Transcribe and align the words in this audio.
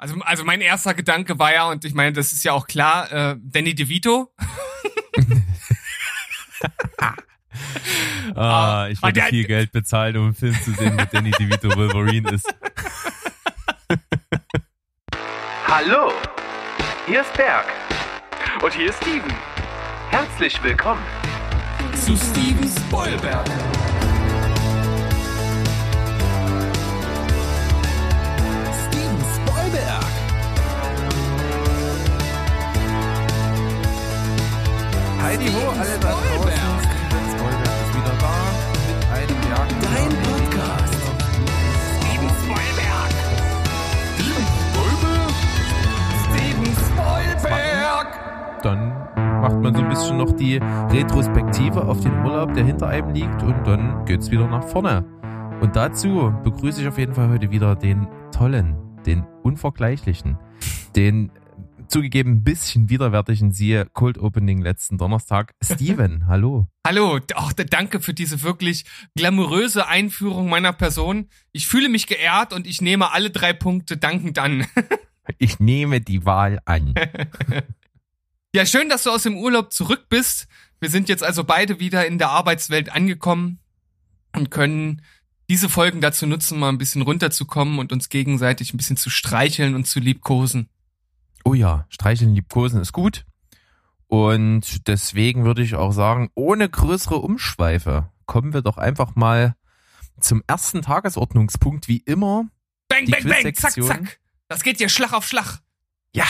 Also, 0.00 0.14
also 0.20 0.44
mein 0.44 0.60
erster 0.60 0.94
Gedanke 0.94 1.40
war 1.40 1.52
ja, 1.52 1.68
und 1.68 1.84
ich 1.84 1.92
meine, 1.92 2.12
das 2.12 2.30
ist 2.32 2.44
ja 2.44 2.52
auch 2.52 2.68
klar, 2.68 3.10
äh, 3.10 3.34
Danny 3.40 3.74
DeVito. 3.74 4.32
ah, 8.36 8.86
ich 8.88 9.02
würde 9.02 9.22
viel 9.22 9.44
Geld 9.44 9.72
bezahlen, 9.72 10.16
um 10.16 10.26
einen 10.26 10.34
Film 10.34 10.56
zu 10.62 10.70
sehen, 10.70 10.96
wo 10.96 11.04
Danny 11.04 11.32
DeVito 11.32 11.74
Wolverine 11.74 12.30
ist. 12.30 12.46
Hallo, 15.66 16.12
hier 17.08 17.22
ist 17.22 17.34
Berg. 17.34 17.66
Und 18.62 18.72
hier 18.72 18.90
ist 18.90 19.02
Steven. 19.02 19.34
Herzlich 20.10 20.62
willkommen 20.62 21.02
zu 21.94 22.16
Steven 22.16 22.68
Spoilberg. 22.68 23.48
Heidi 35.28 35.44
ho, 35.48 35.68
alle 35.78 35.98
da 36.00 36.08
draußen. 36.08 36.48
Ist 36.48 37.94
wieder 37.94 38.14
mit 38.14 38.24
einem. 39.12 39.80
Dein 39.82 40.08
Podcast. 40.22 40.94
Dann 48.62 48.88
macht 49.42 49.60
man 49.60 49.74
so 49.74 49.82
ein 49.82 49.88
bisschen 49.90 50.16
noch 50.16 50.32
die 50.32 50.60
Retrospektive 50.90 51.86
auf 51.86 52.00
den 52.00 52.24
Urlaub, 52.24 52.54
der 52.54 52.64
hinter 52.64 52.88
einem 52.88 53.10
liegt 53.10 53.42
und 53.42 53.66
dann 53.66 54.06
geht's 54.06 54.30
wieder 54.30 54.48
nach 54.48 54.64
vorne. 54.64 55.04
Und 55.60 55.76
dazu 55.76 56.32
begrüße 56.42 56.80
ich 56.80 56.88
auf 56.88 56.96
jeden 56.96 57.12
Fall 57.12 57.28
heute 57.28 57.50
wieder 57.50 57.76
den 57.76 58.08
tollen, 58.32 58.76
den 59.04 59.26
unvergleichlichen, 59.42 60.38
den 60.96 61.30
zugegeben 61.88 62.32
ein 62.32 62.44
bisschen 62.44 62.90
widerwärtigen 62.90 63.52
siehe 63.52 63.86
Cold 63.92 64.18
Opening 64.18 64.62
letzten 64.62 64.98
Donnerstag. 64.98 65.52
Steven, 65.62 66.26
hallo. 66.26 66.66
Hallo, 66.86 67.20
auch 67.34 67.52
danke 67.52 68.00
für 68.00 68.14
diese 68.14 68.42
wirklich 68.42 68.84
glamouröse 69.16 69.86
Einführung 69.86 70.48
meiner 70.48 70.72
Person. 70.72 71.28
Ich 71.52 71.66
fühle 71.66 71.88
mich 71.88 72.06
geehrt 72.06 72.52
und 72.52 72.66
ich 72.66 72.80
nehme 72.80 73.12
alle 73.12 73.30
drei 73.30 73.52
Punkte 73.52 73.96
dankend 73.96 74.38
an. 74.38 74.66
ich 75.38 75.60
nehme 75.60 76.00
die 76.00 76.24
Wahl 76.24 76.60
an. 76.64 76.94
Ja, 78.54 78.64
schön, 78.64 78.88
dass 78.88 79.02
du 79.02 79.10
aus 79.10 79.24
dem 79.24 79.36
Urlaub 79.36 79.74
zurück 79.74 80.06
bist. 80.08 80.48
Wir 80.80 80.88
sind 80.88 81.10
jetzt 81.10 81.22
also 81.22 81.44
beide 81.44 81.80
wieder 81.80 82.06
in 82.06 82.16
der 82.16 82.30
Arbeitswelt 82.30 82.90
angekommen 82.90 83.58
und 84.34 84.50
können 84.50 85.02
diese 85.50 85.68
Folgen 85.68 86.00
dazu 86.00 86.26
nutzen, 86.26 86.58
mal 86.58 86.70
ein 86.70 86.78
bisschen 86.78 87.02
runterzukommen 87.02 87.78
und 87.78 87.92
uns 87.92 88.08
gegenseitig 88.08 88.72
ein 88.72 88.78
bisschen 88.78 88.96
zu 88.96 89.10
streicheln 89.10 89.74
und 89.74 89.86
zu 89.86 90.00
liebkosen. 90.00 90.70
Oh 91.44 91.54
ja, 91.54 91.86
streicheln, 91.88 92.34
liebkosen 92.34 92.80
ist 92.80 92.92
gut. 92.92 93.24
Und 94.06 94.88
deswegen 94.88 95.44
würde 95.44 95.62
ich 95.62 95.74
auch 95.74 95.92
sagen, 95.92 96.30
ohne 96.34 96.68
größere 96.68 97.16
Umschweife 97.16 98.10
kommen 98.26 98.52
wir 98.52 98.62
doch 98.62 98.78
einfach 98.78 99.16
mal 99.16 99.54
zum 100.20 100.42
ersten 100.46 100.82
Tagesordnungspunkt, 100.82 101.88
wie 101.88 101.98
immer. 101.98 102.46
Bang, 102.88 103.06
bang, 103.06 103.24
bang, 103.24 103.54
zack, 103.54 103.72
zack. 103.72 104.20
Das 104.48 104.62
geht 104.62 104.78
hier 104.78 104.88
Schlag 104.88 105.12
auf 105.12 105.26
Schlag. 105.26 105.60
Ja, 106.14 106.26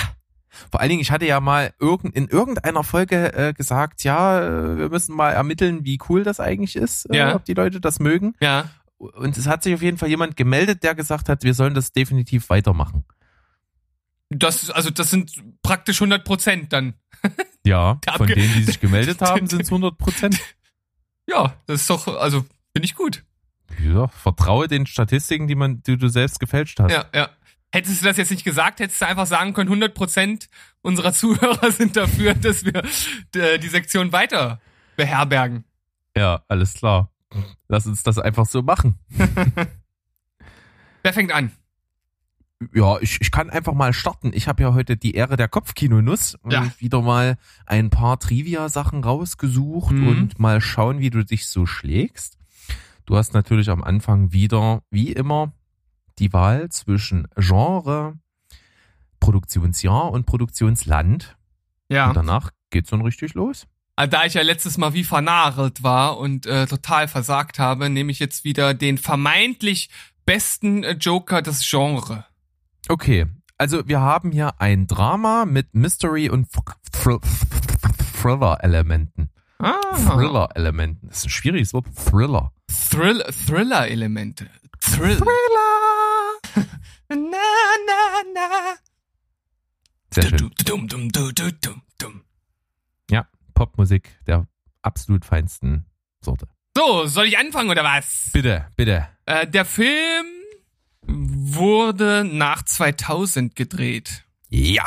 vor 0.70 0.80
allen 0.80 0.90
Dingen, 0.90 1.02
ich 1.02 1.10
hatte 1.10 1.26
ja 1.26 1.40
mal 1.40 1.72
irgend, 1.78 2.14
in 2.14 2.28
irgendeiner 2.28 2.84
Folge 2.84 3.32
äh, 3.34 3.52
gesagt, 3.52 4.02
ja, 4.04 4.76
wir 4.76 4.88
müssen 4.88 5.14
mal 5.14 5.30
ermitteln, 5.30 5.84
wie 5.84 5.98
cool 6.08 6.24
das 6.24 6.40
eigentlich 6.40 6.76
ist, 6.76 7.06
äh, 7.10 7.16
ja. 7.16 7.34
ob 7.34 7.44
die 7.44 7.54
Leute 7.54 7.80
das 7.80 8.00
mögen. 8.00 8.34
Ja. 8.40 8.68
Und 8.96 9.36
es 9.36 9.46
hat 9.46 9.62
sich 9.62 9.74
auf 9.74 9.82
jeden 9.82 9.98
Fall 9.98 10.08
jemand 10.08 10.36
gemeldet, 10.36 10.82
der 10.82 10.94
gesagt 10.94 11.28
hat, 11.28 11.44
wir 11.44 11.54
sollen 11.54 11.74
das 11.74 11.92
definitiv 11.92 12.50
weitermachen. 12.50 13.04
Das, 14.30 14.70
also 14.70 14.90
das 14.90 15.10
sind 15.10 15.32
praktisch 15.62 16.00
100 16.00 16.24
Prozent 16.24 16.72
dann. 16.72 16.94
Ja, 17.64 18.00
von 18.16 18.26
denen, 18.26 18.54
die 18.54 18.64
sich 18.64 18.80
gemeldet 18.80 19.20
haben, 19.22 19.46
sind 19.46 19.62
es 19.62 19.68
100 19.68 19.96
Prozent. 19.98 20.38
Ja, 21.30 21.54
das 21.66 21.82
ist 21.82 21.90
doch, 21.90 22.08
also 22.16 22.46
finde 22.72 22.86
ich 22.86 22.94
gut. 22.94 23.22
Ja, 23.84 24.08
vertraue 24.08 24.66
den 24.66 24.86
Statistiken, 24.86 25.46
die 25.46 25.56
man, 25.56 25.82
die 25.82 25.98
du 25.98 26.08
selbst 26.08 26.40
gefälscht 26.40 26.80
hast. 26.80 26.90
Ja, 26.90 27.04
ja. 27.14 27.28
Hättest 27.70 28.00
du 28.00 28.06
das 28.06 28.16
jetzt 28.16 28.30
nicht 28.30 28.44
gesagt, 28.44 28.80
hättest 28.80 29.02
du 29.02 29.06
einfach 29.06 29.26
sagen 29.26 29.52
können, 29.52 29.68
100 29.68 29.92
Prozent 29.92 30.48
unserer 30.80 31.12
Zuhörer 31.12 31.70
sind 31.70 31.96
dafür, 31.96 32.32
dass 32.32 32.64
wir 32.64 32.82
äh, 33.34 33.58
die 33.58 33.68
Sektion 33.68 34.10
weiter 34.10 34.58
beherbergen. 34.96 35.64
Ja, 36.16 36.42
alles 36.48 36.72
klar. 36.72 37.10
Lass 37.68 37.86
uns 37.86 38.02
das 38.02 38.18
einfach 38.18 38.46
so 38.46 38.62
machen. 38.62 38.98
Wer 41.02 41.12
fängt 41.12 41.32
an? 41.32 41.52
Ja, 42.74 42.98
ich, 43.00 43.20
ich 43.20 43.30
kann 43.30 43.50
einfach 43.50 43.72
mal 43.72 43.92
starten. 43.92 44.32
Ich 44.34 44.48
habe 44.48 44.62
ja 44.62 44.74
heute 44.74 44.96
die 44.96 45.14
Ehre 45.14 45.36
der 45.36 45.48
Kopfkinonuss 45.48 46.34
und 46.34 46.52
ja. 46.52 46.66
wieder 46.78 47.02
mal 47.02 47.38
ein 47.66 47.90
paar 47.90 48.18
Trivia-Sachen 48.18 49.04
rausgesucht 49.04 49.92
mhm. 49.92 50.08
und 50.08 50.38
mal 50.40 50.60
schauen, 50.60 50.98
wie 50.98 51.10
du 51.10 51.24
dich 51.24 51.46
so 51.46 51.66
schlägst. 51.66 52.36
Du 53.06 53.16
hast 53.16 53.32
natürlich 53.32 53.70
am 53.70 53.82
Anfang 53.82 54.32
wieder, 54.32 54.82
wie 54.90 55.12
immer, 55.12 55.52
die 56.18 56.32
Wahl 56.32 56.68
zwischen 56.70 57.28
Genre, 57.36 58.18
Produktionsjahr 59.20 60.10
und 60.10 60.26
Produktionsland. 60.26 61.36
Ja. 61.88 62.08
Und 62.08 62.16
danach 62.16 62.50
geht's 62.70 62.90
dann 62.90 63.02
richtig 63.02 63.34
los. 63.34 63.66
Also 63.94 64.10
da 64.10 64.24
ich 64.24 64.34
ja 64.34 64.42
letztes 64.42 64.78
Mal 64.78 64.94
wie 64.94 65.04
vernagelt 65.04 65.82
war 65.82 66.18
und 66.18 66.46
äh, 66.46 66.66
total 66.66 67.08
versagt 67.08 67.58
habe, 67.58 67.88
nehme 67.88 68.12
ich 68.12 68.18
jetzt 68.18 68.44
wieder 68.44 68.74
den 68.74 68.98
vermeintlich 68.98 69.90
besten 70.24 70.84
äh, 70.84 70.92
Joker 70.92 71.40
des 71.40 71.68
Genre. 71.68 72.24
Okay, 72.88 73.26
also 73.58 73.86
wir 73.86 74.00
haben 74.00 74.32
hier 74.32 74.58
ein 74.60 74.86
Drama 74.86 75.44
mit 75.44 75.74
Mystery 75.74 76.30
und 76.30 76.48
Thriller-Elementen. 78.14 79.28
Ah. 79.58 79.74
Thriller-Elementen. 79.94 81.08
Das 81.08 81.18
ist 81.18 81.26
ein 81.26 81.30
schwieriges 81.30 81.74
Wort. 81.74 81.86
Thriller. 81.94 82.52
Thrill 82.90 83.22
Thriller-Elemente. 83.46 84.48
Thrill. 84.80 85.16
Thriller. 85.16 86.38
na, 87.10 87.16
na, 87.86 88.22
na. 88.34 88.74
Sehr 90.14 90.22
schön. 90.30 90.50
Ja, 93.10 93.28
Popmusik 93.52 94.16
der 94.26 94.46
absolut 94.80 95.26
feinsten 95.26 95.84
Sorte. 96.22 96.48
So, 96.74 97.04
soll 97.06 97.26
ich 97.26 97.36
anfangen 97.36 97.68
oder 97.68 97.84
was? 97.84 98.30
Bitte, 98.32 98.66
bitte. 98.76 99.08
Äh, 99.26 99.46
der 99.46 99.64
Film 99.66 100.37
wurde 101.08 102.24
nach 102.24 102.62
2000 102.62 103.56
gedreht. 103.56 104.24
Ja. 104.50 104.84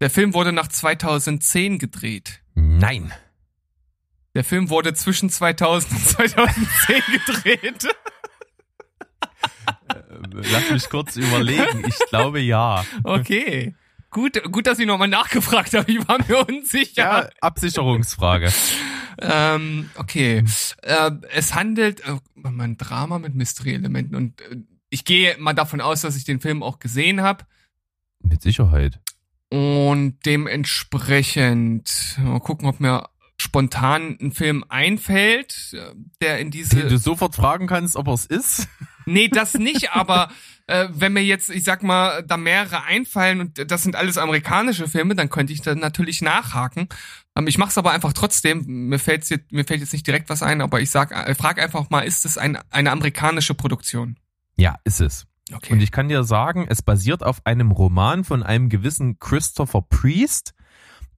Der 0.00 0.10
Film 0.10 0.32
wurde 0.34 0.52
nach 0.52 0.68
2010 0.68 1.78
gedreht. 1.78 2.40
Nein. 2.54 3.12
Der 4.34 4.44
Film 4.44 4.70
wurde 4.70 4.94
zwischen 4.94 5.30
2000 5.30 5.92
und 5.92 6.06
2010 6.06 7.02
gedreht. 7.26 7.88
Lass 10.32 10.70
mich 10.70 10.88
kurz 10.88 11.16
überlegen. 11.16 11.84
Ich 11.86 11.98
glaube 12.08 12.40
ja. 12.40 12.84
Okay. 13.02 13.74
Gut, 14.10 14.40
gut, 14.50 14.66
dass 14.66 14.78
ich 14.78 14.86
nochmal 14.86 15.08
nachgefragt 15.08 15.74
habe. 15.74 15.90
Ich 15.90 16.06
war 16.08 16.18
mir 16.26 16.46
unsicher. 16.46 17.02
Ja, 17.02 17.28
Absicherungsfrage. 17.40 18.52
ähm, 19.20 19.90
okay. 19.96 20.44
Äh, 20.82 21.10
es 21.34 21.54
handelt 21.54 22.00
äh, 22.06 22.16
um 22.42 22.60
ein 22.60 22.76
Drama 22.78 23.18
mit 23.18 23.34
Mystery-Elementen 23.34 24.14
und 24.14 24.40
äh, 24.42 24.56
ich 24.90 25.04
gehe 25.04 25.36
mal 25.38 25.54
davon 25.54 25.80
aus, 25.80 26.02
dass 26.02 26.16
ich 26.16 26.24
den 26.24 26.40
Film 26.40 26.62
auch 26.62 26.78
gesehen 26.78 27.20
habe. 27.20 27.44
Mit 28.20 28.42
Sicherheit. 28.42 29.00
Und 29.50 30.18
dementsprechend 30.26 32.16
mal 32.18 32.40
gucken, 32.40 32.68
ob 32.68 32.80
mir 32.80 33.08
spontan 33.40 34.18
ein 34.20 34.32
Film 34.32 34.64
einfällt, 34.68 35.72
äh, 35.72 35.94
der 36.20 36.38
in 36.40 36.50
diese. 36.50 36.76
Den 36.76 36.88
du 36.88 36.98
sofort 36.98 37.34
fragen 37.34 37.66
kannst, 37.66 37.96
ob 37.96 38.08
er 38.08 38.14
es 38.14 38.26
ist? 38.26 38.68
Nee, 39.10 39.28
das 39.28 39.54
nicht, 39.54 39.92
aber 39.94 40.28
äh, 40.66 40.88
wenn 40.90 41.14
mir 41.14 41.24
jetzt, 41.24 41.48
ich 41.48 41.64
sag 41.64 41.82
mal, 41.82 42.22
da 42.22 42.36
mehrere 42.36 42.84
einfallen 42.84 43.40
und 43.40 43.70
das 43.70 43.82
sind 43.82 43.96
alles 43.96 44.18
amerikanische 44.18 44.86
Filme, 44.86 45.14
dann 45.14 45.30
könnte 45.30 45.54
ich 45.54 45.62
da 45.62 45.74
natürlich 45.74 46.20
nachhaken. 46.20 46.90
Ähm, 47.34 47.46
ich 47.46 47.56
mache 47.56 47.70
es 47.70 47.78
aber 47.78 47.92
einfach 47.92 48.12
trotzdem. 48.12 48.66
Mir, 48.66 48.98
fällt's 48.98 49.30
jetzt, 49.30 49.50
mir 49.50 49.64
fällt 49.64 49.80
jetzt 49.80 49.94
nicht 49.94 50.06
direkt 50.06 50.28
was 50.28 50.42
ein, 50.42 50.60
aber 50.60 50.82
ich 50.82 50.90
sag, 50.90 51.10
äh, 51.12 51.34
frag 51.34 51.58
einfach 51.58 51.88
mal, 51.88 52.02
ist 52.02 52.26
es 52.26 52.36
ein, 52.36 52.58
eine 52.68 52.90
amerikanische 52.90 53.54
Produktion? 53.54 54.18
Ja, 54.58 54.76
ist 54.84 55.00
es. 55.00 55.26
Okay. 55.52 55.72
Und 55.72 55.80
ich 55.80 55.92
kann 55.92 56.08
dir 56.08 56.24
sagen, 56.24 56.66
es 56.68 56.82
basiert 56.82 57.22
auf 57.22 57.46
einem 57.46 57.70
Roman 57.70 58.24
von 58.24 58.42
einem 58.42 58.68
gewissen 58.68 59.18
Christopher 59.18 59.82
Priest, 59.82 60.54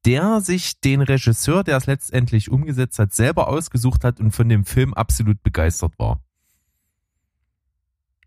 der 0.04 0.40
sich 0.40 0.80
den 0.80 1.02
Regisseur, 1.02 1.64
der 1.64 1.76
es 1.76 1.86
letztendlich 1.86 2.50
umgesetzt 2.50 2.98
hat, 2.98 3.12
selber 3.12 3.48
ausgesucht 3.48 4.04
hat 4.04 4.20
und 4.20 4.30
von 4.30 4.48
dem 4.48 4.64
Film 4.64 4.94
absolut 4.94 5.42
begeistert 5.42 5.98
war. 5.98 6.20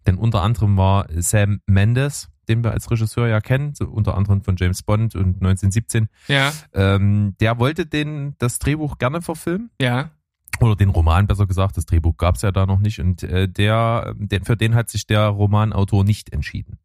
Denn 0.05 0.17
unter 0.17 0.41
anderem 0.41 0.75
war 0.77 1.07
Sam 1.15 1.61
Mendes, 1.65 2.29
den 2.49 2.63
wir 2.63 2.71
als 2.71 2.91
Regisseur 2.91 3.27
ja 3.27 3.39
kennen, 3.39 3.73
so 3.73 3.85
unter 3.85 4.15
anderem 4.15 4.43
von 4.43 4.57
James 4.57 4.83
Bond 4.83 5.15
und 5.15 5.35
1917. 5.35 6.09
Ja. 6.27 6.51
Ähm, 6.73 7.35
der 7.39 7.57
wollte 7.57 7.85
den, 7.85 8.35
das 8.37 8.59
Drehbuch 8.59 8.97
gerne 8.97 9.21
verfilmen. 9.21 9.71
Ja. 9.79 10.11
Oder 10.59 10.75
den 10.75 10.89
Roman, 10.89 11.27
besser 11.27 11.47
gesagt. 11.47 11.77
Das 11.77 11.85
Drehbuch 11.85 12.17
gab 12.17 12.35
es 12.35 12.41
ja 12.41 12.51
da 12.51 12.65
noch 12.65 12.79
nicht. 12.79 12.99
Und 12.99 13.23
äh, 13.23 13.47
der, 13.49 14.13
der, 14.17 14.45
für 14.45 14.55
den 14.55 14.75
hat 14.75 14.89
sich 14.89 15.07
der 15.07 15.27
Romanautor 15.27 16.03
nicht 16.03 16.31
entschieden. 16.31 16.79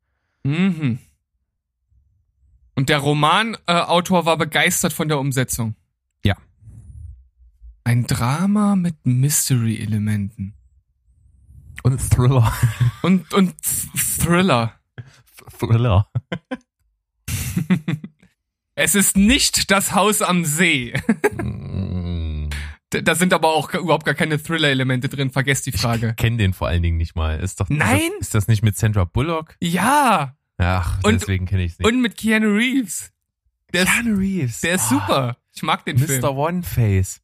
Mhm. 0.45 0.99
Und 2.75 2.89
der 2.89 2.99
Romanautor 2.99 4.23
äh, 4.23 4.27
war 4.27 4.37
begeistert 4.37 4.93
von 4.93 5.09
der 5.09 5.19
Umsetzung. 5.19 5.75
Ja. 6.25 6.37
Ein 7.85 8.07
Drama 8.07 8.77
mit 8.77 8.95
Mystery-Elementen. 9.05 10.55
Und 11.83 11.99
Thriller. 12.11 12.53
Und, 13.03 13.33
und 13.35 13.55
Thriller. 13.63 14.75
Thriller. 15.59 16.11
es 18.75 18.95
ist 18.95 19.17
nicht 19.17 19.71
das 19.71 19.93
Haus 19.93 20.23
am 20.23 20.45
See. 20.45 20.95
Da 22.91 23.15
sind 23.15 23.35
aber 23.35 23.49
auch 23.49 23.73
überhaupt 23.75 24.07
gar 24.07 24.15
keine 24.15 24.43
Thriller-Elemente 24.43 25.09
drin. 25.11 25.31
Vergesst 25.31 25.67
die 25.67 25.73
Frage. 25.73 26.11
Ich 26.11 26.17
kenne 26.17 26.39
den 26.39 26.55
vor 26.55 26.69
allen 26.69 26.83
Dingen 26.83 26.97
nicht 26.97 27.17
mal. 27.17 27.39
Ist 27.39 27.61
doch 27.61 27.69
Nein? 27.69 27.99
Ist 27.99 28.11
das, 28.21 28.21
ist 28.29 28.35
das 28.35 28.49
nicht 28.49 28.63
mit 28.63 28.77
Sandra 28.79 29.05
Bullock? 29.05 29.57
Ja. 29.61 30.35
Ach, 30.57 30.99
Und- 31.05 31.21
deswegen 31.21 31.45
kenne 31.47 31.65
ich 31.65 31.73
es 31.73 31.79
nicht. 31.79 31.87
Und 31.87 32.01
mit 32.01 32.17
Keanu 32.17 32.49
Reeves. 32.57 33.13
Der 33.75 33.85
Keanu 33.85 34.17
Reeves. 34.17 34.63
der 34.63 34.77
ist 34.77 34.85
Ah, 34.87 34.89
super. 34.89 35.37
Ich 35.55 35.63
mag 35.63 35.85
den 35.85 35.99
Film. 35.99 36.21
Mr. 36.23 36.35
One 36.35 36.63
Face. 36.63 37.21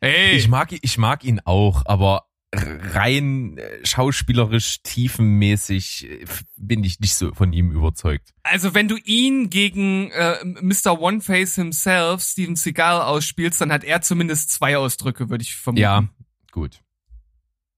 Ey. 0.00 0.32
Ich 0.36 0.48
mag, 0.48 0.72
ich 0.72 0.98
mag 0.98 1.24
ihn 1.24 1.40
auch, 1.44 1.84
aber 1.86 2.24
rein 2.52 3.58
äh, 3.58 3.86
schauspielerisch 3.86 4.82
tiefenmäßig 4.82 6.10
äh, 6.10 6.24
bin 6.56 6.82
ich 6.82 6.98
nicht 6.98 7.14
so 7.14 7.32
von 7.32 7.52
ihm 7.52 7.70
überzeugt. 7.70 8.34
Also 8.42 8.74
wenn 8.74 8.88
du 8.88 8.96
ihn 8.96 9.50
gegen 9.50 10.10
äh, 10.10 10.44
Mr. 10.44 11.00
One 11.00 11.20
Face 11.20 11.54
himself, 11.54 12.22
Steven 12.22 12.56
Seagal, 12.56 13.02
ausspielst, 13.02 13.60
dann 13.60 13.72
hat 13.72 13.84
er 13.84 14.02
zumindest 14.02 14.50
zwei 14.50 14.76
Ausdrücke, 14.76 15.30
würde 15.30 15.42
ich 15.42 15.54
vermuten. 15.54 15.82
Ja, 15.82 16.08
gut. 16.50 16.80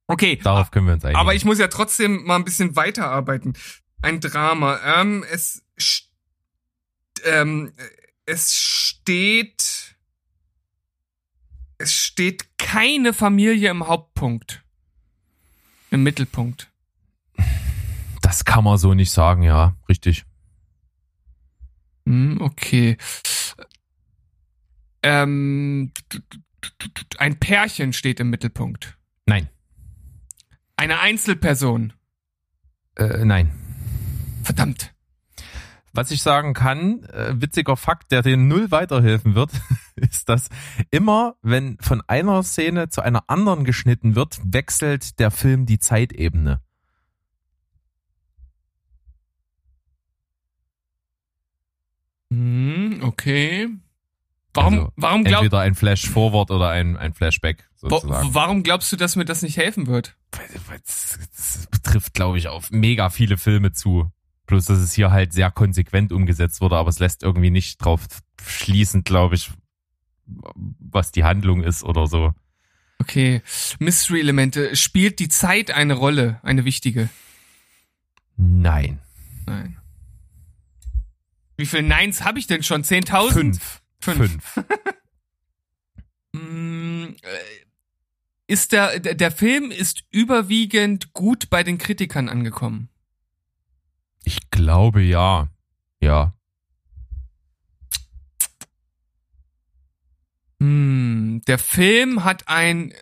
Okay. 0.07 0.39
Darauf 0.43 0.71
können 0.71 0.87
wir 0.87 0.95
uns 0.95 1.05
einigen. 1.05 1.21
Aber 1.21 1.35
ich 1.35 1.45
muss 1.45 1.59
ja 1.59 1.69
trotzdem 1.69 2.25
mal 2.25 2.37
ein 2.37 2.45
bisschen 2.45 2.75
weiterarbeiten. 2.75 3.55
Ein 4.01 4.21
Drama. 4.21 4.81
Ähm, 4.85 5.25
es, 5.31 5.63
ähm, 7.25 7.73
es 8.27 8.55
steht, 8.55 9.97
es 11.79 11.93
steht 11.93 12.59
keine 12.59 13.13
Familie 13.13 13.71
im 13.71 13.87
Hauptpunkt. 13.87 14.62
Im 15.93 16.03
Mittelpunkt. 16.03 16.71
das 18.23 18.45
kann 18.45 18.65
man 18.65 18.79
so 18.79 18.95
nicht 18.95 19.11
sagen, 19.11 19.43
ja, 19.43 19.77
richtig. 19.89 20.25
Hm, 22.07 22.41
okay. 22.41 22.97
Ähm, 25.03 25.93
ein 27.19 27.39
Pärchen 27.39 27.93
steht 27.93 28.21
im 28.21 28.31
Mittelpunkt. 28.31 28.97
Nein, 29.27 29.49
Eine 30.77 31.01
Einzelperson. 31.01 31.93
äh, 32.97 33.25
nein. 33.25 33.53
Verdammt. 34.43 34.92
Was 35.95 36.11
ich 36.11 36.23
sagen 36.23 36.55
kann, 36.55 37.05
äh, 37.05 37.35
witziger 37.35 37.77
Fakt, 37.77 38.13
der 38.13 38.23
dir 38.23 38.37
null 38.37 38.71
weiterhelfen 38.71 39.35
wird, 39.35 39.51
ist, 39.97 40.29
dass 40.29 40.49
immer, 40.91 41.37
wenn 41.43 41.77
von 41.81 42.03
einer 42.07 42.43
Szene 42.43 42.89
zu 42.89 43.03
einer 43.03 43.25
anderen 43.29 43.65
geschnitten 43.65 44.15
wird, 44.15 44.41
wechselt 44.43 45.19
der 45.19 45.31
Film 45.31 45.67
die 45.67 45.79
Zeitebene. 45.79 46.63
Hm, 52.31 53.01
okay. 53.03 53.69
Warum, 54.55 54.75
Also, 54.75 54.93
warum, 54.97 55.25
glaub, 55.25 55.43
Entweder 55.43 55.61
ein 55.61 55.75
Flash 55.75 56.09
Forward 56.09 56.51
oder 56.51 56.71
ein, 56.71 56.97
ein 56.97 57.15
Flashback 57.15 57.69
sozusagen. 57.75 58.35
warum 58.35 58.63
glaubst 58.63 58.93
du, 58.93 58.97
dass 58.97 59.17
mir 59.17 59.25
das 59.25 59.43
nicht 59.43 59.57
helfen 59.57 59.87
wird? 59.87 60.17
Das, 60.31 61.19
das 61.37 61.67
betrifft, 61.71 62.15
glaube 62.15 62.39
ich, 62.39 62.49
auf 62.49 62.71
mega 62.71 63.11
viele 63.11 63.37
Filme 63.37 63.73
zu. 63.73 64.11
Bloß, 64.53 64.67
dass 64.67 64.81
es 64.81 64.93
hier 64.93 65.11
halt 65.11 65.33
sehr 65.33 65.51
konsequent 65.51 66.13
umgesetzt 66.13 66.61
wurde, 66.61 66.77
aber 66.77 66.91
es 66.91 66.99
lässt 66.99 67.23
irgendwie 67.23 67.49
nicht 67.49 67.83
drauf 67.83 68.07
schließen, 68.39 69.03
glaube 69.03 69.35
ich, 69.35 69.51
was 70.27 71.11
die 71.11 71.25
Handlung 71.25 71.63
ist 71.63 71.83
oder 71.83 72.07
so. 72.07 72.35
Okay. 72.99 73.41
Mystery-Elemente. 73.79 74.77
Spielt 74.77 75.21
die 75.21 75.31
Zeit 75.31 75.71
eine 75.71 75.95
Rolle? 75.95 76.39
Eine 76.43 76.67
wichtige? 76.67 77.09
Nein. 78.37 79.01
Nein. 79.47 79.79
Wie 81.57 81.65
viele 81.65 81.85
Neins 81.85 82.23
habe 82.23 82.39
ich 82.39 82.47
denn 82.47 82.63
schon? 82.63 82.85
10.000? 82.85 83.33
Fünf. 83.33 83.83
Fünf. 84.01 84.19
Fünf. 84.19 84.67
Mm, 86.35 87.09
äh, 87.23 87.39
Ist 88.47 88.73
der 88.73 89.01
der 89.01 89.31
Film 89.31 89.71
ist 89.71 90.05
überwiegend 90.11 91.13
gut 91.13 91.51
bei 91.51 91.63
den 91.63 91.77
Kritikern 91.77 92.31
angekommen. 92.31 92.89
Ich 94.25 94.51
glaube 94.51 95.03
ja. 95.03 95.49
Ja. 96.01 96.35
Hm, 100.61 101.43
der 101.47 101.59
Film 101.59 102.25
hat 102.25 102.49
ein. 102.49 102.93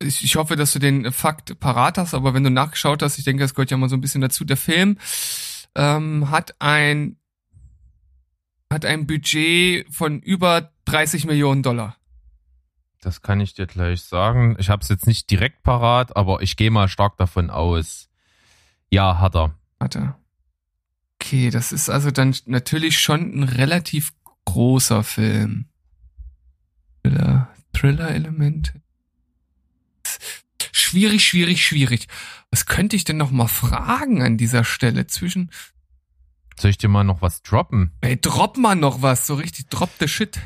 Ich, 0.00 0.24
ich 0.24 0.36
hoffe, 0.36 0.56
dass 0.56 0.72
du 0.72 0.78
den 0.78 1.12
Fakt 1.12 1.58
parat 1.60 1.98
hast, 1.98 2.14
aber 2.14 2.34
wenn 2.34 2.44
du 2.44 2.50
nachgeschaut 2.50 3.02
hast, 3.02 3.18
ich 3.18 3.24
denke, 3.24 3.42
das 3.42 3.54
gehört 3.54 3.70
ja 3.70 3.76
mal 3.76 3.88
so 3.88 3.96
ein 3.96 4.00
bisschen 4.00 4.20
dazu. 4.20 4.44
Der 4.44 4.56
Film 4.56 4.98
ähm, 5.74 6.30
hat 6.30 6.56
ein 6.60 7.16
hat 8.72 8.84
ein 8.84 9.06
Budget 9.06 9.86
von 9.94 10.20
über 10.20 10.72
30 10.86 11.26
Millionen 11.26 11.62
Dollar. 11.62 11.96
Das 13.00 13.22
kann 13.22 13.40
ich 13.40 13.54
dir 13.54 13.66
gleich 13.66 14.02
sagen. 14.02 14.56
Ich 14.58 14.70
habe 14.70 14.82
es 14.82 14.88
jetzt 14.88 15.06
nicht 15.06 15.30
direkt 15.30 15.62
parat, 15.62 16.16
aber 16.16 16.42
ich 16.42 16.56
gehe 16.56 16.70
mal 16.70 16.88
stark 16.88 17.16
davon 17.18 17.50
aus. 17.50 18.08
Ja, 18.94 19.18
hat 19.18 19.34
er. 19.34 19.58
Warte. 19.80 20.14
Okay, 21.18 21.50
das 21.50 21.72
ist 21.72 21.90
also 21.90 22.12
dann 22.12 22.32
natürlich 22.46 23.00
schon 23.00 23.40
ein 23.40 23.42
relativ 23.42 24.12
großer 24.44 25.02
Film. 25.02 25.66
Thriller, 27.02 27.48
Thriller-Elemente. 27.72 28.80
Schwierig, 30.70 31.24
schwierig, 31.24 31.66
schwierig. 31.66 32.06
Was 32.52 32.66
könnte 32.66 32.94
ich 32.94 33.02
denn 33.02 33.16
noch 33.16 33.32
mal 33.32 33.48
fragen 33.48 34.22
an 34.22 34.36
dieser 34.36 34.62
Stelle 34.62 35.08
zwischen? 35.08 35.50
Soll 36.56 36.70
ich 36.70 36.78
dir 36.78 36.88
mal 36.88 37.02
noch 37.02 37.20
was 37.20 37.42
droppen? 37.42 37.90
Ey, 38.00 38.20
drop 38.20 38.58
mal 38.58 38.76
noch 38.76 39.02
was, 39.02 39.26
so 39.26 39.34
richtig 39.34 39.70
drop 39.70 39.90
the 39.98 40.06
shit. 40.06 40.38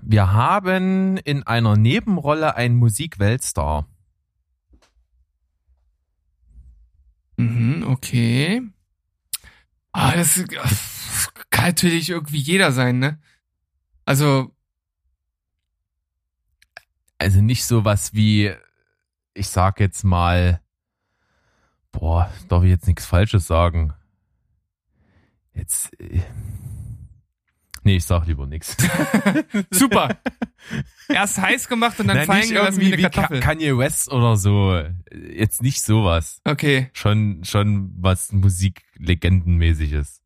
Wir 0.00 0.32
haben 0.32 1.16
in 1.16 1.42
einer 1.42 1.76
Nebenrolle 1.76 2.54
einen 2.54 2.76
Musikweltstar. 2.76 3.88
Mhm, 7.38 7.84
okay. 7.86 8.62
Ah, 9.92 10.14
das, 10.14 10.44
kann 11.50 11.66
natürlich 11.66 12.10
irgendwie 12.10 12.38
jeder 12.38 12.72
sein, 12.72 12.98
ne? 12.98 13.18
Also, 14.04 14.54
Also 17.18 17.40
nicht 17.40 17.64
sowas 17.64 18.14
wie, 18.14 18.54
ich 19.34 19.48
sag 19.48 19.80
jetzt 19.80 20.04
mal, 20.04 20.60
boah, 21.90 22.32
darf 22.48 22.62
ich 22.62 22.70
jetzt 22.70 22.86
nichts 22.86 23.06
Falsches 23.06 23.46
sagen? 23.46 23.92
Jetzt, 25.52 25.98
äh, 26.00 26.22
nee, 27.88 27.96
ich 27.96 28.04
sag 28.04 28.26
lieber 28.26 28.46
nichts. 28.46 28.76
super. 29.70 30.18
Erst 31.08 31.38
heiß 31.38 31.68
gemacht 31.68 31.98
und 32.00 32.08
dann 32.08 32.18
Nein, 32.18 32.26
fallen 32.26 32.40
nicht 32.40 32.50
gelassen 32.50 32.80
wie 32.80 32.90
irgendwie 32.90 33.04
eine 33.06 33.14
wie 33.14 33.16
Ka- 33.16 33.22
Kartoffel. 33.22 33.40
Kanye 33.40 33.78
West 33.78 34.12
oder 34.12 34.36
so. 34.36 34.82
Jetzt 35.32 35.62
nicht 35.62 35.80
sowas. 35.80 36.40
Okay, 36.44 36.90
Schon, 36.92 37.42
schon 37.44 37.92
was 37.98 38.30
Musiklegendenmäßiges. 38.32 40.20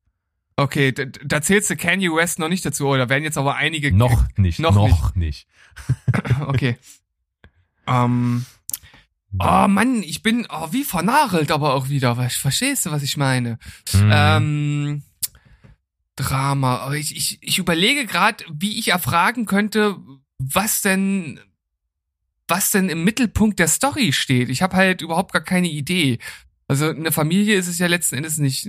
okay, 0.56 0.90
da, 0.92 1.04
da 1.24 1.40
zählst 1.40 1.70
du 1.70 1.76
Kanye 1.76 2.08
West 2.10 2.40
noch 2.40 2.48
nicht 2.48 2.64
dazu, 2.66 2.88
oder 2.88 3.08
werden 3.08 3.22
jetzt 3.22 3.38
aber 3.38 3.54
einige. 3.54 3.92
Noch 3.92 4.26
nicht, 4.36 4.58
noch 4.58 4.74
noch, 4.74 5.14
nicht. 5.14 5.46
Okay. 6.48 6.76
Ähm. 7.86 8.44
Oh 9.38 9.66
Mann, 9.68 10.02
ich 10.02 10.22
bin 10.22 10.46
oh, 10.50 10.68
wie 10.72 10.84
vernagelt 10.84 11.50
aber 11.52 11.74
auch 11.74 11.88
wieder. 11.88 12.16
Was- 12.16 12.34
Verstehst 12.34 12.84
du, 12.86 12.90
was 12.90 13.02
ich 13.02 13.16
meine? 13.16 13.58
Hm. 13.92 14.10
Ähm, 14.12 15.02
Drama. 16.16 16.92
Ich, 16.94 17.16
ich, 17.16 17.38
ich 17.42 17.58
überlege 17.58 18.06
gerade, 18.06 18.44
wie 18.52 18.78
ich 18.78 18.88
erfragen 18.88 19.46
könnte, 19.46 19.96
was 20.38 20.82
denn, 20.82 21.40
was 22.48 22.70
denn 22.70 22.88
im 22.88 23.04
Mittelpunkt 23.04 23.58
der 23.58 23.68
Story 23.68 24.12
steht. 24.12 24.48
Ich 24.50 24.62
habe 24.62 24.76
halt 24.76 25.00
überhaupt 25.00 25.32
gar 25.32 25.42
keine 25.42 25.68
Idee. 25.68 26.18
Also 26.68 26.88
eine 26.88 27.12
Familie 27.12 27.56
ist 27.56 27.68
es 27.68 27.78
ja 27.78 27.86
letzten 27.86 28.16
Endes 28.16 28.38
nicht 28.38 28.68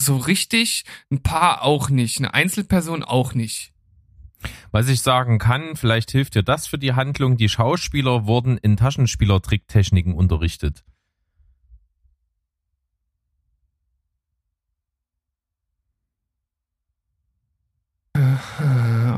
so 0.00 0.16
richtig, 0.16 0.84
ein 1.10 1.22
Paar 1.22 1.62
auch 1.62 1.88
nicht, 1.88 2.18
eine 2.18 2.34
Einzelperson 2.34 3.02
auch 3.02 3.34
nicht. 3.34 3.72
Was 4.72 4.88
ich 4.88 5.02
sagen 5.02 5.38
kann, 5.38 5.76
vielleicht 5.76 6.10
hilft 6.10 6.34
dir 6.34 6.42
das 6.42 6.66
für 6.66 6.78
die 6.78 6.94
Handlung. 6.94 7.36
Die 7.36 7.48
Schauspieler 7.48 8.26
wurden 8.26 8.58
in 8.58 8.76
Taschenspielertricktechniken 8.76 10.14
unterrichtet. 10.14 10.84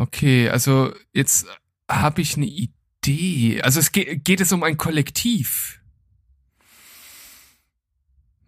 Okay, 0.00 0.48
also 0.48 0.92
jetzt 1.12 1.46
habe 1.90 2.20
ich 2.20 2.36
eine 2.36 2.46
Idee. 2.46 3.62
Also 3.62 3.80
es 3.80 3.92
geht, 3.92 4.24
geht 4.24 4.40
es 4.40 4.52
um 4.52 4.62
ein 4.62 4.76
Kollektiv. 4.76 5.80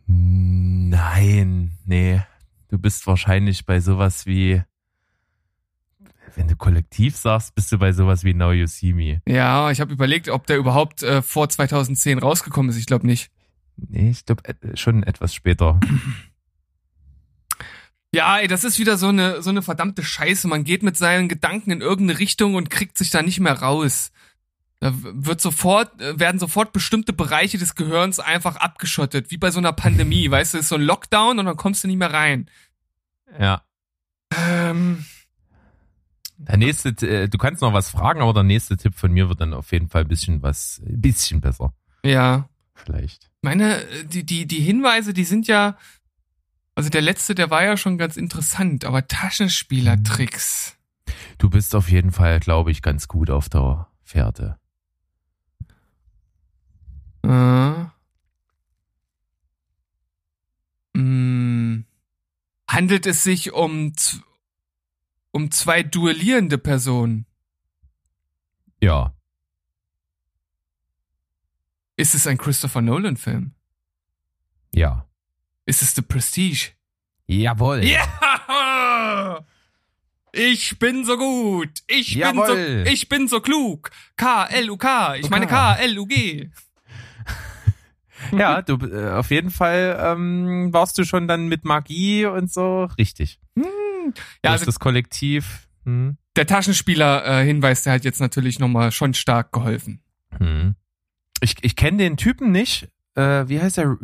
Nein, 0.06 1.72
nee. 1.84 2.22
Du 2.68 2.78
bist 2.78 3.06
wahrscheinlich 3.06 3.66
bei 3.66 3.80
sowas 3.80 4.26
wie, 4.26 4.62
wenn 6.34 6.48
du 6.48 6.56
kollektiv 6.56 7.16
sagst, 7.16 7.54
bist 7.54 7.70
du 7.72 7.78
bei 7.78 7.92
sowas 7.92 8.24
wie 8.24 8.34
Now 8.34 8.52
You 8.52 8.66
See 8.66 8.92
Me. 8.92 9.22
Ja, 9.26 9.70
ich 9.70 9.80
habe 9.80 9.92
überlegt, 9.92 10.28
ob 10.28 10.46
der 10.46 10.56
überhaupt 10.56 11.02
äh, 11.02 11.22
vor 11.22 11.48
2010 11.48 12.18
rausgekommen 12.18 12.70
ist. 12.70 12.78
Ich 12.78 12.86
glaube 12.86 13.06
nicht. 13.06 13.30
Nee, 13.76 14.10
ich 14.10 14.24
glaube 14.24 14.42
äh, 14.44 14.76
schon 14.76 15.02
etwas 15.02 15.34
später. 15.34 15.80
Ja, 18.16 18.38
ey, 18.38 18.48
das 18.48 18.64
ist 18.64 18.78
wieder 18.78 18.96
so 18.96 19.08
eine, 19.08 19.42
so 19.42 19.50
eine 19.50 19.60
verdammte 19.60 20.02
Scheiße. 20.02 20.48
Man 20.48 20.64
geht 20.64 20.82
mit 20.82 20.96
seinen 20.96 21.28
Gedanken 21.28 21.70
in 21.70 21.82
irgendeine 21.82 22.18
Richtung 22.18 22.54
und 22.54 22.70
kriegt 22.70 22.96
sich 22.96 23.10
da 23.10 23.20
nicht 23.20 23.40
mehr 23.40 23.60
raus. 23.60 24.10
Da 24.80 24.90
wird 24.94 25.42
sofort, 25.42 26.00
äh, 26.00 26.18
werden 26.18 26.38
sofort 26.38 26.72
bestimmte 26.72 27.12
Bereiche 27.12 27.58
des 27.58 27.74
Gehirns 27.74 28.18
einfach 28.18 28.56
abgeschottet, 28.56 29.30
wie 29.30 29.36
bei 29.36 29.50
so 29.50 29.58
einer 29.58 29.74
Pandemie. 29.74 30.30
Weißt 30.30 30.54
du, 30.54 30.58
ist 30.58 30.70
so 30.70 30.76
ein 30.76 30.80
Lockdown 30.80 31.38
und 31.38 31.44
dann 31.44 31.58
kommst 31.58 31.84
du 31.84 31.88
nicht 31.88 31.98
mehr 31.98 32.10
rein. 32.10 32.48
Ja. 33.38 33.60
Ähm. 34.34 35.04
Der 36.38 36.56
nächste, 36.56 36.88
äh, 37.06 37.28
du 37.28 37.36
kannst 37.36 37.60
noch 37.60 37.74
was 37.74 37.90
fragen, 37.90 38.22
aber 38.22 38.32
der 38.32 38.44
nächste 38.44 38.78
Tipp 38.78 38.94
von 38.94 39.12
mir 39.12 39.28
wird 39.28 39.42
dann 39.42 39.52
auf 39.52 39.72
jeden 39.72 39.90
Fall 39.90 40.02
ein 40.02 40.08
bisschen 40.08 40.42
was, 40.42 40.80
ein 40.86 41.02
bisschen 41.02 41.42
besser. 41.42 41.74
Ja. 42.02 42.48
Vielleicht. 42.74 43.30
Meine, 43.42 43.84
die, 44.04 44.24
die, 44.24 44.46
die 44.46 44.60
Hinweise, 44.60 45.12
die 45.12 45.24
sind 45.24 45.46
ja, 45.48 45.76
also 46.76 46.90
der 46.90 47.00
letzte, 47.00 47.34
der 47.34 47.50
war 47.50 47.64
ja 47.64 47.78
schon 47.78 47.96
ganz 47.96 48.18
interessant, 48.18 48.84
aber 48.84 49.08
Taschenspielertricks. 49.08 50.76
Du 51.38 51.48
bist 51.48 51.74
auf 51.74 51.90
jeden 51.90 52.12
Fall, 52.12 52.38
glaube 52.38 52.70
ich, 52.70 52.82
ganz 52.82 53.08
gut 53.08 53.30
auf 53.30 53.48
der 53.48 53.88
Fährte. 54.04 54.58
Äh. 57.22 57.86
Hm. 60.94 61.86
Handelt 62.68 63.06
es 63.06 63.22
sich 63.22 63.52
um, 63.52 63.92
um 65.30 65.50
zwei 65.50 65.82
duellierende 65.82 66.58
Personen? 66.58 67.24
Ja. 68.82 69.14
Ist 71.96 72.14
es 72.14 72.26
ein 72.26 72.36
Christopher 72.36 72.82
Nolan-Film? 72.82 73.54
Ja. 74.74 75.05
Ist 75.66 75.82
es 75.82 75.94
The 75.94 76.02
Prestige? 76.02 76.70
Jawohl. 77.26 77.84
Ja! 77.84 79.44
Ich 80.32 80.78
bin 80.78 81.04
so 81.04 81.16
gut. 81.16 81.70
Ich 81.88 82.14
Jawohl. 82.14 82.46
bin 82.46 82.84
so, 82.84 82.92
ich 82.92 83.08
bin 83.08 83.26
so 83.26 83.40
klug. 83.40 83.90
K-L-U-K. 84.16 85.16
Ich 85.16 85.28
meine 85.28 85.46
K-L-U-G. 85.46 86.50
ja, 88.32 88.62
du, 88.62 88.76
äh, 88.86 89.10
auf 89.12 89.30
jeden 89.30 89.50
Fall 89.50 89.98
ähm, 90.00 90.72
warst 90.72 90.98
du 90.98 91.04
schon 91.04 91.26
dann 91.26 91.48
mit 91.48 91.64
Magie 91.64 92.26
und 92.26 92.52
so 92.52 92.84
richtig. 92.98 93.40
Hm. 93.58 94.12
Ja, 94.44 94.52
also 94.52 94.66
das 94.66 94.78
Kollektiv. 94.78 95.68
Hm. 95.84 96.16
Der 96.36 96.46
Taschenspieler-Hinweis, 96.46 97.80
äh, 97.80 97.84
der 97.84 97.92
hat 97.94 98.04
jetzt 98.04 98.20
natürlich 98.20 98.58
nochmal 98.58 98.92
schon 98.92 99.14
stark 99.14 99.52
geholfen. 99.52 100.02
Hm. 100.38 100.76
Ich, 101.40 101.56
ich 101.62 101.76
kenne 101.76 101.96
den 101.96 102.16
Typen 102.16 102.52
nicht, 102.52 102.88
äh, 103.16 103.48
wie 103.48 103.60
heißt 103.60 103.78
er, 103.78 103.96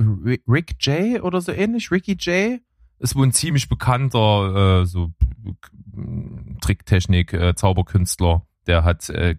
Rick 0.49 0.77
J 0.81 1.23
oder 1.23 1.41
so 1.41 1.53
ähnlich, 1.53 1.91
Ricky 1.91 2.13
J. 2.13 2.61
Ist 2.99 3.15
wohl 3.15 3.27
ein 3.27 3.33
ziemlich 3.33 3.69
bekannter 3.69 4.83
äh, 4.83 4.87
so 4.87 5.13
Tricktechnik 6.61 7.33
äh, 7.33 7.55
Zauberkünstler. 7.55 8.47
Der 8.67 8.85
hat 8.85 9.09
äh, 9.11 9.37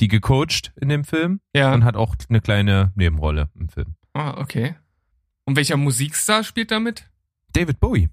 die 0.00 0.08
gecoacht 0.08 0.72
in 0.80 0.88
dem 0.88 1.04
Film 1.04 1.40
ja. 1.54 1.72
und 1.72 1.84
hat 1.84 1.96
auch 1.96 2.14
eine 2.28 2.40
kleine 2.40 2.92
Nebenrolle 2.94 3.50
im 3.58 3.68
Film. 3.68 3.94
Ah, 4.14 4.38
okay. 4.38 4.74
Und 5.44 5.56
welcher 5.56 5.76
Musikstar 5.76 6.44
spielt 6.44 6.70
damit? 6.70 7.08
David 7.52 7.80
Bowie. 7.80 8.08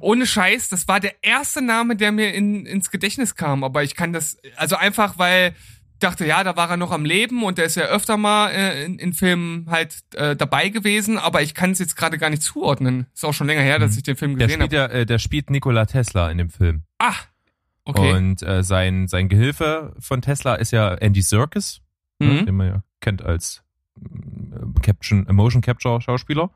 Ohne 0.00 0.26
Scheiß, 0.26 0.68
das 0.70 0.88
war 0.88 1.00
der 1.00 1.22
erste 1.22 1.60
Name, 1.60 1.96
der 1.96 2.12
mir 2.12 2.34
in, 2.34 2.64
ins 2.64 2.90
Gedächtnis 2.90 3.34
kam, 3.34 3.62
aber 3.62 3.82
ich 3.82 3.94
kann 3.94 4.12
das, 4.12 4.38
also 4.56 4.76
einfach, 4.76 5.18
weil 5.18 5.54
dachte, 6.02 6.26
ja, 6.26 6.44
da 6.44 6.56
war 6.56 6.70
er 6.70 6.76
noch 6.76 6.90
am 6.90 7.04
Leben 7.04 7.42
und 7.44 7.58
der 7.58 7.66
ist 7.66 7.76
ja 7.76 7.84
öfter 7.84 8.16
mal 8.16 8.50
äh, 8.50 8.84
in, 8.84 8.98
in 8.98 9.12
Filmen 9.12 9.66
halt 9.70 9.98
äh, 10.14 10.36
dabei 10.36 10.68
gewesen, 10.68 11.18
aber 11.18 11.42
ich 11.42 11.54
kann 11.54 11.70
es 11.70 11.78
jetzt 11.78 11.96
gerade 11.96 12.18
gar 12.18 12.30
nicht 12.30 12.42
zuordnen. 12.42 13.06
Ist 13.14 13.24
auch 13.24 13.34
schon 13.34 13.46
länger 13.46 13.62
her, 13.62 13.78
dass 13.78 13.92
mhm. 13.92 13.98
ich 13.98 14.02
den 14.04 14.16
Film 14.16 14.36
gesehen 14.36 14.62
habe. 14.62 14.74
Ja, 14.74 14.86
äh, 14.86 15.06
der 15.06 15.18
spielt 15.18 15.50
Nikola 15.50 15.86
Tesla 15.86 16.30
in 16.30 16.38
dem 16.38 16.50
Film. 16.50 16.82
Ah, 16.98 17.14
okay. 17.84 18.12
Und 18.12 18.42
äh, 18.42 18.62
sein, 18.62 19.08
sein 19.08 19.28
Gehilfe 19.28 19.94
von 19.98 20.22
Tesla 20.22 20.54
ist 20.54 20.72
ja 20.72 20.94
Andy 20.94 21.22
Serkis, 21.22 21.80
ne, 22.18 22.28
mhm. 22.28 22.46
den 22.46 22.54
man 22.54 22.66
ja 22.66 22.82
kennt 23.00 23.22
als 23.22 23.62
äh, 24.00 24.80
Caption, 24.82 25.26
Motion 25.30 25.62
Capture 25.62 26.00
Schauspieler. 26.00 26.50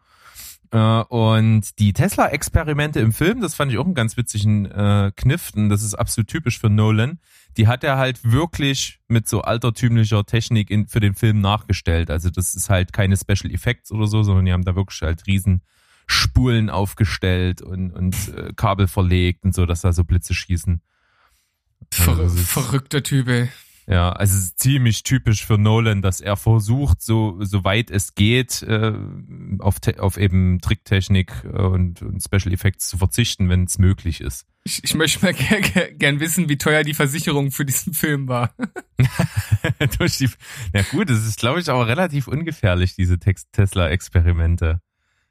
Äh, 0.70 1.02
und 1.02 1.78
die 1.78 1.92
Tesla-Experimente 1.92 3.00
im 3.00 3.12
Film, 3.12 3.40
das 3.40 3.54
fand 3.54 3.72
ich 3.72 3.78
auch 3.78 3.84
einen 3.84 3.94
ganz 3.94 4.16
witzigen 4.16 4.66
äh, 4.66 5.12
Kniff, 5.16 5.52
und 5.54 5.68
das 5.68 5.82
ist 5.82 5.94
absolut 5.94 6.28
typisch 6.28 6.58
für 6.58 6.70
Nolan. 6.70 7.18
Die 7.56 7.68
hat 7.68 7.84
er 7.84 7.96
halt 7.96 8.20
wirklich 8.30 9.00
mit 9.08 9.28
so 9.28 9.42
altertümlicher 9.42 10.24
Technik 10.24 10.70
in, 10.70 10.88
für 10.88 11.00
den 11.00 11.14
Film 11.14 11.40
nachgestellt. 11.40 12.10
Also 12.10 12.30
das 12.30 12.54
ist 12.54 12.68
halt 12.68 12.92
keine 12.92 13.16
Special 13.16 13.52
Effects 13.52 13.92
oder 13.92 14.06
so, 14.06 14.22
sondern 14.22 14.44
die 14.44 14.52
haben 14.52 14.64
da 14.64 14.76
wirklich 14.76 15.00
halt 15.02 15.26
riesen 15.26 15.62
Spulen 16.06 16.70
aufgestellt 16.70 17.62
und, 17.62 17.90
und 17.92 18.14
äh, 18.36 18.52
Kabel 18.54 18.86
verlegt 18.88 19.44
und 19.44 19.54
so, 19.54 19.66
dass 19.66 19.80
da 19.80 19.92
so 19.92 20.04
Blitze 20.04 20.34
schießen. 20.34 20.80
Ver 21.92 22.18
also 22.18 22.36
verrückter 22.36 23.02
Typ, 23.02 23.28
ey. 23.28 23.48
Ja, 23.88 24.10
also 24.10 24.36
es 24.36 24.44
ist 24.44 24.58
ziemlich 24.58 25.04
typisch 25.04 25.46
für 25.46 25.58
Nolan, 25.58 26.02
dass 26.02 26.20
er 26.20 26.36
versucht, 26.36 27.00
so, 27.00 27.36
so 27.40 27.62
weit 27.62 27.88
es 27.90 28.16
geht, 28.16 28.62
äh, 28.62 28.92
auf, 29.60 29.76
auf 29.98 30.16
eben 30.16 30.60
Tricktechnik 30.60 31.32
äh, 31.44 31.62
und, 31.62 32.02
und 32.02 32.20
Special 32.20 32.52
Effects 32.52 32.88
zu 32.88 32.98
verzichten, 32.98 33.48
wenn 33.48 33.64
es 33.64 33.78
möglich 33.78 34.20
ist. 34.20 34.44
Ich, 34.64 34.82
ich 34.82 34.96
möchte 34.96 35.24
mal 35.24 35.34
gern, 35.34 35.62
gern 35.98 36.18
wissen, 36.18 36.48
wie 36.48 36.58
teuer 36.58 36.82
die 36.82 36.94
Versicherung 36.94 37.52
für 37.52 37.64
diesen 37.64 37.94
Film 37.94 38.26
war. 38.26 38.52
Durch 39.98 40.18
die, 40.18 40.30
na 40.72 40.82
gut, 40.82 41.08
es 41.08 41.24
ist, 41.24 41.38
glaube 41.38 41.60
ich, 41.60 41.70
auch 41.70 41.86
relativ 41.86 42.26
ungefährlich, 42.26 42.96
diese 42.96 43.18
Tesla-Experimente. 43.18 44.80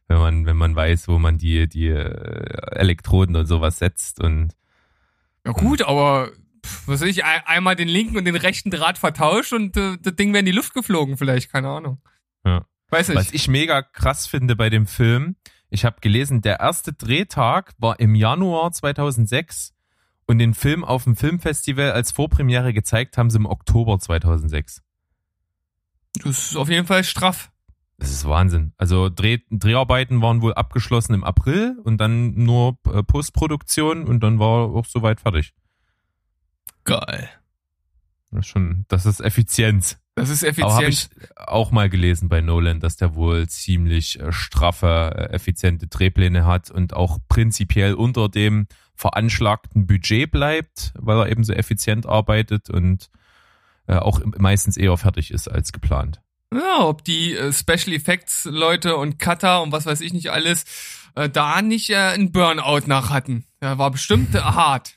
Wenn 0.07 0.17
man, 0.19 0.45
wenn 0.45 0.57
man 0.57 0.75
weiß, 0.75 1.07
wo 1.09 1.17
man 1.17 1.37
die, 1.37 1.67
die 1.67 1.87
äh, 1.87 2.77
Elektroden 2.77 3.35
und 3.35 3.47
sowas 3.47 3.79
setzt 3.79 4.21
und. 4.21 4.53
Ja 5.45 5.51
gut, 5.51 5.81
aber 5.81 6.31
was 6.85 7.01
weiß 7.01 7.09
ich, 7.09 7.23
einmal 7.23 7.75
den 7.75 7.87
linken 7.87 8.17
und 8.17 8.25
den 8.25 8.35
rechten 8.35 8.69
Draht 8.69 8.97
vertauscht 8.97 9.53
und 9.53 9.75
äh, 9.77 9.97
das 10.01 10.15
Ding 10.15 10.33
wäre 10.33 10.39
in 10.39 10.45
die 10.45 10.51
Luft 10.51 10.73
geflogen, 10.73 11.17
vielleicht, 11.17 11.51
keine 11.51 11.69
Ahnung. 11.69 12.01
Ja. 12.45 12.65
Weiß 12.89 13.09
nicht. 13.09 13.17
Was 13.17 13.33
ich 13.33 13.47
mega 13.47 13.81
krass 13.81 14.27
finde 14.27 14.55
bei 14.55 14.69
dem 14.69 14.87
Film, 14.87 15.35
ich 15.69 15.85
habe 15.85 15.97
gelesen, 16.01 16.41
der 16.41 16.59
erste 16.59 16.93
Drehtag 16.93 17.73
war 17.77 17.99
im 17.99 18.15
Januar 18.15 18.71
2006 18.71 19.73
und 20.27 20.39
den 20.39 20.53
Film 20.53 20.83
auf 20.83 21.03
dem 21.03 21.15
Filmfestival 21.15 21.91
als 21.91 22.11
Vorpremiere 22.11 22.73
gezeigt 22.73 23.17
haben 23.17 23.29
sie 23.29 23.37
im 23.37 23.45
Oktober 23.45 23.99
2006. 23.99 24.81
Das 26.23 26.51
ist 26.51 26.55
auf 26.55 26.69
jeden 26.69 26.87
Fall 26.87 27.03
straff. 27.03 27.51
Das 27.97 28.11
ist 28.11 28.27
Wahnsinn. 28.27 28.73
Also 28.77 29.09
Dreh, 29.09 29.39
Dreharbeiten 29.49 30.21
waren 30.21 30.41
wohl 30.41 30.53
abgeschlossen 30.53 31.13
im 31.13 31.23
April 31.23 31.77
und 31.83 31.97
dann 31.97 32.33
nur 32.33 32.77
äh, 32.91 33.03
Postproduktion 33.03 34.05
und 34.05 34.21
dann 34.21 34.39
war 34.39 34.69
auch 34.75 34.85
soweit 34.85 35.21
fertig. 35.21 35.53
Geil. 36.85 37.29
Das 38.31 38.41
ist 38.41 38.47
schon, 38.47 38.85
das 38.87 39.05
ist 39.05 39.19
Effizienz. 39.19 39.97
Das 40.15 40.29
ist 40.29 40.43
effizient. 40.43 40.65
Aber 40.65 40.75
habe 40.75 40.89
ich 40.89 41.09
auch 41.35 41.71
mal 41.71 41.89
gelesen 41.89 42.29
bei 42.29 42.39
Nolan, 42.39 42.79
dass 42.79 42.95
der 42.95 43.15
wohl 43.15 43.47
ziemlich 43.47 44.19
äh, 44.19 44.31
straffe, 44.31 45.13
äh, 45.13 45.33
effiziente 45.33 45.87
Drehpläne 45.87 46.45
hat 46.45 46.71
und 46.71 46.93
auch 46.93 47.17
prinzipiell 47.27 47.93
unter 47.93 48.29
dem 48.29 48.67
veranschlagten 48.95 49.87
Budget 49.87 50.31
bleibt, 50.31 50.93
weil 50.97 51.17
er 51.17 51.29
eben 51.29 51.43
so 51.43 51.51
effizient 51.51 52.05
arbeitet 52.05 52.69
und 52.69 53.09
äh, 53.87 53.97
auch 53.97 54.21
meistens 54.37 54.77
eher 54.77 54.95
fertig 54.95 55.31
ist 55.31 55.49
als 55.49 55.73
geplant. 55.73 56.21
Ja, 56.53 56.85
ob 56.85 57.03
die 57.03 57.37
Special 57.51 57.93
Effects 57.93 58.45
Leute 58.45 58.95
und 58.95 59.19
Cutter 59.19 59.61
und 59.61 59.73
was 59.73 59.85
weiß 59.85 59.99
ich 59.99 60.13
nicht 60.13 60.31
alles 60.31 60.63
da 61.31 61.61
nicht 61.61 61.93
einen 61.93 62.33
Burnout 62.33 62.87
nach 62.87 63.09
hatten. 63.09 63.45
Ja, 63.61 63.77
war 63.77 63.89
bestimmt 63.89 64.33
hart 64.43 64.94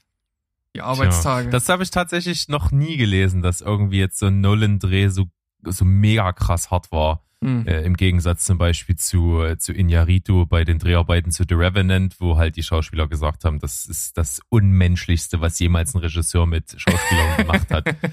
die 0.75 0.83
Arbeitstage. 0.83 1.45
Tja, 1.45 1.53
das 1.53 1.69
habe 1.69 1.83
ich 1.83 1.91
tatsächlich 1.91 2.49
noch 2.49 2.71
nie 2.71 2.97
gelesen, 2.97 3.43
dass 3.43 3.61
irgendwie 3.61 3.99
jetzt 3.99 4.19
so 4.19 4.27
ein 4.27 4.41
Nolan-Dreh 4.41 5.09
so, 5.09 5.27
so 5.65 5.85
mega 5.85 6.33
krass 6.33 6.71
hart 6.71 6.93
war. 6.93 7.25
Mhm. 7.41 7.67
Äh, 7.67 7.83
Im 7.83 7.97
Gegensatz 7.97 8.45
zum 8.45 8.59
Beispiel 8.59 8.97
zu, 8.97 9.43
äh, 9.43 9.59
zu 9.59 9.73
Inyaritu 9.73 10.47
bei 10.47 10.65
den 10.65 10.79
Dreharbeiten 10.79 11.31
zu 11.31 11.45
The 11.49 11.55
Revenant, 11.55 12.17
wo 12.19 12.37
halt 12.37 12.57
die 12.57 12.65
Schauspieler 12.65 13.07
gesagt 13.07 13.45
haben, 13.45 13.61
das 13.61 13.87
ist 13.87 14.19
das 14.19 14.41
Unmenschlichste, 14.49 15.41
was 15.41 15.59
jemals 15.61 15.95
ein 15.95 15.99
Regisseur 15.99 16.47
mit 16.47 16.75
Schauspielern 16.77 17.37
gemacht 17.37 17.71
hat. 17.71 17.95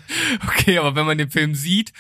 Okay, 0.47 0.77
aber 0.77 0.95
wenn 0.95 1.05
man 1.05 1.17
den 1.17 1.29
Film 1.29 1.55
sieht, 1.55 1.91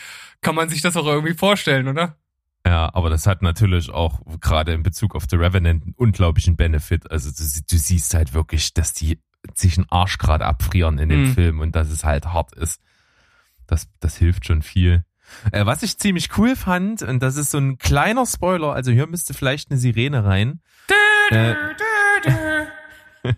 kann 0.41 0.55
man 0.55 0.69
sich 0.69 0.81
das 0.81 0.95
auch 0.97 1.05
irgendwie 1.05 1.33
vorstellen, 1.33 1.87
oder? 1.87 2.17
Ja, 2.65 2.93
aber 2.93 3.09
das 3.09 3.27
hat 3.27 3.41
natürlich 3.41 3.89
auch 3.89 4.21
gerade 4.39 4.73
in 4.73 4.83
Bezug 4.83 5.15
auf 5.15 5.25
The 5.29 5.35
Revenant 5.35 5.83
einen 5.83 5.93
unglaublichen 5.95 6.55
Benefit. 6.55 7.09
Also 7.11 7.29
du, 7.29 7.61
du 7.69 7.77
siehst 7.77 8.13
halt 8.13 8.33
wirklich, 8.33 8.73
dass 8.73 8.93
die 8.93 9.19
sich 9.53 9.77
einen 9.77 9.87
Arsch 9.89 10.17
gerade 10.17 10.45
abfrieren 10.45 10.97
in 10.97 11.09
dem 11.09 11.29
mhm. 11.29 11.33
Film 11.33 11.59
und 11.59 11.75
dass 11.75 11.89
es 11.89 12.03
halt 12.03 12.27
hart 12.27 12.53
ist. 12.55 12.81
Das, 13.67 13.87
das 13.99 14.17
hilft 14.17 14.45
schon 14.45 14.61
viel. 14.61 15.03
Äh, 15.51 15.65
was 15.65 15.83
ich 15.83 15.97
ziemlich 15.97 16.37
cool 16.37 16.55
fand, 16.55 17.01
und 17.01 17.21
das 17.21 17.35
ist 17.35 17.51
so 17.51 17.57
ein 17.57 17.77
kleiner 17.77 18.25
Spoiler, 18.25 18.73
also 18.73 18.91
hier 18.91 19.07
müsste 19.07 19.33
vielleicht 19.33 19.71
eine 19.71 19.79
Sirene 19.79 20.23
rein. 20.23 20.61
Äh, 21.31 21.55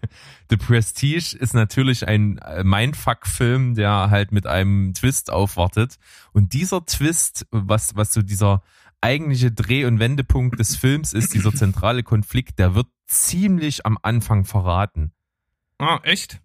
The 0.49 0.57
Prestige 0.57 1.37
ist 1.37 1.53
natürlich 1.53 2.07
ein 2.07 2.37
äh, 2.39 2.63
Mindfuck-Film, 2.63 3.75
der 3.75 4.09
halt 4.09 4.31
mit 4.31 4.47
einem 4.47 4.93
Twist 4.93 5.31
aufwartet. 5.31 5.97
Und 6.33 6.53
dieser 6.53 6.85
Twist, 6.85 7.45
was, 7.51 7.95
was 7.95 8.13
so 8.13 8.21
dieser 8.21 8.63
eigentliche 9.01 9.51
Dreh- 9.51 9.85
und 9.85 9.99
Wendepunkt 9.99 10.59
des 10.59 10.75
Films 10.75 11.13
ist, 11.13 11.33
dieser 11.33 11.53
zentrale 11.53 12.03
Konflikt, 12.03 12.59
der 12.59 12.75
wird 12.75 12.87
ziemlich 13.05 13.85
am 13.85 13.97
Anfang 14.01 14.43
verraten. 14.43 15.11
Ah, 15.79 16.00
echt? 16.03 16.41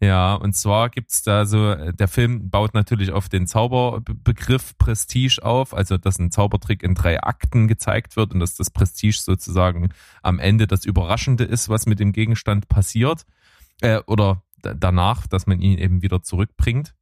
Ja, 0.00 0.34
und 0.34 0.52
zwar 0.52 0.90
gibt's 0.90 1.22
da 1.22 1.46
so, 1.46 1.74
der 1.74 2.08
Film 2.08 2.50
baut 2.50 2.74
natürlich 2.74 3.12
auf 3.12 3.30
den 3.30 3.46
Zauberbegriff 3.46 4.76
Prestige 4.76 5.42
auf, 5.42 5.72
also 5.72 5.96
dass 5.96 6.18
ein 6.18 6.30
Zaubertrick 6.30 6.82
in 6.82 6.94
drei 6.94 7.22
Akten 7.22 7.66
gezeigt 7.66 8.14
wird 8.16 8.34
und 8.34 8.40
dass 8.40 8.54
das 8.54 8.70
Prestige 8.70 9.18
sozusagen 9.18 9.88
am 10.22 10.38
Ende 10.38 10.66
das 10.66 10.84
Überraschende 10.84 11.44
ist, 11.44 11.70
was 11.70 11.86
mit 11.86 11.98
dem 11.98 12.12
Gegenstand 12.12 12.68
passiert, 12.68 13.24
äh, 13.80 14.00
oder 14.06 14.42
danach, 14.60 15.26
dass 15.26 15.46
man 15.46 15.60
ihn 15.60 15.78
eben 15.78 16.02
wieder 16.02 16.22
zurückbringt 16.22 16.94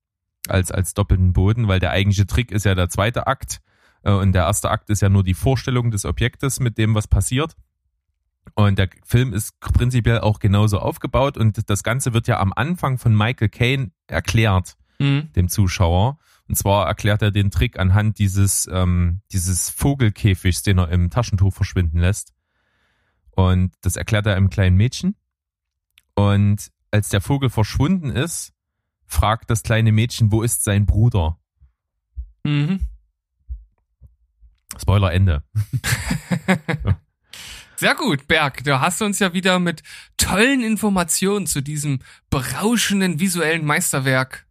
als, 0.49 0.71
als 0.71 0.95
doppelten 0.95 1.33
Boden, 1.33 1.67
weil 1.67 1.81
der 1.81 1.91
eigentliche 1.91 2.27
Trick 2.27 2.53
ist 2.53 2.65
ja 2.65 2.77
der 2.77 2.91
zweite 2.91 3.27
Akt 3.27 3.61
äh, 4.03 4.13
und 4.13 4.33
der 4.33 4.45
erste 4.45 4.71
Akt 4.71 4.89
ist 4.91 5.03
ja 5.03 5.09
nur 5.09 5.25
die 5.25 5.35
Vorstellung 5.35 5.91
des 5.91 6.05
Objektes 6.05 6.61
mit 6.61 6.79
dem, 6.79 6.95
was 6.95 7.09
passiert. 7.09 7.57
Und 8.55 8.79
der 8.79 8.89
Film 9.05 9.33
ist 9.33 9.59
prinzipiell 9.61 10.21
auch 10.21 10.39
genauso 10.39 10.79
aufgebaut 10.79 11.37
und 11.37 11.69
das 11.69 11.83
Ganze 11.83 12.13
wird 12.13 12.29
ja 12.29 12.39
am 12.39 12.53
Anfang 12.55 12.99
von 12.99 13.17
Michael 13.17 13.49
Caine 13.49 13.91
erklärt, 14.07 14.77
mhm. 14.99 15.33
dem 15.35 15.49
Zuschauer. 15.49 16.19
Und 16.47 16.57
zwar 16.57 16.87
erklärt 16.87 17.23
er 17.23 17.31
den 17.31 17.51
Trick 17.51 17.79
anhand 17.79 18.19
dieses, 18.19 18.69
ähm, 18.71 19.23
dieses 19.33 19.71
Vogelkäfigs, 19.71 20.63
den 20.63 20.79
er 20.79 20.91
im 20.91 21.11
Taschentuch 21.11 21.53
verschwinden 21.53 21.99
lässt. 21.99 22.33
Und 23.31 23.73
das 23.81 23.97
erklärt 23.97 24.27
er 24.27 24.37
einem 24.37 24.51
kleinen 24.51 24.77
Mädchen. 24.77 25.17
Und 26.15 26.71
als 26.91 27.09
der 27.09 27.21
Vogel 27.21 27.51
verschwunden 27.51 28.11
ist, 28.11 28.53
fragt 29.07 29.51
das 29.51 29.63
kleine 29.63 29.91
Mädchen, 29.91 30.31
wo 30.31 30.43
ist 30.43 30.63
sein 30.63 30.87
Bruder? 30.87 31.39
Mhm. 32.45 32.81
Spoiler 34.79 35.13
Ende. 35.13 35.43
Sehr 37.77 37.95
gut, 37.95 38.27
Berg. 38.29 38.65
Da 38.65 38.81
hast 38.81 39.01
du 39.01 39.05
uns 39.05 39.19
ja 39.19 39.33
wieder 39.33 39.59
mit 39.59 39.83
tollen 40.17 40.63
Informationen 40.63 41.47
zu 41.47 41.61
diesem 41.61 42.01
berauschenden 42.31 43.21
visuellen 43.21 43.65
Meisterwerk 43.65 44.47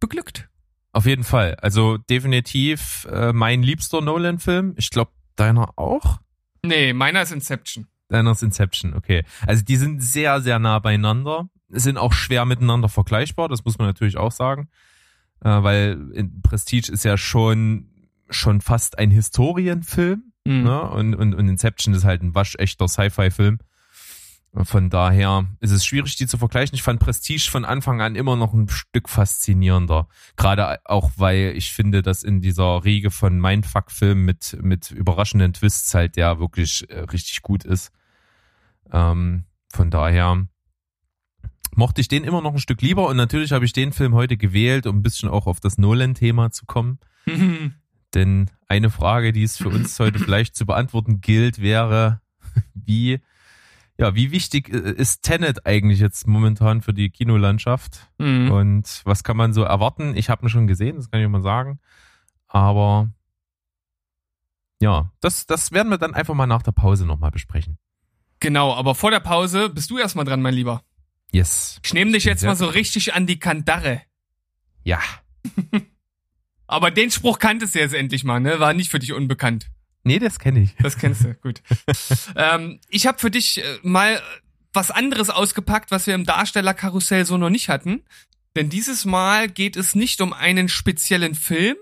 beglückt. 0.00 0.48
Auf 0.92 1.06
jeden 1.06 1.24
Fall. 1.24 1.56
Also 1.56 1.98
definitiv 1.98 3.06
äh, 3.10 3.32
mein 3.32 3.62
liebster 3.62 4.00
Nolan-Film. 4.00 4.74
Ich 4.76 4.90
glaube, 4.90 5.10
deiner 5.36 5.76
auch? 5.76 6.20
Nee, 6.62 6.92
meiner 6.92 7.22
ist 7.22 7.32
Inception. 7.32 7.86
Deiner 8.08 8.32
ist 8.32 8.42
Inception, 8.42 8.94
okay. 8.94 9.24
Also 9.46 9.64
die 9.64 9.76
sind 9.76 10.02
sehr, 10.02 10.40
sehr 10.40 10.58
nah 10.58 10.78
beieinander. 10.78 11.48
Sind 11.68 11.98
auch 11.98 12.12
schwer 12.12 12.44
miteinander 12.44 12.88
vergleichbar, 12.88 13.48
das 13.48 13.64
muss 13.64 13.78
man 13.78 13.88
natürlich 13.88 14.16
auch 14.16 14.30
sagen. 14.30 14.68
Äh, 15.40 15.48
weil 15.48 15.96
Prestige 16.42 16.92
ist 16.92 17.04
ja 17.04 17.16
schon, 17.16 17.88
schon 18.30 18.60
fast 18.60 18.98
ein 18.98 19.10
Historienfilm. 19.10 20.33
Mhm. 20.44 20.62
Ne? 20.62 20.82
Und, 20.82 21.14
und, 21.14 21.34
und 21.34 21.48
Inception 21.48 21.94
ist 21.94 22.04
halt 22.04 22.22
ein 22.22 22.34
waschechter 22.34 22.88
Sci-Fi-Film. 22.88 23.58
Von 24.62 24.88
daher 24.88 25.48
ist 25.58 25.72
es 25.72 25.84
schwierig, 25.84 26.14
die 26.14 26.28
zu 26.28 26.38
vergleichen. 26.38 26.76
Ich 26.76 26.84
fand 26.84 27.00
Prestige 27.00 27.50
von 27.50 27.64
Anfang 27.64 28.00
an 28.00 28.14
immer 28.14 28.36
noch 28.36 28.54
ein 28.54 28.68
Stück 28.68 29.08
faszinierender. 29.08 30.06
Gerade 30.36 30.78
auch, 30.84 31.10
weil 31.16 31.54
ich 31.56 31.72
finde, 31.72 32.02
dass 32.02 32.22
in 32.22 32.40
dieser 32.40 32.84
Riege 32.84 33.10
von 33.10 33.40
Mindfuck-Filmen 33.40 34.24
mit, 34.24 34.56
mit 34.62 34.92
überraschenden 34.92 35.54
Twists 35.54 35.92
halt 35.92 36.14
der 36.14 36.38
wirklich 36.38 36.88
äh, 36.88 37.00
richtig 37.00 37.42
gut 37.42 37.64
ist. 37.64 37.90
Ähm, 38.92 39.44
von 39.72 39.90
daher 39.90 40.46
mochte 41.74 42.00
ich 42.00 42.06
den 42.06 42.22
immer 42.22 42.40
noch 42.40 42.52
ein 42.52 42.60
Stück 42.60 42.80
lieber 42.80 43.08
und 43.08 43.16
natürlich 43.16 43.50
habe 43.50 43.64
ich 43.64 43.72
den 43.72 43.92
Film 43.92 44.14
heute 44.14 44.36
gewählt, 44.36 44.86
um 44.86 44.98
ein 44.98 45.02
bisschen 45.02 45.28
auch 45.28 45.48
auf 45.48 45.58
das 45.58 45.78
Nolan-Thema 45.78 46.52
zu 46.52 46.64
kommen. 46.64 47.00
Denn 48.14 48.50
eine 48.68 48.90
Frage, 48.90 49.32
die 49.32 49.42
es 49.42 49.56
für 49.56 49.68
uns 49.68 49.98
heute 50.00 50.18
vielleicht 50.18 50.56
zu 50.56 50.66
beantworten 50.66 51.20
gilt, 51.20 51.60
wäre, 51.60 52.20
wie, 52.74 53.20
ja, 53.98 54.14
wie 54.14 54.30
wichtig 54.30 54.68
ist 54.68 55.22
Tenet 55.22 55.66
eigentlich 55.66 56.00
jetzt 56.00 56.26
momentan 56.26 56.80
für 56.80 56.94
die 56.94 57.10
Kinolandschaft? 57.10 58.10
Mhm. 58.18 58.50
Und 58.50 59.02
was 59.04 59.24
kann 59.24 59.36
man 59.36 59.52
so 59.52 59.62
erwarten? 59.62 60.16
Ich 60.16 60.30
habe 60.30 60.46
ihn 60.46 60.48
schon 60.48 60.66
gesehen, 60.66 60.96
das 60.96 61.10
kann 61.10 61.20
ich 61.20 61.28
mal 61.28 61.42
sagen. 61.42 61.80
Aber 62.46 63.10
ja, 64.80 65.12
das, 65.20 65.46
das 65.46 65.72
werden 65.72 65.88
wir 65.88 65.98
dann 65.98 66.14
einfach 66.14 66.34
mal 66.34 66.46
nach 66.46 66.62
der 66.62 66.72
Pause 66.72 67.06
nochmal 67.06 67.30
besprechen. 67.30 67.78
Genau, 68.40 68.74
aber 68.74 68.94
vor 68.94 69.10
der 69.10 69.20
Pause 69.20 69.70
bist 69.70 69.90
du 69.90 69.98
erstmal 69.98 70.24
dran, 70.24 70.42
mein 70.42 70.54
Lieber. 70.54 70.82
Yes. 71.32 71.80
Ich 71.82 71.94
nehme 71.94 72.12
dich 72.12 72.24
jetzt 72.24 72.44
mal 72.44 72.54
so 72.54 72.66
richtig 72.66 73.14
an 73.14 73.26
die 73.26 73.38
Kandare. 73.38 74.02
Ja. 74.84 75.00
Aber 76.74 76.90
den 76.90 77.12
Spruch 77.12 77.38
kanntest 77.38 77.76
du 77.76 77.78
jetzt 77.78 77.94
endlich 77.94 78.24
mal, 78.24 78.40
ne? 78.40 78.58
War 78.58 78.74
nicht 78.74 78.90
für 78.90 78.98
dich 78.98 79.12
unbekannt. 79.12 79.68
Nee, 80.02 80.18
das 80.18 80.40
kenne 80.40 80.60
ich. 80.60 80.74
Das 80.82 80.98
kennst 80.98 81.22
du, 81.22 81.32
gut. 81.34 81.62
ähm, 82.36 82.80
ich 82.88 83.06
habe 83.06 83.20
für 83.20 83.30
dich 83.30 83.62
äh, 83.62 83.78
mal 83.82 84.20
was 84.72 84.90
anderes 84.90 85.30
ausgepackt, 85.30 85.92
was 85.92 86.08
wir 86.08 86.16
im 86.16 86.26
Darstellerkarussell 86.26 87.26
so 87.26 87.38
noch 87.38 87.48
nicht 87.48 87.68
hatten. 87.68 88.02
Denn 88.56 88.70
dieses 88.70 89.04
Mal 89.04 89.48
geht 89.48 89.76
es 89.76 89.94
nicht 89.94 90.20
um 90.20 90.32
einen 90.32 90.68
speziellen 90.68 91.36
Film, 91.36 91.76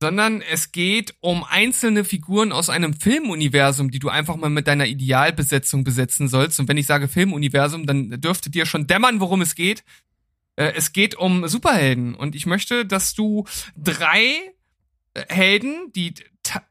sondern 0.00 0.40
es 0.40 0.72
geht 0.72 1.14
um 1.20 1.44
einzelne 1.44 2.02
Figuren 2.02 2.52
aus 2.52 2.70
einem 2.70 2.94
Filmuniversum, 2.94 3.90
die 3.90 3.98
du 3.98 4.08
einfach 4.08 4.36
mal 4.36 4.48
mit 4.48 4.66
deiner 4.66 4.86
Idealbesetzung 4.86 5.84
besetzen 5.84 6.28
sollst. 6.28 6.58
Und 6.58 6.68
wenn 6.68 6.78
ich 6.78 6.86
sage 6.86 7.06
Filmuniversum, 7.06 7.84
dann 7.86 8.08
dürfte 8.18 8.48
dir 8.48 8.64
schon 8.64 8.86
dämmern, 8.86 9.20
worum 9.20 9.42
es 9.42 9.54
geht. 9.54 9.84
Äh, 10.62 10.74
es 10.76 10.92
geht 10.92 11.16
um 11.16 11.48
Superhelden 11.48 12.14
und 12.14 12.34
ich 12.34 12.46
möchte, 12.46 12.86
dass 12.86 13.14
du 13.14 13.44
drei 13.76 14.22
äh, 15.14 15.24
Helden, 15.28 15.90
die 15.94 16.14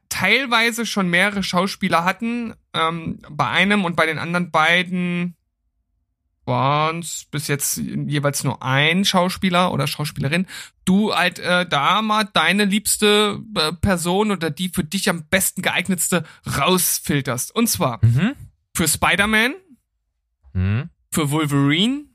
teilweise 0.08 0.86
schon 0.86 1.08
mehrere 1.08 1.42
Schauspieler 1.42 2.04
hatten, 2.04 2.54
ähm, 2.74 3.18
bei 3.30 3.48
einem 3.48 3.84
und 3.84 3.96
bei 3.96 4.06
den 4.06 4.18
anderen 4.18 4.50
beiden 4.50 5.36
waren 6.44 6.98
es 7.00 7.26
bis 7.30 7.46
jetzt 7.46 7.76
jeweils 7.76 8.42
nur 8.42 8.62
ein 8.62 9.04
Schauspieler 9.04 9.72
oder 9.72 9.86
Schauspielerin. 9.86 10.46
Du 10.84 11.14
halt 11.14 11.38
äh, 11.38 11.66
da 11.66 12.02
mal 12.02 12.24
deine 12.24 12.64
liebste 12.64 13.40
äh, 13.56 13.72
Person 13.74 14.32
oder 14.32 14.50
die 14.50 14.68
für 14.68 14.84
dich 14.84 15.08
am 15.08 15.24
besten 15.28 15.62
geeignetste 15.62 16.24
rausfilterst. 16.58 17.54
Und 17.54 17.68
zwar 17.68 18.04
mhm. 18.04 18.32
für 18.74 18.88
Spider-Man, 18.88 19.54
mhm. 20.52 20.90
für 21.12 21.30
Wolverine 21.30 22.06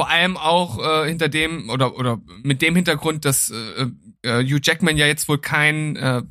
vor 0.00 0.08
allem 0.08 0.38
auch 0.38 0.78
äh, 0.78 1.08
hinter 1.08 1.28
dem 1.28 1.68
oder 1.68 1.94
oder 1.94 2.22
mit 2.42 2.62
dem 2.62 2.74
Hintergrund, 2.74 3.26
dass 3.26 3.50
äh, 3.50 3.86
äh, 4.22 4.42
Hugh 4.42 4.60
Jackman 4.62 4.96
ja 4.96 5.06
jetzt 5.06 5.28
wohl 5.28 5.36
kein 5.36 5.94
äh, 5.96 6.22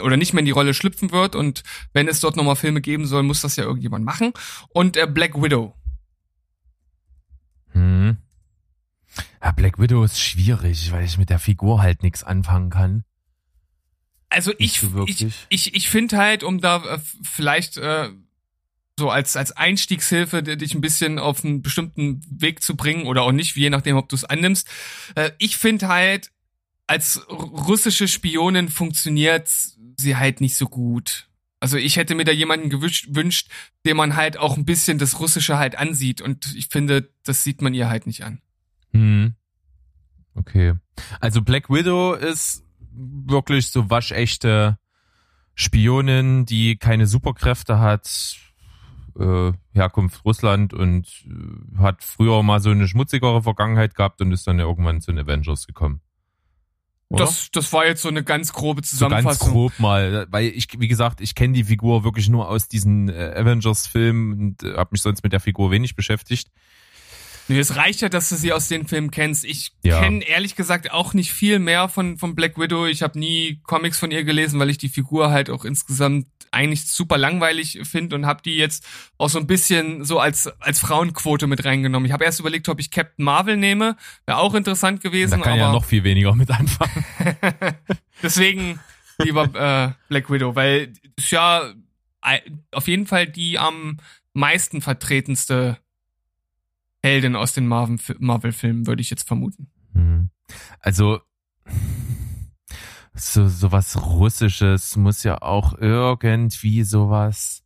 oder 0.00 0.16
nicht 0.16 0.32
mehr 0.32 0.38
in 0.38 0.44
die 0.44 0.52
Rolle 0.52 0.74
schlüpfen 0.74 1.10
wird 1.10 1.34
und 1.34 1.64
wenn 1.92 2.06
es 2.06 2.20
dort 2.20 2.36
nochmal 2.36 2.54
Filme 2.54 2.80
geben 2.80 3.04
soll, 3.06 3.24
muss 3.24 3.40
das 3.40 3.56
ja 3.56 3.64
irgendjemand 3.64 4.04
machen. 4.04 4.32
Und 4.68 4.96
äh, 4.96 5.08
Black 5.08 5.42
Widow. 5.42 5.74
Hm. 7.72 8.16
Ja, 9.42 9.50
Black 9.50 9.80
Widow 9.80 10.04
ist 10.04 10.20
schwierig, 10.20 10.92
weil 10.92 11.04
ich 11.04 11.18
mit 11.18 11.30
der 11.30 11.40
Figur 11.40 11.82
halt 11.82 12.04
nichts 12.04 12.22
anfangen 12.22 12.70
kann. 12.70 13.02
Also 14.28 14.52
ich, 14.58 14.78
so 14.78 15.04
ich, 15.08 15.26
ich, 15.48 15.74
ich 15.74 15.90
finde 15.90 16.16
halt, 16.16 16.44
um 16.44 16.60
da 16.60 16.76
äh, 16.76 17.00
vielleicht 17.24 17.76
äh, 17.76 18.10
so 18.98 19.10
als, 19.10 19.36
als 19.36 19.52
Einstiegshilfe, 19.52 20.42
dich 20.42 20.74
ein 20.74 20.80
bisschen 20.80 21.18
auf 21.18 21.44
einen 21.44 21.62
bestimmten 21.62 22.22
Weg 22.28 22.62
zu 22.62 22.76
bringen 22.76 23.06
oder 23.06 23.22
auch 23.22 23.32
nicht, 23.32 23.56
je 23.56 23.70
nachdem, 23.70 23.96
ob 23.96 24.08
du 24.08 24.16
es 24.16 24.24
annimmst. 24.24 24.68
Äh, 25.14 25.32
ich 25.38 25.56
finde 25.56 25.88
halt, 25.88 26.30
als 26.86 27.28
russische 27.28 28.08
Spionin 28.08 28.68
funktioniert 28.68 29.48
sie 29.96 30.16
halt 30.16 30.40
nicht 30.40 30.56
so 30.56 30.66
gut. 30.66 31.28
Also 31.60 31.78
ich 31.78 31.96
hätte 31.96 32.14
mir 32.14 32.24
da 32.24 32.32
jemanden 32.32 32.68
gewünscht, 32.68 33.48
dem 33.86 33.96
man 33.96 34.16
halt 34.16 34.36
auch 34.36 34.56
ein 34.56 34.66
bisschen 34.66 34.98
das 34.98 35.18
Russische 35.18 35.56
halt 35.56 35.76
ansieht 35.76 36.20
und 36.20 36.54
ich 36.54 36.68
finde, 36.68 37.10
das 37.24 37.42
sieht 37.42 37.62
man 37.62 37.72
ihr 37.72 37.88
halt 37.88 38.06
nicht 38.06 38.22
an. 38.22 38.42
Hm. 38.92 39.34
Okay. 40.34 40.74
Also 41.20 41.40
Black 41.40 41.70
Widow 41.70 42.12
ist 42.12 42.64
wirklich 42.92 43.68
so 43.68 43.88
waschechte 43.88 44.78
Spionin, 45.54 46.44
die 46.44 46.76
keine 46.76 47.06
Superkräfte 47.06 47.78
hat, 47.78 48.36
äh, 49.18 49.52
Herkunft 49.72 50.24
Russland 50.24 50.72
und 50.74 51.06
äh, 51.26 51.78
hat 51.78 52.02
früher 52.02 52.42
mal 52.42 52.60
so 52.60 52.70
eine 52.70 52.88
schmutzigere 52.88 53.42
Vergangenheit 53.42 53.94
gehabt 53.94 54.20
und 54.20 54.32
ist 54.32 54.46
dann 54.46 54.58
ja 54.58 54.64
irgendwann 54.64 55.00
zu 55.00 55.12
den 55.12 55.20
Avengers 55.20 55.66
gekommen. 55.66 56.00
Das, 57.10 57.50
das 57.52 57.72
war 57.72 57.86
jetzt 57.86 58.02
so 58.02 58.08
eine 58.08 58.24
ganz 58.24 58.52
grobe 58.52 58.82
Zusammenfassung. 58.82 59.32
So 59.32 59.44
ganz 59.44 59.52
grob 59.52 59.80
mal, 59.80 60.26
weil 60.30 60.46
ich, 60.46 60.68
wie 60.78 60.88
gesagt, 60.88 61.20
ich 61.20 61.34
kenne 61.34 61.52
die 61.52 61.64
Figur 61.64 62.02
wirklich 62.02 62.28
nur 62.28 62.48
aus 62.48 62.68
diesen 62.68 63.08
äh, 63.08 63.34
Avengers-Filmen 63.36 64.32
und 64.32 64.62
äh, 64.62 64.76
habe 64.76 64.90
mich 64.92 65.02
sonst 65.02 65.22
mit 65.22 65.32
der 65.32 65.40
Figur 65.40 65.70
wenig 65.70 65.94
beschäftigt. 65.94 66.50
Nee, 67.48 67.58
es 67.58 67.76
reicht 67.76 68.00
ja, 68.00 68.08
dass 68.08 68.28
du 68.30 68.36
sie 68.36 68.52
aus 68.52 68.68
den 68.68 68.86
Filmen 68.86 69.10
kennst. 69.10 69.44
Ich 69.44 69.72
ja. 69.82 70.00
kenne 70.00 70.24
ehrlich 70.24 70.56
gesagt 70.56 70.90
auch 70.92 71.12
nicht 71.14 71.32
viel 71.32 71.58
mehr 71.58 71.88
von, 71.88 72.16
von 72.16 72.34
Black 72.34 72.58
Widow. 72.58 72.86
Ich 72.86 73.02
habe 73.02 73.18
nie 73.18 73.60
Comics 73.64 73.98
von 73.98 74.10
ihr 74.10 74.24
gelesen, 74.24 74.58
weil 74.58 74.70
ich 74.70 74.78
die 74.78 74.88
Figur 74.88 75.30
halt 75.30 75.50
auch 75.50 75.64
insgesamt 75.64 76.26
eigentlich 76.54 76.86
super 76.86 77.18
langweilig 77.18 77.80
finde 77.82 78.16
und 78.16 78.26
habe 78.26 78.42
die 78.42 78.56
jetzt 78.56 78.86
auch 79.18 79.28
so 79.28 79.38
ein 79.38 79.46
bisschen 79.46 80.04
so 80.04 80.20
als 80.20 80.46
als 80.60 80.78
Frauenquote 80.78 81.46
mit 81.46 81.64
reingenommen. 81.64 82.06
Ich 82.06 82.12
habe 82.12 82.24
erst 82.24 82.40
überlegt, 82.40 82.68
ob 82.68 82.80
ich 82.80 82.90
Captain 82.90 83.24
Marvel 83.24 83.56
nehme, 83.56 83.96
wäre 84.24 84.38
auch 84.38 84.54
interessant 84.54 85.02
gewesen. 85.02 85.32
Da 85.32 85.36
kann 85.38 85.52
aber 85.54 85.62
ja 85.62 85.72
noch 85.72 85.84
viel 85.84 86.04
weniger 86.04 86.34
mit 86.34 86.50
anfangen. 86.50 87.04
Deswegen 88.22 88.78
lieber 89.18 89.44
äh, 89.54 89.92
Black 90.08 90.30
Widow, 90.30 90.54
weil 90.54 90.92
ist 91.16 91.30
ja 91.30 91.72
auf 92.72 92.88
jeden 92.88 93.06
Fall 93.06 93.26
die 93.26 93.58
am 93.58 93.98
meisten 94.32 94.80
vertretenste 94.80 95.78
Heldin 97.04 97.36
aus 97.36 97.52
den 97.52 97.66
Marvel-Filmen, 97.68 98.86
würde 98.86 99.02
ich 99.02 99.10
jetzt 99.10 99.28
vermuten. 99.28 99.70
Mhm. 99.92 100.30
Also 100.80 101.20
so 103.12 103.46
sowas 103.46 104.02
Russisches 104.02 104.96
muss 104.96 105.22
ja 105.22 105.42
auch 105.42 105.74
irgendwie 105.78 106.82
sowas. 106.82 107.62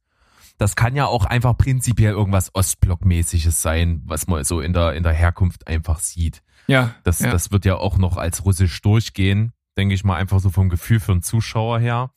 Das 0.59 0.75
kann 0.75 0.97
ja 0.97 1.07
auch 1.07 1.25
einfach 1.25 1.57
prinzipiell 1.57 2.15
irgendwas 2.15 2.53
Ostblockmäßiges 2.53 3.63
sein, 3.63 4.03
was 4.07 4.27
man 4.27 4.43
so 4.43 4.61
in 4.61 4.73
der 4.73 4.95
in 4.95 5.05
der 5.05 5.13
Herkunft 5.13 5.69
einfach 5.69 6.01
sieht. 6.01 6.43
Ja. 6.67 6.97
Das 7.05 7.21
ja. 7.21 7.31
das 7.31 7.53
wird 7.53 7.65
ja 7.65 7.77
auch 7.77 7.97
noch 7.97 8.17
als 8.17 8.45
Russisch 8.45 8.83
durchgehen, 8.83 9.53
denke 9.77 9.95
ich 9.95 10.03
mal 10.03 10.17
einfach 10.17 10.41
so 10.41 10.51
vom 10.51 10.69
Gefühl 10.69 10.99
für 10.99 11.13
einen 11.13 11.23
Zuschauer 11.23 11.79
her. 11.79 12.11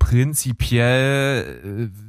Prinzipiell 0.00 1.92
äh, 1.94 2.07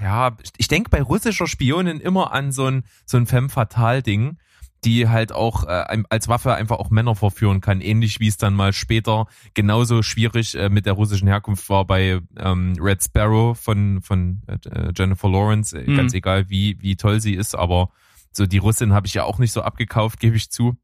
ja, 0.00 0.36
ich 0.56 0.68
denke 0.68 0.90
bei 0.90 1.02
russischer 1.02 1.46
Spionin 1.46 2.00
immer 2.00 2.32
an 2.32 2.52
so 2.52 2.66
ein 2.66 2.84
so 3.06 3.16
ein 3.16 3.26
Femme 3.26 3.48
Fatale 3.48 4.02
Ding 4.02 4.38
die 4.84 5.08
halt 5.08 5.32
auch 5.32 5.64
äh, 5.64 6.02
als 6.10 6.28
Waffe 6.28 6.54
einfach 6.54 6.78
auch 6.78 6.90
Männer 6.90 7.14
verführen 7.14 7.60
kann, 7.60 7.80
ähnlich 7.80 8.20
wie 8.20 8.28
es 8.28 8.36
dann 8.36 8.54
mal 8.54 8.72
später 8.72 9.26
genauso 9.54 10.02
schwierig 10.02 10.54
äh, 10.54 10.68
mit 10.68 10.86
der 10.86 10.92
russischen 10.92 11.28
Herkunft 11.28 11.68
war 11.68 11.86
bei 11.86 12.20
ähm, 12.36 12.74
Red 12.78 13.02
Sparrow 13.02 13.58
von 13.58 14.02
von 14.02 14.42
äh, 14.46 14.92
Jennifer 14.94 15.28
Lawrence, 15.28 15.76
äh, 15.76 15.90
mhm. 15.90 15.96
ganz 15.96 16.12
egal 16.14 16.50
wie 16.50 16.76
wie 16.80 16.96
toll 16.96 17.20
sie 17.20 17.34
ist, 17.34 17.54
aber 17.54 17.90
so 18.32 18.46
die 18.46 18.58
Russin 18.58 18.92
habe 18.92 19.06
ich 19.06 19.14
ja 19.14 19.24
auch 19.24 19.38
nicht 19.38 19.52
so 19.52 19.62
abgekauft, 19.62 20.20
gebe 20.20 20.36
ich 20.36 20.50
zu. 20.50 20.76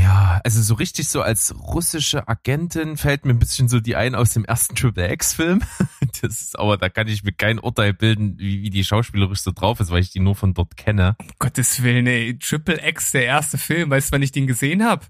Ja, 0.00 0.40
also 0.44 0.62
so 0.62 0.74
richtig 0.74 1.08
so 1.08 1.22
als 1.22 1.54
russische 1.58 2.28
Agentin 2.28 2.96
fällt 2.96 3.24
mir 3.24 3.32
ein 3.32 3.38
bisschen 3.38 3.68
so 3.68 3.80
die 3.80 3.96
ein 3.96 4.14
aus 4.14 4.32
dem 4.32 4.44
ersten 4.44 4.74
Triple 4.74 5.12
X-Film. 5.12 5.62
Das 6.20 6.40
ist, 6.40 6.58
aber 6.58 6.76
da 6.76 6.88
kann 6.88 7.06
ich 7.06 7.22
mir 7.22 7.32
kein 7.32 7.60
Urteil 7.60 7.92
bilden, 7.92 8.38
wie, 8.38 8.62
wie 8.62 8.70
die 8.70 8.82
schauspielerisch 8.82 9.40
so 9.40 9.52
drauf 9.52 9.78
ist, 9.78 9.90
weil 9.90 10.00
ich 10.00 10.10
die 10.10 10.18
nur 10.18 10.34
von 10.34 10.52
dort 10.52 10.76
kenne. 10.76 11.16
Um 11.20 11.28
Gottes 11.38 11.82
Willen, 11.82 12.06
ey, 12.08 12.36
Triple 12.38 12.80
X, 12.84 13.12
der 13.12 13.24
erste 13.24 13.56
Film, 13.58 13.90
weißt 13.90 14.08
du, 14.08 14.12
wann 14.12 14.22
ich 14.22 14.32
den 14.32 14.48
gesehen 14.48 14.82
habe? 14.82 15.06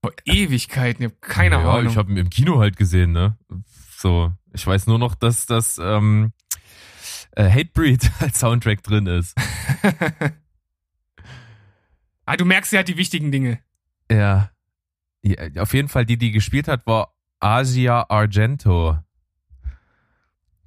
Vor 0.00 0.12
Ewigkeiten, 0.24 1.04
ich 1.04 1.10
habe 1.10 1.20
keine 1.20 1.56
ja, 1.56 1.70
Ahnung. 1.70 1.92
ich 1.92 1.98
habe 1.98 2.12
ihn 2.12 2.16
im 2.18 2.30
Kino 2.30 2.60
halt 2.60 2.76
gesehen, 2.76 3.12
ne? 3.12 3.36
So, 3.96 4.32
ich 4.54 4.66
weiß 4.66 4.86
nur 4.86 4.98
noch, 4.98 5.14
dass 5.14 5.44
das 5.44 5.78
ähm, 5.78 6.32
äh, 7.32 7.50
Hatebreed 7.50 8.10
als 8.20 8.40
Soundtrack 8.40 8.82
drin 8.82 9.06
ist. 9.06 9.36
ah, 12.24 12.36
du 12.36 12.44
merkst 12.44 12.72
ja 12.72 12.82
die 12.82 12.96
wichtigen 12.96 13.30
Dinge. 13.32 13.60
Ja. 14.10 14.50
ja. 15.22 15.62
Auf 15.62 15.74
jeden 15.74 15.88
Fall, 15.88 16.06
die, 16.06 16.18
die 16.18 16.32
gespielt 16.32 16.68
hat, 16.68 16.86
war 16.86 17.14
Asia 17.40 18.06
Argento. 18.08 18.98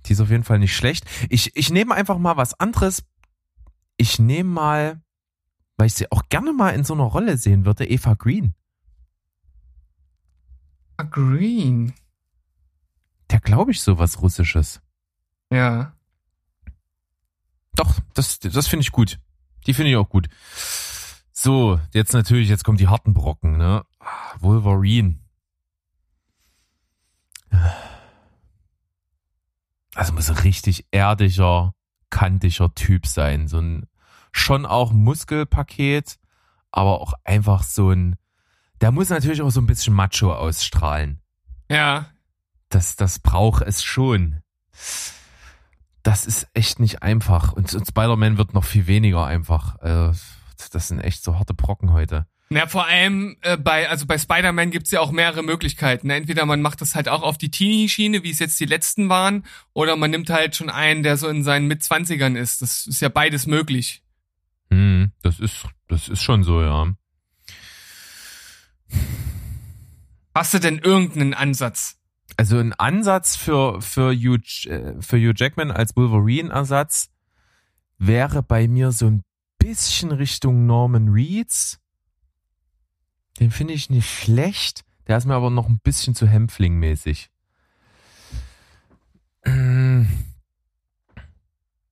Die 0.06 0.14
ist 0.14 0.22
auf 0.22 0.30
jeden 0.30 0.44
Fall 0.44 0.60
nicht 0.60 0.76
schlecht. 0.76 1.06
Ich, 1.30 1.56
ich 1.56 1.70
nehme 1.70 1.94
einfach 1.94 2.18
mal 2.18 2.38
was 2.38 2.60
anderes. 2.60 3.04
Ich 3.98 4.18
nehme 4.18 4.50
mal, 4.50 5.02
weil 5.78 5.88
ich 5.88 5.94
sie 5.94 6.12
auch 6.12 6.24
gerne 6.30 6.54
mal 6.54 6.70
in 6.70 6.84
so 6.84 6.94
einer 6.94 7.04
Rolle 7.04 7.38
sehen 7.38 7.66
würde, 7.66 7.90
Eva 7.90 8.14
Green. 8.14 8.56
Green. 11.06 11.94
Der 13.30 13.40
glaube 13.40 13.72
ich 13.72 13.82
sowas 13.82 14.22
Russisches. 14.22 14.82
Ja. 15.52 15.94
Doch, 17.74 18.00
das, 18.14 18.40
das 18.40 18.68
finde 18.68 18.82
ich 18.82 18.92
gut. 18.92 19.20
Die 19.68 19.74
finde 19.74 19.92
ich 19.92 19.98
auch 19.98 20.10
gut. 20.10 20.28
So, 21.42 21.80
jetzt 21.94 22.12
natürlich, 22.12 22.50
jetzt 22.50 22.66
kommen 22.66 22.78
die 22.78 22.90
harten 22.90 23.14
Brocken, 23.14 23.56
ne? 23.56 23.86
Wolverine. 24.40 25.20
Also 29.96 30.12
muss 30.12 30.30
ein 30.30 30.36
richtig 30.40 30.86
erdiger, 30.92 31.74
kantiger 32.10 32.76
Typ 32.76 33.08
sein. 33.08 33.48
So 33.48 33.60
ein 33.60 33.88
schon 34.34 34.66
auch 34.66 34.92
Muskelpaket, 34.92 36.20
aber 36.72 37.00
auch 37.00 37.14
einfach 37.24 37.64
so 37.64 37.92
ein. 37.92 38.18
Der 38.82 38.92
muss 38.92 39.08
natürlich 39.08 39.42
auch 39.42 39.50
so 39.50 39.62
ein 39.62 39.66
bisschen 39.66 39.94
Macho 39.94 40.34
ausstrahlen. 40.34 41.22
Ja. 41.72 42.08
Das, 42.68 42.98
das 42.98 43.20
braucht 43.20 43.62
es 43.62 43.82
schon. 43.82 44.42
Das 46.04 46.26
ist 46.26 46.50
echt 46.54 46.82
nicht 46.82 47.02
einfach. 47.02 47.54
Und, 47.54 47.74
und 47.74 47.88
Spider-Man 47.88 48.38
wird 48.38 48.54
noch 48.54 48.66
viel 48.66 48.88
weniger 48.88 49.26
einfach. 49.26 49.78
Äh, 50.60 50.70
das 50.72 50.88
sind 50.88 51.00
echt 51.00 51.24
so 51.24 51.38
harte 51.38 51.54
Brocken 51.54 51.92
heute. 51.94 52.28
Ja, 52.52 52.66
vor 52.66 52.88
allem 52.88 53.38
äh, 53.42 53.58
bei, 53.58 53.88
also 53.90 54.08
bei 54.08 54.18
Spider-Man 54.18 54.72
gibt's 54.72 54.90
ja 54.90 55.02
auch 55.02 55.12
mehrere 55.12 55.44
Möglichkeiten. 55.44 56.10
Entweder 56.10 56.48
man 56.48 56.62
macht 56.62 56.82
das 56.82 56.96
halt 56.96 57.08
auch 57.08 57.22
auf 57.22 57.38
die 57.38 57.52
Teenie-Schiene, 57.52 58.24
wie 58.24 58.32
es 58.32 58.40
jetzt 58.40 58.60
die 58.60 58.66
letzten 58.66 59.08
waren, 59.08 59.46
oder 59.74 59.96
man 59.96 60.10
nimmt 60.10 60.32
halt 60.32 60.56
schon 60.56 60.72
einen, 60.72 61.04
der 61.04 61.18
so 61.18 61.28
in 61.28 61.44
seinen 61.44 61.68
Mitzwanzigern 61.68 62.36
ist. 62.36 62.64
Das 62.64 62.88
ist 62.88 63.02
ja 63.02 63.10
beides 63.10 63.46
möglich. 63.46 64.02
Hm, 64.72 65.12
das 65.22 65.40
ist, 65.40 65.68
das 65.88 66.10
ist 66.10 66.24
schon 66.24 66.44
so, 66.44 66.62
ja. 66.62 66.92
Hast 70.34 70.54
du 70.56 70.60
denn 70.60 70.80
irgendeinen 70.80 71.36
Ansatz? 71.36 71.98
Also 72.36 72.58
ein 72.58 72.74
Ansatz 72.74 73.36
für, 73.36 73.82
für, 73.82 74.12
Hugh, 74.12 74.68
äh, 74.68 75.00
für 75.02 75.18
Hugh 75.18 75.34
Jackman 75.36 75.70
als 75.70 75.96
Wolverine-Ersatz 75.96 77.10
wäre 78.00 78.42
bei 78.42 78.68
mir 78.68 78.92
so 78.92 79.08
ein 79.08 79.24
bisschen 79.60 80.12
Richtung 80.12 80.66
Norman 80.66 81.10
Reeds. 81.10 81.80
Den 83.40 83.52
finde 83.52 83.74
ich 83.74 83.90
nicht 83.90 84.10
schlecht. 84.10 84.84
Der 85.08 85.18
ist 85.18 85.26
mir 85.26 85.36
aber 85.36 85.50
noch 85.50 85.70
ein 85.70 85.80
bisschen 85.80 86.16
zu 86.16 86.26
Hämpfling-mäßig. 86.28 87.30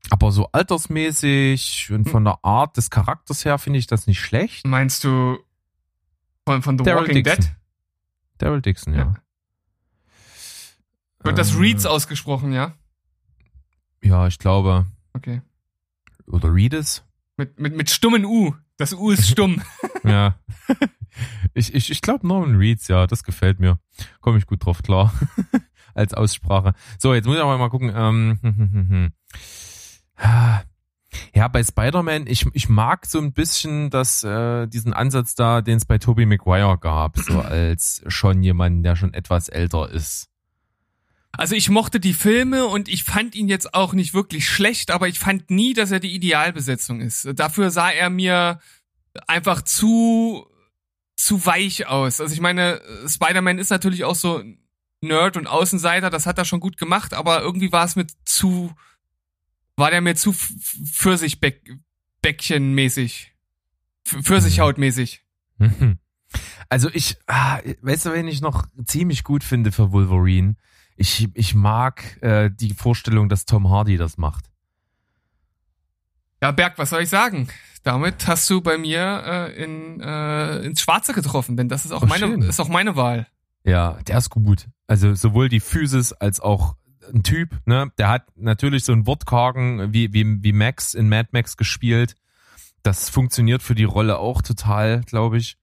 Aber 0.09 0.31
so 0.31 0.49
altersmäßig 0.51 1.91
und 1.91 2.09
von 2.09 2.25
der 2.25 2.43
Art 2.43 2.77
des 2.77 2.89
Charakters 2.89 3.45
her 3.45 3.57
finde 3.57 3.79
ich 3.79 3.87
das 3.87 4.07
nicht 4.07 4.19
schlecht. 4.19 4.65
Meinst 4.65 5.03
du 5.03 5.37
von, 6.45 6.61
von 6.61 6.77
The 6.77 6.83
Daryl 6.83 7.07
Walking 7.07 7.23
Dixon. 7.23 7.43
Dead? 7.43 7.55
Daryl 8.37 8.61
Dixon, 8.61 8.93
ja. 8.93 8.99
ja. 8.99 9.15
Wird 11.23 11.37
das 11.37 11.57
Reeds 11.57 11.85
äh, 11.85 11.89
ausgesprochen, 11.89 12.53
ja? 12.53 12.73
Ja, 14.01 14.27
ich 14.27 14.37
glaube. 14.39 14.85
Okay. 15.13 15.41
Oder 16.27 16.53
Reedes. 16.53 17.03
Mit, 17.37 17.59
mit, 17.59 17.75
mit 17.75 17.89
stummen 17.89 18.25
U. 18.25 18.53
Das 18.77 18.93
U 18.93 19.11
ist 19.11 19.29
stumm. 19.29 19.61
ja. 20.03 20.39
Ich, 21.55 21.73
ich, 21.73 21.89
ich 21.89 22.01
glaube 22.03 22.27
Norman 22.27 22.57
Reeds, 22.57 22.87
ja, 22.89 23.07
das 23.07 23.23
gefällt 23.23 23.59
mir. 23.59 23.79
Komme 24.21 24.37
ich 24.37 24.45
gut 24.45 24.63
drauf 24.63 24.83
klar. 24.83 25.11
Als 25.95 26.13
Aussprache. 26.13 26.75
So, 26.99 27.15
jetzt 27.15 27.25
muss 27.25 27.37
ich 27.37 27.41
aber 27.41 27.57
mal 27.57 27.71
gucken. 27.71 27.91
Ähm, 27.95 29.11
ja, 31.33 31.47
bei 31.47 31.63
Spider-Man, 31.63 32.27
ich, 32.27 32.45
ich 32.53 32.69
mag 32.69 33.07
so 33.07 33.19
ein 33.19 33.33
bisschen 33.33 33.89
das, 33.89 34.23
äh, 34.23 34.67
diesen 34.67 34.93
Ansatz 34.93 35.33
da, 35.33 35.61
den 35.61 35.77
es 35.77 35.85
bei 35.85 35.97
Tobey 35.97 36.27
Maguire 36.27 36.77
gab, 36.77 37.17
so 37.17 37.41
als 37.41 38.03
schon 38.07 38.43
jemand, 38.43 38.85
der 38.85 38.95
schon 38.95 39.15
etwas 39.15 39.49
älter 39.49 39.89
ist. 39.89 40.29
Also 41.37 41.55
ich 41.55 41.69
mochte 41.69 41.99
die 41.99 42.13
Filme 42.13 42.65
und 42.65 42.87
ich 42.89 43.03
fand 43.03 43.35
ihn 43.35 43.47
jetzt 43.47 43.75
auch 43.75 43.93
nicht 43.93 44.15
wirklich 44.15 44.49
schlecht, 44.49 44.91
aber 44.91 45.07
ich 45.07 45.19
fand 45.19 45.51
nie, 45.51 45.73
dass 45.73 45.91
er 45.91 45.99
die 45.99 46.15
Idealbesetzung 46.15 46.99
ist. 46.99 47.27
Dafür 47.35 47.69
sah 47.69 47.91
er 47.91 48.09
mir 48.09 48.59
einfach 49.27 49.61
zu 49.61 50.47
zu 51.15 51.45
weich 51.45 51.85
aus. 51.87 52.19
Also 52.21 52.33
ich 52.33 52.41
meine, 52.41 52.81
Spider-Man 53.07 53.59
ist 53.59 53.69
natürlich 53.69 54.03
auch 54.03 54.15
so 54.15 54.43
Nerd 55.01 55.37
und 55.37 55.45
Außenseiter, 55.47 56.09
das 56.09 56.25
hat 56.25 56.37
er 56.37 56.43
schon 56.45 56.59
gut 56.59 56.77
gemacht, 56.77 57.13
aber 57.13 57.41
irgendwie 57.41 57.71
war 57.71 57.85
es 57.85 57.95
mir 57.95 58.07
zu 58.25 58.73
war 59.75 59.91
der 59.91 60.01
mir 60.01 60.15
zu 60.15 60.33
Pfirsichbäckchen-mäßig. 60.33 63.27
Pfirsichhaut-mäßig. 64.05 65.19
Also 66.69 66.89
ich, 66.91 67.15
ah, 67.27 67.61
weißt 67.81 68.07
du, 68.07 68.13
wen 68.13 68.27
ich 68.27 68.41
noch 68.41 68.65
ziemlich 68.85 69.23
gut 69.23 69.45
finde 69.45 69.71
für 69.71 69.93
Wolverine? 69.93 70.57
Ich, 70.97 71.29
ich 71.33 71.55
mag 71.55 72.21
äh, 72.21 72.49
die 72.51 72.73
Vorstellung, 72.73 73.29
dass 73.29 73.45
Tom 73.45 73.69
Hardy 73.69 73.97
das 73.97 74.17
macht. 74.17 74.45
Ja, 76.41 76.51
Berg, 76.51 76.77
was 76.77 76.89
soll 76.89 77.01
ich 77.01 77.09
sagen? 77.09 77.47
Damit 77.83 78.27
hast 78.27 78.49
du 78.49 78.61
bei 78.61 78.77
mir 78.77 79.23
äh, 79.25 79.63
in, 79.63 80.01
äh, 80.01 80.59
ins 80.59 80.81
Schwarze 80.81 81.13
getroffen, 81.13 81.55
denn 81.55 81.69
das 81.69 81.85
ist 81.85 81.91
auch, 81.91 82.03
oh, 82.03 82.05
meine, 82.05 82.45
ist 82.45 82.59
auch 82.59 82.67
meine 82.67 82.95
Wahl. 82.95 83.27
Ja, 83.63 83.97
der 84.07 84.17
ist 84.17 84.29
gut. 84.29 84.67
Also 84.87 85.15
sowohl 85.15 85.49
die 85.49 85.59
Physis 85.59 86.13
als 86.13 86.39
auch 86.39 86.75
ein 87.13 87.23
Typ, 87.23 87.57
ne? 87.65 87.91
Der 87.97 88.09
hat 88.09 88.25
natürlich 88.35 88.83
so 88.83 88.91
einen 88.91 89.07
Wortkargen 89.07 89.93
wie, 89.93 90.13
wie, 90.13 90.43
wie 90.43 90.51
Max 90.51 90.93
in 90.93 91.09
Mad 91.09 91.29
Max 91.31 91.57
gespielt. 91.57 92.15
Das 92.83 93.09
funktioniert 93.09 93.63
für 93.63 93.75
die 93.75 93.83
Rolle 93.83 94.17
auch 94.19 94.41
total, 94.41 95.01
glaube 95.01 95.37
ich. 95.37 95.57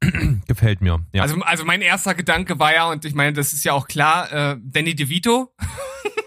Gefällt 0.46 0.80
mir. 0.80 1.04
Ja. 1.12 1.22
Also, 1.22 1.40
also 1.42 1.64
mein 1.64 1.82
erster 1.82 2.14
Gedanke 2.14 2.58
war 2.58 2.74
ja, 2.74 2.90
und 2.90 3.04
ich 3.04 3.14
meine, 3.14 3.32
das 3.32 3.52
ist 3.52 3.64
ja 3.64 3.72
auch 3.72 3.88
klar, 3.88 4.32
äh, 4.32 4.56
Danny 4.60 4.94
DeVito. 4.94 5.54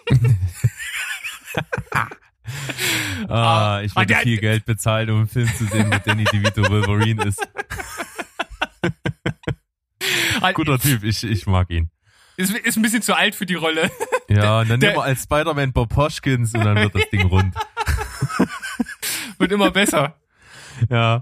ah, 3.27 3.81
ich 3.83 3.95
würde 3.95 4.15
viel 4.15 4.39
Geld 4.39 4.65
bezahlen, 4.65 5.09
um 5.11 5.17
einen 5.17 5.27
Film 5.27 5.47
zu 5.55 5.65
sehen, 5.65 5.91
wo 5.91 5.97
Danny 6.03 6.23
DeVito 6.25 6.67
Wolverine 6.69 7.25
ist. 7.25 7.47
Guter 10.53 10.79
Typ, 10.79 11.03
ich, 11.03 11.23
ich 11.23 11.47
mag 11.47 11.69
ihn. 11.69 11.89
Ist, 12.37 12.55
ist 12.55 12.77
ein 12.77 12.81
bisschen 12.81 13.01
zu 13.01 13.15
alt 13.15 13.35
für 13.35 13.45
die 13.45 13.55
Rolle. 13.55 13.91
Ja, 14.29 14.63
dann 14.63 14.79
nehmen 14.79 14.95
wir 14.95 15.03
als 15.03 15.23
Spider-Man 15.23 15.73
Bob 15.73 15.95
Hoskins 15.95 16.53
und 16.53 16.63
dann 16.63 16.77
wird 16.77 16.95
das 16.95 17.09
Ding 17.09 17.27
rund. 17.27 17.53
wird 19.37 19.51
immer 19.51 19.71
besser. 19.71 20.15
Ja. 20.89 21.21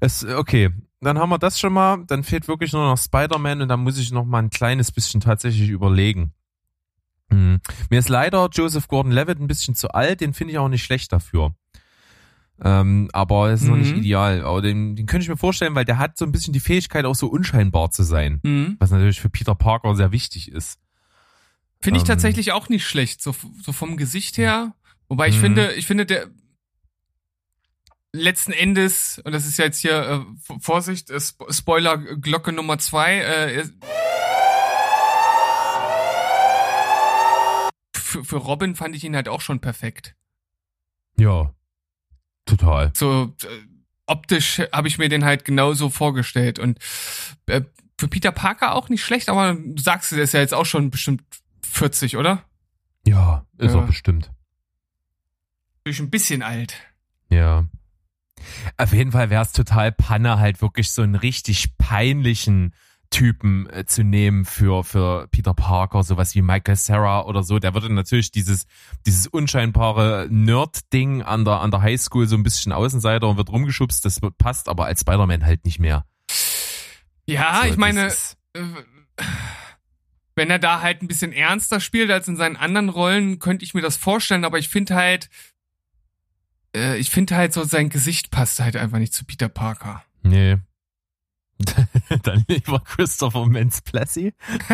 Es, 0.00 0.24
okay, 0.24 0.70
dann 1.00 1.18
haben 1.18 1.30
wir 1.30 1.38
das 1.38 1.58
schon 1.58 1.72
mal. 1.72 2.04
Dann 2.06 2.24
fehlt 2.24 2.48
wirklich 2.48 2.72
nur 2.72 2.84
noch 2.84 2.98
Spider-Man 2.98 3.62
und 3.62 3.68
dann 3.68 3.80
muss 3.80 3.98
ich 3.98 4.12
noch 4.12 4.24
mal 4.24 4.38
ein 4.38 4.50
kleines 4.50 4.92
bisschen 4.92 5.20
tatsächlich 5.20 5.70
überlegen. 5.70 6.32
Hm. 7.30 7.60
Mir 7.90 7.98
ist 7.98 8.08
leider 8.08 8.48
Joseph 8.52 8.88
Gordon-Levitt 8.88 9.40
ein 9.40 9.46
bisschen 9.46 9.74
zu 9.74 9.90
alt. 9.90 10.20
Den 10.20 10.34
finde 10.34 10.52
ich 10.52 10.58
auch 10.58 10.68
nicht 10.68 10.84
schlecht 10.84 11.12
dafür. 11.12 11.54
Ähm, 12.62 13.08
aber 13.12 13.50
es 13.50 13.62
ist 13.62 13.66
mhm. 13.66 13.72
noch 13.72 13.78
nicht 13.78 13.92
mhm. 13.92 14.00
ideal. 14.00 14.42
Aber 14.42 14.60
den, 14.60 14.96
den 14.96 15.06
könnte 15.06 15.22
ich 15.22 15.30
mir 15.30 15.36
vorstellen, 15.36 15.74
weil 15.74 15.86
der 15.86 15.98
hat 15.98 16.18
so 16.18 16.26
ein 16.26 16.32
bisschen 16.32 16.52
die 16.52 16.60
Fähigkeit, 16.60 17.04
auch 17.06 17.14
so 17.14 17.28
unscheinbar 17.28 17.90
zu 17.90 18.02
sein. 18.02 18.40
Mhm. 18.42 18.76
Was 18.78 18.90
natürlich 18.90 19.20
für 19.20 19.30
Peter 19.30 19.54
Parker 19.54 19.94
sehr 19.94 20.12
wichtig 20.12 20.52
ist. 20.52 20.78
Finde 21.80 21.98
ich 21.98 22.02
ähm, 22.02 22.08
tatsächlich 22.08 22.52
auch 22.52 22.68
nicht 22.68 22.86
schlecht, 22.86 23.22
so, 23.22 23.34
so 23.62 23.72
vom 23.72 23.96
Gesicht 23.96 24.36
her. 24.36 24.74
Wobei 25.08 25.28
ich 25.28 25.36
mhm. 25.36 25.40
finde, 25.40 25.72
ich 25.72 25.86
finde, 25.86 26.04
der, 26.04 26.26
letzten 28.12 28.52
Endes, 28.52 29.20
und 29.24 29.32
das 29.32 29.46
ist 29.46 29.58
ja 29.58 29.66
jetzt 29.66 29.78
hier, 29.78 30.24
äh, 30.48 30.58
Vorsicht, 30.60 31.10
äh, 31.10 31.20
Spoiler 31.20 31.96
Glocke 31.98 32.52
Nummer 32.52 32.78
zwei, 32.78 33.20
äh, 33.20 33.64
für, 37.94 38.24
für 38.24 38.36
Robin 38.36 38.74
fand 38.74 38.96
ich 38.96 39.04
ihn 39.04 39.14
halt 39.14 39.28
auch 39.28 39.40
schon 39.40 39.60
perfekt. 39.60 40.16
Ja, 41.16 41.54
total. 42.46 42.92
So 42.94 43.34
äh, 43.42 43.46
optisch 44.06 44.60
habe 44.72 44.88
ich 44.88 44.98
mir 44.98 45.08
den 45.08 45.24
halt 45.24 45.44
genauso 45.44 45.90
vorgestellt 45.90 46.58
und 46.58 46.78
äh, 47.46 47.62
für 47.98 48.08
Peter 48.08 48.32
Parker 48.32 48.74
auch 48.74 48.88
nicht 48.88 49.04
schlecht, 49.04 49.28
aber 49.28 49.54
du 49.54 49.80
sagst, 49.80 50.12
der 50.12 50.20
ist 50.22 50.32
ja 50.32 50.40
jetzt 50.40 50.54
auch 50.54 50.66
schon 50.66 50.90
bestimmt 50.90 51.22
40, 51.62 52.16
oder? 52.16 52.44
Ja, 53.06 53.46
ist 53.58 53.74
ja. 53.74 53.80
auch 53.80 53.86
bestimmt. 53.86 54.30
Durch 55.84 56.00
ein 56.00 56.10
bisschen 56.10 56.42
alt. 56.42 56.74
Ja. 57.28 57.66
Auf 58.76 58.92
jeden 58.92 59.12
Fall 59.12 59.30
wäre 59.30 59.42
es 59.42 59.52
total 59.52 59.92
Panne, 59.92 60.38
halt 60.38 60.62
wirklich 60.62 60.90
so 60.92 61.02
einen 61.02 61.14
richtig 61.14 61.76
peinlichen 61.78 62.74
Typen 63.10 63.68
äh, 63.70 63.84
zu 63.86 64.04
nehmen 64.04 64.44
für, 64.44 64.84
für 64.84 65.26
Peter 65.28 65.52
Parker, 65.52 66.02
sowas 66.04 66.34
wie 66.36 66.42
Michael 66.42 66.76
Sarah 66.76 67.22
oder 67.22 67.42
so. 67.42 67.58
Der 67.58 67.74
würde 67.74 67.92
natürlich 67.92 68.30
dieses, 68.30 68.66
dieses 69.04 69.26
unscheinbare 69.26 70.28
Nerd-Ding 70.30 71.22
an 71.22 71.44
der, 71.44 71.60
an 71.60 71.72
der 71.72 71.82
Highschool 71.82 72.28
so 72.28 72.36
ein 72.36 72.44
bisschen 72.44 72.72
Außenseiter 72.72 73.28
und 73.28 73.36
wird 73.36 73.50
rumgeschubst. 73.50 74.04
Das 74.04 74.20
passt 74.38 74.68
aber 74.68 74.86
als 74.86 75.00
Spider-Man 75.00 75.44
halt 75.44 75.64
nicht 75.64 75.80
mehr. 75.80 76.04
Ja, 77.26 77.50
also, 77.50 77.72
ich 77.72 77.76
meine, 77.76 78.06
äh, 78.06 78.62
wenn 80.36 80.50
er 80.50 80.58
da 80.58 80.80
halt 80.80 81.02
ein 81.02 81.08
bisschen 81.08 81.32
ernster 81.32 81.80
spielt 81.80 82.10
als 82.10 82.28
in 82.28 82.36
seinen 82.36 82.56
anderen 82.56 82.88
Rollen, 82.88 83.40
könnte 83.40 83.64
ich 83.64 83.74
mir 83.74 83.82
das 83.82 83.96
vorstellen, 83.96 84.44
aber 84.44 84.58
ich 84.58 84.68
finde 84.68 84.94
halt, 84.94 85.28
äh, 86.74 86.98
ich 86.98 87.10
finde 87.10 87.36
halt 87.36 87.52
so, 87.52 87.64
sein 87.64 87.88
Gesicht 87.88 88.30
passt 88.30 88.60
halt 88.60 88.76
einfach 88.76 88.98
nicht 88.98 89.14
zu 89.14 89.24
Peter 89.24 89.48
Parker. 89.48 90.04
Nee. 90.22 90.58
Dann 92.22 92.44
lieber 92.48 92.80
Christopher 92.80 93.46
Mintz-Plessy. 93.46 94.32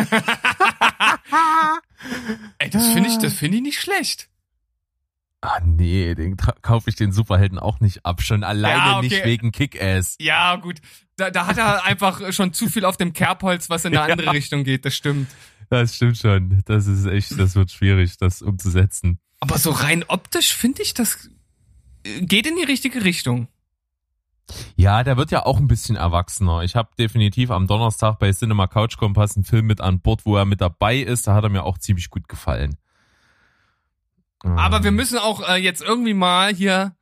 Ey, 2.59 2.69
das 2.69 2.87
finde 2.87 3.09
ich, 3.09 3.17
das 3.17 3.33
finde 3.33 3.57
ich 3.57 3.63
nicht 3.63 3.81
schlecht. 3.81 4.29
Ah, 5.41 5.59
nee, 5.63 6.15
den 6.15 6.35
kaufe 6.37 6.89
ich 6.89 6.95
den 6.95 7.11
Superhelden 7.11 7.59
auch 7.59 7.79
nicht 7.79 8.05
ab. 8.05 8.21
Schon 8.23 8.43
alleine 8.43 8.77
ja, 8.77 8.97
okay. 8.97 9.07
nicht 9.07 9.23
wegen 9.25 9.51
Kick-Ass. 9.51 10.15
Ja, 10.19 10.55
gut. 10.55 10.77
Da, 11.15 11.29
da 11.29 11.45
hat 11.45 11.57
er 11.57 11.85
einfach 11.85 12.33
schon 12.33 12.53
zu 12.53 12.69
viel 12.69 12.85
auf 12.85 12.97
dem 12.97 13.13
Kerbholz, 13.13 13.69
was 13.69 13.85
in 13.85 13.95
eine 13.95 14.01
andere 14.11 14.27
ja. 14.27 14.31
Richtung 14.31 14.63
geht. 14.63 14.85
Das 14.85 14.95
stimmt. 14.95 15.29
Das 15.69 15.95
stimmt 15.95 16.17
schon. 16.17 16.63
Das 16.65 16.87
ist 16.87 17.05
echt, 17.05 17.37
das 17.39 17.55
wird 17.55 17.71
schwierig, 17.71 18.17
das 18.17 18.41
umzusetzen. 18.41 19.19
Aber 19.39 19.57
so 19.59 19.71
rein 19.71 20.03
optisch 20.07 20.55
finde 20.55 20.81
ich 20.81 20.93
das 20.95 21.29
geht 22.21 22.47
in 22.47 22.55
die 22.55 22.63
richtige 22.63 23.03
Richtung. 23.03 23.47
Ja, 24.75 25.03
der 25.03 25.17
wird 25.17 25.31
ja 25.31 25.45
auch 25.45 25.57
ein 25.57 25.67
bisschen 25.67 25.95
erwachsener. 25.95 26.61
Ich 26.63 26.75
habe 26.75 26.89
definitiv 26.97 27.51
am 27.51 27.67
Donnerstag 27.67 28.19
bei 28.19 28.31
Cinema 28.31 28.67
Couch 28.67 28.97
Kompass 28.97 29.35
einen 29.35 29.43
Film 29.43 29.65
mit 29.65 29.81
an 29.81 29.99
Bord, 29.99 30.25
wo 30.25 30.37
er 30.37 30.45
mit 30.45 30.61
dabei 30.61 30.97
ist. 30.97 31.27
Da 31.27 31.33
hat 31.33 31.43
er 31.43 31.49
mir 31.49 31.63
auch 31.63 31.77
ziemlich 31.77 32.09
gut 32.09 32.29
gefallen. 32.29 32.77
Aber 34.43 34.77
ähm. 34.77 34.83
wir 34.83 34.91
müssen 34.91 35.17
auch 35.17 35.47
äh, 35.47 35.55
jetzt 35.55 35.81
irgendwie 35.81 36.13
mal 36.13 36.53
hier 36.53 36.95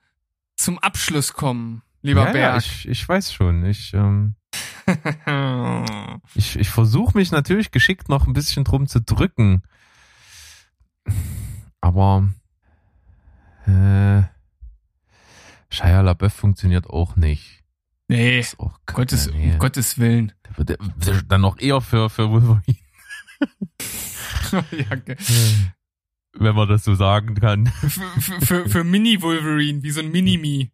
zum 0.56 0.80
Abschluss 0.80 1.34
kommen, 1.34 1.84
lieber 2.02 2.26
ja, 2.26 2.32
Berg. 2.32 2.54
Ja, 2.54 2.58
ich, 2.58 2.88
ich 2.88 3.08
weiß 3.08 3.34
schon. 3.34 3.66
Ich, 3.66 3.94
ähm, 3.94 4.36
ich, 6.36 6.58
ich 6.58 6.70
versuche 6.70 7.18
mich 7.18 7.32
natürlich 7.32 7.72
geschickt 7.72 8.10
noch 8.10 8.26
ein 8.26 8.34
bisschen 8.34 8.64
drum 8.64 8.88
zu 8.88 9.02
drücken. 9.02 9.64
Aber 11.82 12.30
äh, 13.68 14.24
Shia 15.76 16.02
LaBeouf 16.02 16.34
funktioniert 16.34 16.88
auch 16.88 17.16
nicht. 17.16 17.64
Nee, 18.08 18.46
auch 18.58 18.80
Gottes, 18.86 19.32
nee. 19.32 19.54
um 19.54 19.60
Gottes 19.60 19.98
Willen. 19.98 20.32
Der 20.58 20.78
wird, 20.78 21.32
dann 21.32 21.42
noch 21.42 21.58
eher 21.60 21.82
für, 21.82 22.10
für 22.10 22.30
Wolverine. 22.30 22.78
ja, 24.52 24.92
okay. 24.92 25.18
Wenn 26.38 26.56
man 26.56 26.68
das 26.68 26.84
so 26.84 26.96
sagen 26.96 27.36
kann. 27.36 27.68
Für, 27.68 28.46
für, 28.46 28.70
für 28.70 28.84
Mini-Wolverine, 28.84 29.82
wie 29.84 29.92
so 29.92 30.02
ein 30.02 30.12
Mini-Me. 30.12 30.70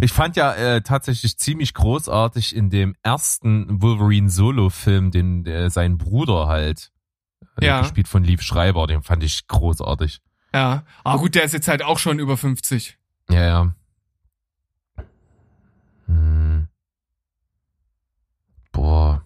Ich 0.00 0.12
fand 0.12 0.36
ja 0.36 0.54
äh, 0.54 0.82
tatsächlich 0.82 1.38
ziemlich 1.38 1.74
großartig 1.74 2.54
in 2.54 2.70
dem 2.70 2.94
ersten 3.02 3.82
Wolverine 3.82 4.30
Solo-Film, 4.30 5.10
den 5.10 5.44
der, 5.44 5.70
sein 5.70 5.98
Bruder 5.98 6.46
halt, 6.46 6.90
äh, 7.60 7.66
ja. 7.66 7.80
gespielt 7.80 8.08
von 8.08 8.24
Lief 8.24 8.42
Schreiber, 8.42 8.86
den 8.86 9.02
fand 9.02 9.22
ich 9.22 9.46
großartig. 9.48 10.20
Ja, 10.54 10.84
aber 11.04 11.20
gut, 11.20 11.34
der 11.34 11.44
ist 11.44 11.52
jetzt 11.52 11.68
halt 11.68 11.82
auch 11.82 11.98
schon 11.98 12.18
über 12.18 12.36
50. 12.36 12.98
Ja, 13.30 13.42
ja. 13.42 13.74
Hm. 16.06 16.68
Boah. 18.72 19.24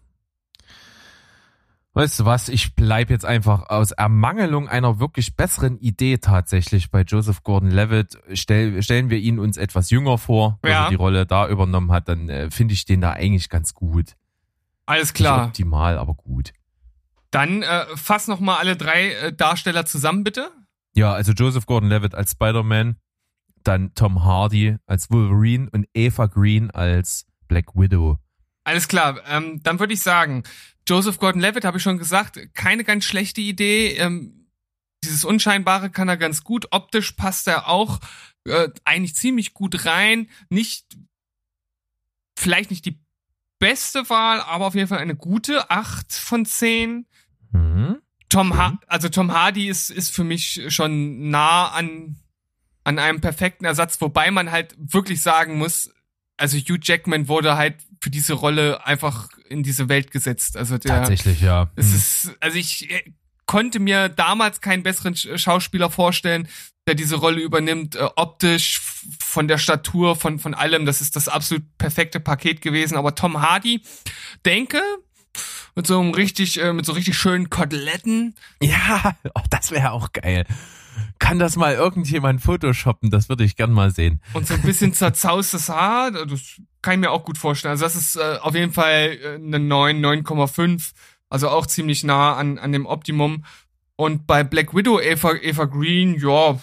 Weißt 1.97 2.19
du 2.19 2.25
was, 2.25 2.49
ich 2.49 2.75
bleib 2.75 3.09
jetzt 3.09 3.25
einfach 3.25 3.71
aus 3.71 3.93
Ermangelung 3.93 4.69
einer 4.69 4.99
wirklich 4.99 5.37
besseren 5.37 5.79
Idee 5.79 6.19
tatsächlich 6.19 6.91
bei 6.91 7.03
Joseph 7.03 7.45
Gordon-Levitt. 7.45 8.19
Stell, 8.33 8.83
stellen 8.83 9.11
wir 9.11 9.19
ihn 9.19 9.39
uns 9.39 9.57
etwas 9.57 9.91
jünger 9.91 10.19
vor, 10.19 10.59
ja. 10.65 10.85
er 10.85 10.89
die 10.89 10.97
Rolle 10.97 11.25
da 11.25 11.49
übernommen 11.49 11.93
hat, 11.93 12.09
dann 12.09 12.29
äh, 12.29 12.51
finde 12.51 12.75
ich 12.75 12.85
den 12.85 13.01
da 13.01 13.13
eigentlich 13.13 13.49
ganz 13.49 13.75
gut. 13.75 14.17
Alles 14.87 15.15
klar. 15.15 15.39
Nicht 15.39 15.47
optimal, 15.51 15.97
aber 15.99 16.15
gut. 16.15 16.53
Dann 17.31 17.63
äh, 17.63 17.85
fass 17.95 18.27
noch 18.27 18.41
mal 18.41 18.59
alle 18.59 18.77
drei 18.77 19.13
äh, 19.13 19.33
Darsteller 19.33 19.87
zusammen, 19.87 20.25
bitte. 20.25 20.51
Ja, 20.95 21.13
also 21.13 21.33
Joseph 21.33 21.67
Gordon-Levitt 21.67 22.15
als 22.15 22.33
Spider-Man, 22.33 22.97
dann 23.65 23.95
Tom 23.95 24.25
Hardy 24.25 24.77
als 24.87 25.11
Wolverine 25.11 25.69
und 25.71 25.87
Eva 25.95 26.27
Green 26.27 26.71
als 26.71 27.27
Black 27.49 27.75
Widow. 27.75 28.19
Alles 28.65 28.89
klar, 28.89 29.21
ähm, 29.27 29.61
dann 29.63 29.79
würde 29.79 29.93
ich 29.93 30.03
sagen, 30.03 30.43
Joseph 30.89 31.19
Gordon-Levitt 31.19 31.65
habe 31.65 31.79
ich 31.79 31.83
schon 31.83 31.99
gesagt, 31.99 32.39
keine 32.55 32.85
ganz 32.85 33.05
schlechte 33.05 33.41
Idee. 33.41 33.97
Ähm, 33.97 34.49
dieses 35.05 35.25
Unscheinbare 35.25 35.91
kann 35.91 36.09
er 36.09 36.17
ganz 36.17 36.45
gut. 36.45 36.69
Optisch 36.71 37.13
passt 37.13 37.47
er 37.47 37.69
auch 37.69 38.01
äh, 38.47 38.69
eigentlich 38.85 39.15
ziemlich 39.15 39.55
gut 39.55 39.85
rein. 39.85 40.29
Nicht, 40.49 40.97
vielleicht 42.39 42.71
nicht 42.71 42.85
die 42.87 43.01
beste 43.59 44.09
Wahl, 44.11 44.41
aber 44.41 44.67
auf 44.67 44.75
jeden 44.75 44.89
Fall 44.89 44.99
eine 44.99 45.17
gute. 45.17 45.71
Acht 45.71 46.13
von 46.13 46.45
zehn. 46.45 47.07
Mhm. 47.53 48.01
Tom, 48.29 48.57
ha 48.57 48.79
also 48.87 49.09
Tom 49.09 49.33
Hardy 49.33 49.69
ist, 49.69 49.91
ist 49.91 50.11
für 50.11 50.25
mich 50.25 50.65
schon 50.69 51.31
nah 51.31 51.69
an 51.69 52.17
an 52.85 52.99
einem 52.99 53.21
perfekten 53.21 53.65
Ersatz, 53.65 54.01
wobei 54.01 54.31
man 54.31 54.51
halt 54.51 54.75
wirklich 54.79 55.23
sagen 55.23 55.59
muss, 55.59 55.91
also 56.37 56.57
Hugh 56.59 56.79
Jackman 56.81 57.29
wurde 57.29 57.57
halt 57.57 57.77
für 58.01 58.11
diese 58.11 58.35
Rolle 58.35 58.87
einfach 58.87 59.29
in 59.49 59.63
diese 59.63 59.89
Welt 59.89 60.11
gesetzt. 60.11 60.57
Also 60.57 60.79
der, 60.79 60.97
tatsächlich 60.97 61.41
ja. 61.41 61.71
Es 61.77 61.89
mhm. 61.89 61.95
ist, 61.95 62.37
also 62.41 62.59
ich 62.59 62.91
äh, 62.91 63.13
konnte 63.47 63.81
mir 63.81 64.09
damals 64.09 64.61
keinen 64.61 64.83
besseren 64.83 65.17
Schauspieler 65.17 65.91
vorstellen, 65.91 66.49
der 66.87 66.95
diese 66.95 67.17
Rolle 67.17 67.41
übernimmt, 67.41 67.97
äh, 67.97 68.09
optisch, 68.17 68.81
von 69.19 69.49
der 69.49 69.59
Statur, 69.59 70.17
von 70.17 70.39
von 70.39 70.55
allem. 70.55 70.87
Das 70.87 71.01
ist 71.01 71.17
das 71.17 71.29
absolut 71.29 71.65
perfekte 71.79 72.21
Paket 72.21 72.61
gewesen. 72.61 72.97
Aber 72.97 73.15
Tom 73.15 73.41
Hardy, 73.41 73.83
denke, 74.45 74.83
mit 75.75 75.87
so 75.87 76.01
einem 76.01 76.13
richtig, 76.13 76.61
äh, 76.61 76.73
mit 76.73 76.87
so 76.87 76.93
richtig 76.93 77.17
schönen 77.17 77.51
Koteletten. 77.51 78.35
Ja, 78.61 79.17
oh, 79.35 79.43
das 79.51 79.71
wäre 79.71 79.93
auch 79.93 80.13
geil. 80.13 80.47
Kann 81.19 81.39
das 81.39 81.57
mal 81.57 81.75
irgendjemand 81.75 82.41
photoshoppen? 82.41 83.11
Das 83.11 83.29
würde 83.29 83.45
ich 83.45 83.57
gern 83.57 83.73
mal 83.73 83.91
sehen. 83.91 84.21
Und 84.33 84.47
so 84.47 84.55
ein 84.55 84.63
bisschen 84.63 84.95
zerzaustes 84.95 85.69
Haar, 85.69 86.13
das 86.13 86.61
kann 86.83 86.95
ich 86.95 87.01
mir 87.01 87.11
auch 87.11 87.25
gut 87.25 87.39
vorstellen. 87.39 87.73
Also 87.73 87.85
das 87.85 87.97
ist 87.97 88.17
äh, 88.17 88.39
auf 88.41 88.55
jeden 88.55 88.73
Fall 88.73 89.19
äh, 89.23 89.35
eine 89.35 89.59
9, 89.59 90.05
9,5, 90.05 90.93
also 91.29 91.49
auch 91.49 91.67
ziemlich 91.67 92.05
nah 92.05 92.37
an, 92.37 92.59
an 92.59 92.73
dem 92.73 92.87
Optimum. 92.87 93.45
Und 93.97 94.27
bei 94.27 94.45
Black 94.45 94.75
Widow 94.75 95.01
Eva, 95.01 95.35
Eva 95.35 95.65
Green, 95.65 96.19
ja, 96.19 96.59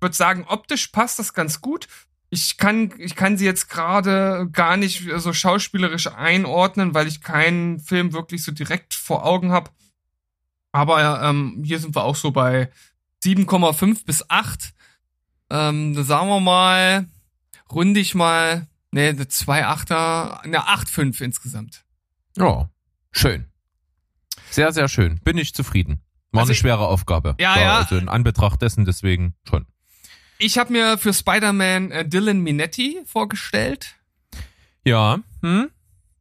würde 0.00 0.14
sagen, 0.14 0.44
optisch 0.46 0.88
passt 0.88 1.18
das 1.18 1.32
ganz 1.32 1.60
gut. 1.60 1.88
Ich 2.34 2.56
kann, 2.56 2.92
ich 2.98 3.14
kann 3.14 3.38
sie 3.38 3.44
jetzt 3.44 3.70
gerade 3.70 4.48
gar 4.50 4.76
nicht 4.76 5.04
so 5.16 5.32
schauspielerisch 5.32 6.08
einordnen, 6.08 6.92
weil 6.92 7.06
ich 7.06 7.20
keinen 7.20 7.78
Film 7.78 8.12
wirklich 8.12 8.42
so 8.42 8.50
direkt 8.50 8.92
vor 8.92 9.24
Augen 9.24 9.52
habe. 9.52 9.70
Aber 10.72 11.22
ähm, 11.22 11.62
hier 11.64 11.78
sind 11.78 11.94
wir 11.94 12.02
auch 12.02 12.16
so 12.16 12.32
bei 12.32 12.72
7,5 13.22 14.04
bis 14.04 14.28
8. 14.28 14.74
Ähm, 15.50 16.02
sagen 16.02 16.28
wir 16.28 16.40
mal, 16.40 17.06
runde 17.70 18.00
ich 18.00 18.16
mal, 18.16 18.66
ne, 18.90 19.12
2,8er, 19.12 20.40
eine 20.40 20.66
8,5 20.66 21.22
insgesamt. 21.22 21.84
Ja, 22.36 22.68
schön. 23.12 23.46
Sehr, 24.50 24.72
sehr 24.72 24.88
schön. 24.88 25.20
Bin 25.20 25.38
ich 25.38 25.54
zufrieden. 25.54 26.00
War 26.32 26.40
also 26.40 26.50
eine 26.50 26.56
schwere 26.56 26.88
Aufgabe. 26.88 27.36
Ja, 27.38 27.50
War 27.50 27.60
ja. 27.60 27.78
Also 27.78 27.96
in 27.96 28.08
Anbetracht 28.08 28.60
dessen 28.60 28.84
deswegen 28.84 29.36
schon. 29.48 29.66
Ich 30.38 30.58
habe 30.58 30.72
mir 30.72 30.98
für 30.98 31.12
Spider-Man 31.12 31.90
äh, 31.90 32.08
Dylan 32.08 32.40
Minetti 32.40 33.00
vorgestellt. 33.06 33.94
Ja, 34.84 35.20
hm? 35.42 35.70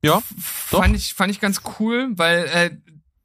Ja, 0.01 0.21
fand 0.39 0.95
ich 0.95 1.13
fand 1.13 1.31
ich 1.31 1.39
ganz 1.39 1.61
cool, 1.79 2.09
weil 2.15 2.45
äh, 2.45 2.71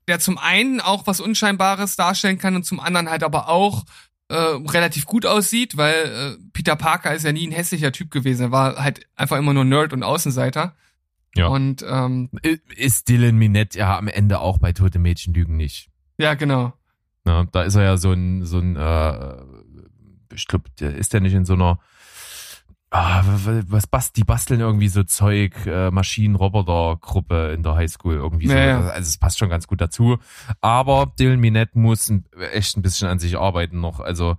der 0.06 0.20
zum 0.20 0.38
einen 0.38 0.80
auch 0.80 1.06
was 1.06 1.20
Unscheinbares 1.20 1.96
darstellen 1.96 2.38
kann 2.38 2.56
und 2.56 2.64
zum 2.64 2.80
anderen 2.80 3.10
halt 3.10 3.22
aber 3.22 3.48
auch 3.48 3.84
äh, 4.28 4.34
relativ 4.34 5.06
gut 5.06 5.26
aussieht, 5.26 5.76
weil 5.76 5.94
äh, 5.94 6.42
Peter 6.52 6.76
Parker 6.76 7.14
ist 7.14 7.24
ja 7.24 7.32
nie 7.32 7.46
ein 7.46 7.52
hässlicher 7.52 7.92
Typ 7.92 8.10
gewesen. 8.10 8.42
Er 8.42 8.52
war 8.52 8.76
halt 8.82 9.06
einfach 9.16 9.38
immer 9.38 9.54
nur 9.54 9.64
Nerd 9.64 9.92
und 9.92 10.02
Außenseiter. 10.02 10.76
Ja. 11.34 11.48
Und 11.48 11.84
ähm, 11.88 12.30
ist 12.74 13.08
Dylan 13.08 13.36
Minette 13.36 13.78
ja 13.78 13.98
am 13.98 14.08
Ende 14.08 14.40
auch 14.40 14.58
bei 14.58 14.72
Tote 14.72 14.98
Mädchen 14.98 15.34
lügen 15.34 15.56
nicht. 15.56 15.88
Ja, 16.18 16.34
genau. 16.34 16.72
Ja, 17.26 17.44
da 17.52 17.62
ist 17.62 17.74
er 17.74 17.82
ja 17.84 17.96
so 17.96 18.12
ein, 18.12 18.44
so 18.44 18.58
ein, 18.58 18.76
äh, 18.76 19.36
ich 20.32 20.46
glaube, 20.46 20.70
der 20.80 20.94
ist 20.94 21.12
ja 21.12 21.20
nicht 21.20 21.34
in 21.34 21.44
so 21.44 21.54
einer, 21.54 21.78
ah, 22.90 23.22
was 23.68 23.86
bast, 23.86 24.16
die 24.16 24.24
basteln 24.24 24.60
irgendwie 24.60 24.88
so 24.88 25.02
Zeug, 25.04 25.54
äh, 25.66 25.90
Maschinen, 25.90 26.36
Roboter-Gruppe 26.36 27.52
in 27.54 27.62
der 27.62 27.74
Highschool 27.74 28.14
irgendwie 28.14 28.48
so. 28.48 28.54
Ja, 28.54 28.80
Also 28.88 29.08
es 29.08 29.18
passt 29.18 29.38
schon 29.38 29.50
ganz 29.50 29.66
gut 29.66 29.80
dazu. 29.80 30.18
Aber 30.60 31.12
Dylan 31.18 31.40
Minette 31.40 31.78
muss 31.78 32.12
echt 32.52 32.76
ein 32.76 32.82
bisschen 32.82 33.08
an 33.08 33.18
sich 33.18 33.38
arbeiten 33.38 33.80
noch. 33.80 34.00
Also 34.00 34.36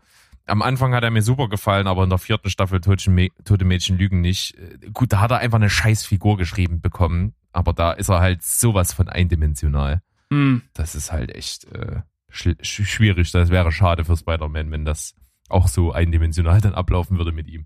am 0.50 0.62
Anfang 0.62 0.94
hat 0.94 1.04
er 1.04 1.12
mir 1.12 1.22
super 1.22 1.48
gefallen, 1.48 1.88
aber 1.88 2.04
in 2.04 2.10
der 2.10 2.18
vierten 2.18 2.50
Staffel 2.50 2.82
Tote 2.82 3.10
Mädchen 3.12 3.98
lügen 3.98 4.22
nicht. 4.22 4.58
Äh, 4.58 4.90
gut, 4.92 5.14
da 5.14 5.20
hat 5.20 5.32
er 5.32 5.40
einfach 5.40 5.60
eine 5.60 5.70
scheiß 5.70 6.06
Figur 6.06 6.38
geschrieben 6.38 6.82
bekommen, 6.82 7.34
aber 7.52 7.74
da 7.74 7.92
ist 7.92 8.10
er 8.10 8.20
halt 8.20 8.44
sowas 8.44 8.94
von 8.94 9.10
eindimensional. 9.10 10.02
Mhm. 10.30 10.64
Das 10.74 10.96
ist 10.96 11.12
halt 11.12 11.34
echt 11.34 11.66
äh, 11.74 12.02
schwierig. 12.30 13.32
Das 13.32 13.50
wäre 13.50 13.72
schade 13.72 14.06
für 14.06 14.18
Spider-Man, 14.18 14.72
wenn 14.72 14.86
das 14.86 15.16
auch 15.50 15.68
so 15.68 15.92
eindimensional 15.92 16.62
dann 16.62 16.74
ablaufen 16.74 17.18
würde 17.18 17.32
mit 17.32 17.48
ihm. 17.48 17.66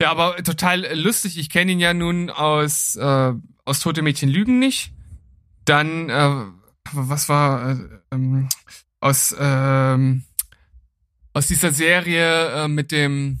Ja, 0.00 0.10
aber 0.10 0.36
total 0.42 0.98
lustig. 0.98 1.38
Ich 1.38 1.50
kenne 1.50 1.72
ihn 1.72 1.80
ja 1.80 1.94
nun 1.94 2.30
aus, 2.30 2.96
äh, 2.96 3.32
aus 3.64 3.80
Tote 3.80 4.02
Mädchen 4.02 4.28
Lügen 4.28 4.58
nicht. 4.58 4.92
Dann, 5.64 6.10
äh, 6.10 6.44
was 6.92 7.28
war, 7.28 7.70
äh, 7.70 7.76
ähm, 8.10 8.48
aus, 9.00 9.34
ähm, 9.38 10.24
aus 11.32 11.46
dieser 11.46 11.72
Serie 11.72 12.64
äh, 12.64 12.68
mit 12.68 12.92
dem, 12.92 13.40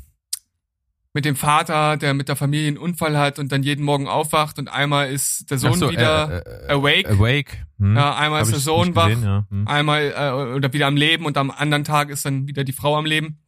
mit 1.14 1.24
dem 1.24 1.36
Vater, 1.36 1.96
der 1.96 2.12
mit 2.12 2.28
der 2.28 2.34
Familie 2.34 2.66
einen 2.66 2.76
Unfall 2.76 3.16
hat 3.16 3.38
und 3.38 3.52
dann 3.52 3.62
jeden 3.62 3.84
Morgen 3.84 4.08
aufwacht 4.08 4.58
und 4.58 4.68
einmal 4.68 5.10
ist 5.10 5.48
der 5.48 5.58
Sohn 5.58 5.78
so, 5.78 5.90
wieder 5.90 6.44
äh, 6.44 6.66
äh, 6.66 6.72
awake. 6.72 7.08
Awake. 7.08 7.52
Hm. 7.78 7.96
Ja, 7.96 8.16
einmal 8.16 8.40
Hab 8.40 8.46
ist 8.48 8.52
der 8.52 8.60
Sohn 8.60 8.96
wach, 8.96 9.08
ja. 9.08 9.46
hm. 9.48 9.68
einmal 9.68 10.12
äh, 10.16 10.54
oder 10.56 10.72
wieder 10.72 10.88
am 10.88 10.96
Leben 10.96 11.24
und 11.24 11.38
am 11.38 11.52
anderen 11.52 11.84
Tag 11.84 12.10
ist 12.10 12.24
dann 12.24 12.48
wieder 12.48 12.64
die 12.64 12.72
Frau 12.72 12.96
am 12.96 13.06
Leben. 13.06 13.38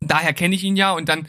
Daher 0.00 0.34
kenne 0.34 0.54
ich 0.54 0.62
ihn 0.62 0.76
ja 0.76 0.92
und 0.92 1.08
dann 1.08 1.26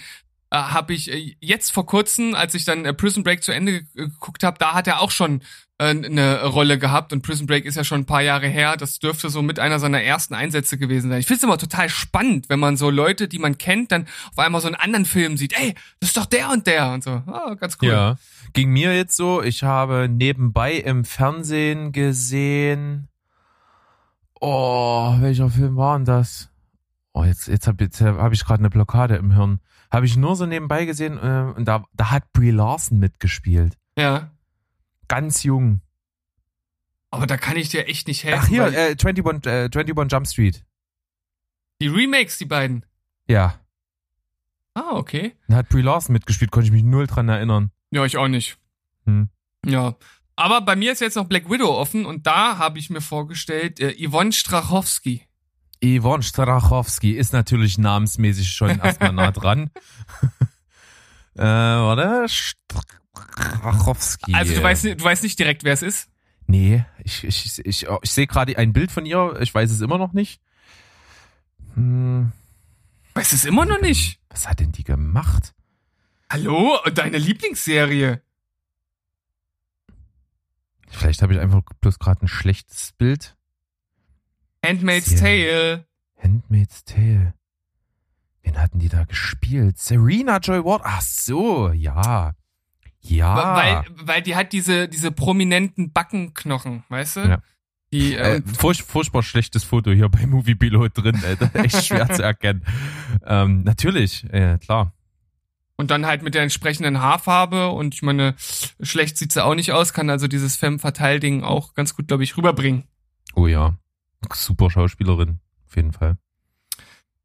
äh, 0.50 0.58
habe 0.58 0.94
ich 0.94 1.10
äh, 1.10 1.36
jetzt 1.40 1.72
vor 1.72 1.86
kurzem, 1.86 2.36
als 2.36 2.54
ich 2.54 2.66
dann 2.66 2.84
äh, 2.84 2.94
Prison 2.94 3.24
Break 3.24 3.42
zu 3.42 3.54
Ende 3.54 3.84
geguckt 3.96 4.44
habe, 4.44 4.58
da 4.60 4.74
hat 4.74 4.88
er 4.88 5.00
auch 5.00 5.12
schon 5.12 5.40
äh, 5.40 5.44
eine 5.80 6.44
Rolle 6.44 6.80
gehabt 6.80 7.14
und 7.14 7.22
Prison 7.22 7.46
Break 7.46 7.66
ist 7.66 7.76
ja 7.76 7.84
schon 7.84 8.02
ein 8.02 8.06
paar 8.06 8.22
Jahre 8.22 8.48
her. 8.48 8.78
Das 8.78 8.98
dürfte 8.98 9.30
so 9.30 9.44
mit 9.44 9.60
einer 9.60 9.80
seiner 9.80 10.02
ersten 10.02 10.34
Einsätze 10.34 10.78
gewesen 10.78 11.10
sein. 11.10 11.20
Ich 11.20 11.28
finde 11.28 11.38
es 11.38 11.44
immer 11.44 11.60
total 11.60 11.88
spannend, 11.90 12.50
wenn 12.50 12.60
man 12.60 12.78
so 12.78 12.90
Leute, 12.90 13.28
die 13.28 13.38
man 13.38 13.58
kennt, 13.60 13.92
dann 13.92 14.08
auf 14.32 14.40
einmal 14.40 14.62
so 14.62 14.68
einen 14.68 14.76
anderen 14.76 15.06
Film 15.06 15.38
sieht. 15.38 15.54
Ey, 15.54 15.76
das 16.00 16.10
ist 16.10 16.18
doch 16.18 16.26
der 16.26 16.50
und 16.50 16.66
der 16.66 16.92
und 16.92 17.04
so. 17.04 17.12
Ah, 17.28 17.54
ganz 17.60 17.78
cool. 17.82 17.90
Ja, 17.90 18.16
ging 18.54 18.72
mir 18.72 18.96
jetzt 18.96 19.16
so. 19.16 19.44
Ich 19.44 19.64
habe 19.64 20.10
nebenbei 20.10 20.74
im 20.74 21.06
Fernsehen 21.06 21.92
gesehen. 21.92 23.08
Oh, 24.40 25.16
welcher 25.20 25.50
Film 25.50 25.76
war 25.78 25.98
denn 25.98 26.06
das? 26.06 26.50
Oh, 27.14 27.24
jetzt, 27.24 27.48
jetzt 27.48 27.68
habe 27.68 27.84
jetzt 27.84 28.02
hab 28.02 28.32
ich 28.34 28.46
gerade 28.46 28.60
eine 28.60 28.70
Blockade 28.70 29.16
im 29.16 29.32
Hirn. 29.32 29.60
Habe 29.92 30.06
ich 30.06 30.18
nur 30.18 30.36
so 30.36 30.46
nebenbei 30.46 30.86
gesehen 30.86 31.18
äh, 31.18 31.54
und 31.56 31.66
da, 31.66 31.86
da 31.94 32.12
hat 32.12 32.32
Brie 32.34 32.52
Larson 32.52 33.00
mitgespielt. 33.00 33.78
Ja. 33.98 34.32
Ganz 35.08 35.44
jung. 35.44 35.82
Aber 37.10 37.28
da 37.28 37.38
kann 37.38 37.58
ich 37.58 37.70
dir 37.70 37.88
echt 37.88 38.08
nicht 38.08 38.24
helfen. 38.24 38.42
Ach 38.44 38.48
hier, 38.48 38.68
äh, 38.68 38.96
21, 39.00 39.46
äh, 39.46 39.70
21 39.74 40.12
Jump 40.12 40.28
Street. 40.28 40.66
Die 41.82 41.88
Remakes, 41.88 42.38
die 42.38 42.46
beiden. 42.46 42.86
Ja. 43.28 43.60
Ah, 44.74 44.92
okay. 44.94 45.36
Da 45.48 45.58
hat 45.58 45.70
Brie 45.70 45.82
Larson 45.82 46.14
mitgespielt, 46.14 46.52
konnte 46.52 46.68
ich 46.68 46.72
mich 46.72 46.84
null 46.84 47.08
dran 47.08 47.30
erinnern. 47.30 47.72
Ja, 47.92 48.06
ich 48.06 48.18
auch 48.18 48.28
nicht. 48.28 48.58
Hm. 49.06 49.30
Ja. 49.66 49.96
Aber 50.36 50.62
bei 50.62 50.76
mir 50.76 50.92
ist 50.92 51.02
jetzt 51.02 51.16
noch 51.16 51.26
Black 51.26 51.50
Widow 51.50 51.70
offen 51.70 52.06
und 52.06 52.28
da 52.28 52.58
habe 52.60 52.78
ich 52.78 52.90
mir 52.90 53.02
vorgestellt, 53.02 53.80
äh, 53.80 53.96
Yvonne 54.08 54.32
Strachowski. 54.32 55.24
Yvonne 55.84 56.24
Strachowski 56.24 57.14
ist 57.14 57.34
natürlich 57.34 57.78
namensmäßig 57.78 58.52
schon 58.52 58.80
erstmal 58.80 59.14
nah 59.14 59.32
dran. 59.32 59.72
äh, 61.36 61.42
warte. 61.42 62.28
Strachowski. 63.22 64.34
Also 64.34 64.54
du 64.54 64.64
weißt, 64.64 64.84
du 64.86 65.04
weißt 65.04 65.24
nicht 65.24 65.38
direkt, 65.40 65.64
wer 65.64 65.74
es 65.74 65.82
ist? 65.82 66.10
Nee, 66.48 66.86
ich, 67.04 67.24
ich, 67.24 67.60
ich, 67.66 67.88
ich 68.02 68.12
sehe 68.12 68.28
gerade 68.28 68.58
ein 68.58 68.74
Bild 68.74 68.92
von 68.92 69.06
ihr, 69.06 69.38
ich 69.42 69.54
weiß 69.54 69.70
es 69.70 69.82
immer 69.82 69.98
noch 69.98 70.14
nicht. 70.14 70.42
Hm. 71.76 72.32
Weiß 73.14 73.34
es 73.34 73.46
immer 73.46 73.66
noch 73.66 73.82
nicht? 73.82 74.20
Was 74.30 74.48
hat 74.48 74.60
denn 74.60 74.72
die 74.72 74.84
gemacht? 74.84 75.54
Hallo? 76.32 76.80
Deine 76.94 77.18
Lieblingsserie? 77.18 78.22
Vielleicht 80.90 81.22
habe 81.22 81.34
ich 81.34 81.40
einfach 81.40 81.62
bloß 81.82 82.00
gerade 82.00 82.26
ein 82.26 82.28
schlechtes 82.28 82.94
Bild. 82.94 83.36
Handmaid's 84.66 85.16
Tale. 85.16 85.86
Handmaid's 86.18 86.84
Tale. 86.84 87.34
Wen 88.42 88.58
hatten 88.58 88.80
die 88.80 88.90
da 88.90 89.04
gespielt? 89.04 89.78
Serena 89.78 90.38
Joy 90.38 90.64
Ward. 90.64 90.82
Ach 90.86 91.02
so, 91.02 91.72
ja. 91.72 92.34
Ja. 93.10 93.56
Weil, 93.56 93.86
weil 94.06 94.22
die 94.22 94.36
hat 94.36 94.54
diese, 94.54 94.88
diese 94.88 95.12
prominenten 95.12 95.92
Backenknochen, 95.92 96.84
weißt 96.90 97.18
du? 97.18 97.20
Ja. 97.22 97.42
Die, 97.94 98.16
äh, 98.16 98.42
furch, 98.42 98.84
furchtbar 98.84 99.24
schlechtes 99.24 99.64
Foto 99.64 99.92
hier 99.92 100.10
bei 100.10 100.28
Movie 100.28 100.56
Pilot 100.56 100.98
drin, 100.98 101.22
Alter. 101.24 101.50
Echt 101.56 101.86
schwer 101.86 102.10
zu 102.10 102.22
erkennen. 102.22 102.66
Ähm, 103.26 103.64
natürlich, 103.64 104.26
äh, 104.34 104.58
klar. 104.58 104.94
Und 105.78 105.92
dann 105.92 106.06
halt 106.06 106.24
mit 106.24 106.34
der 106.34 106.42
entsprechenden 106.42 107.02
Haarfarbe 107.02 107.70
und 107.70 107.94
ich 107.94 108.02
meine, 108.02 108.36
schlecht 108.82 109.18
sieht 109.18 109.32
sie 109.32 109.44
auch 109.44 109.56
nicht 109.56 109.72
aus, 109.72 109.94
kann 109.94 110.10
also 110.10 110.28
dieses 110.28 110.56
Femme-Fatale-Ding 110.58 111.44
auch 111.44 111.76
ganz 111.76 111.96
gut, 111.96 112.08
glaube 112.08 112.24
ich, 112.24 112.36
rüberbringen. 112.36 112.86
Oh 113.36 113.48
ja. 113.48 113.78
Super 114.34 114.70
Schauspielerin, 114.70 115.40
auf 115.68 115.76
jeden 115.76 115.94
Fall. 115.94 116.18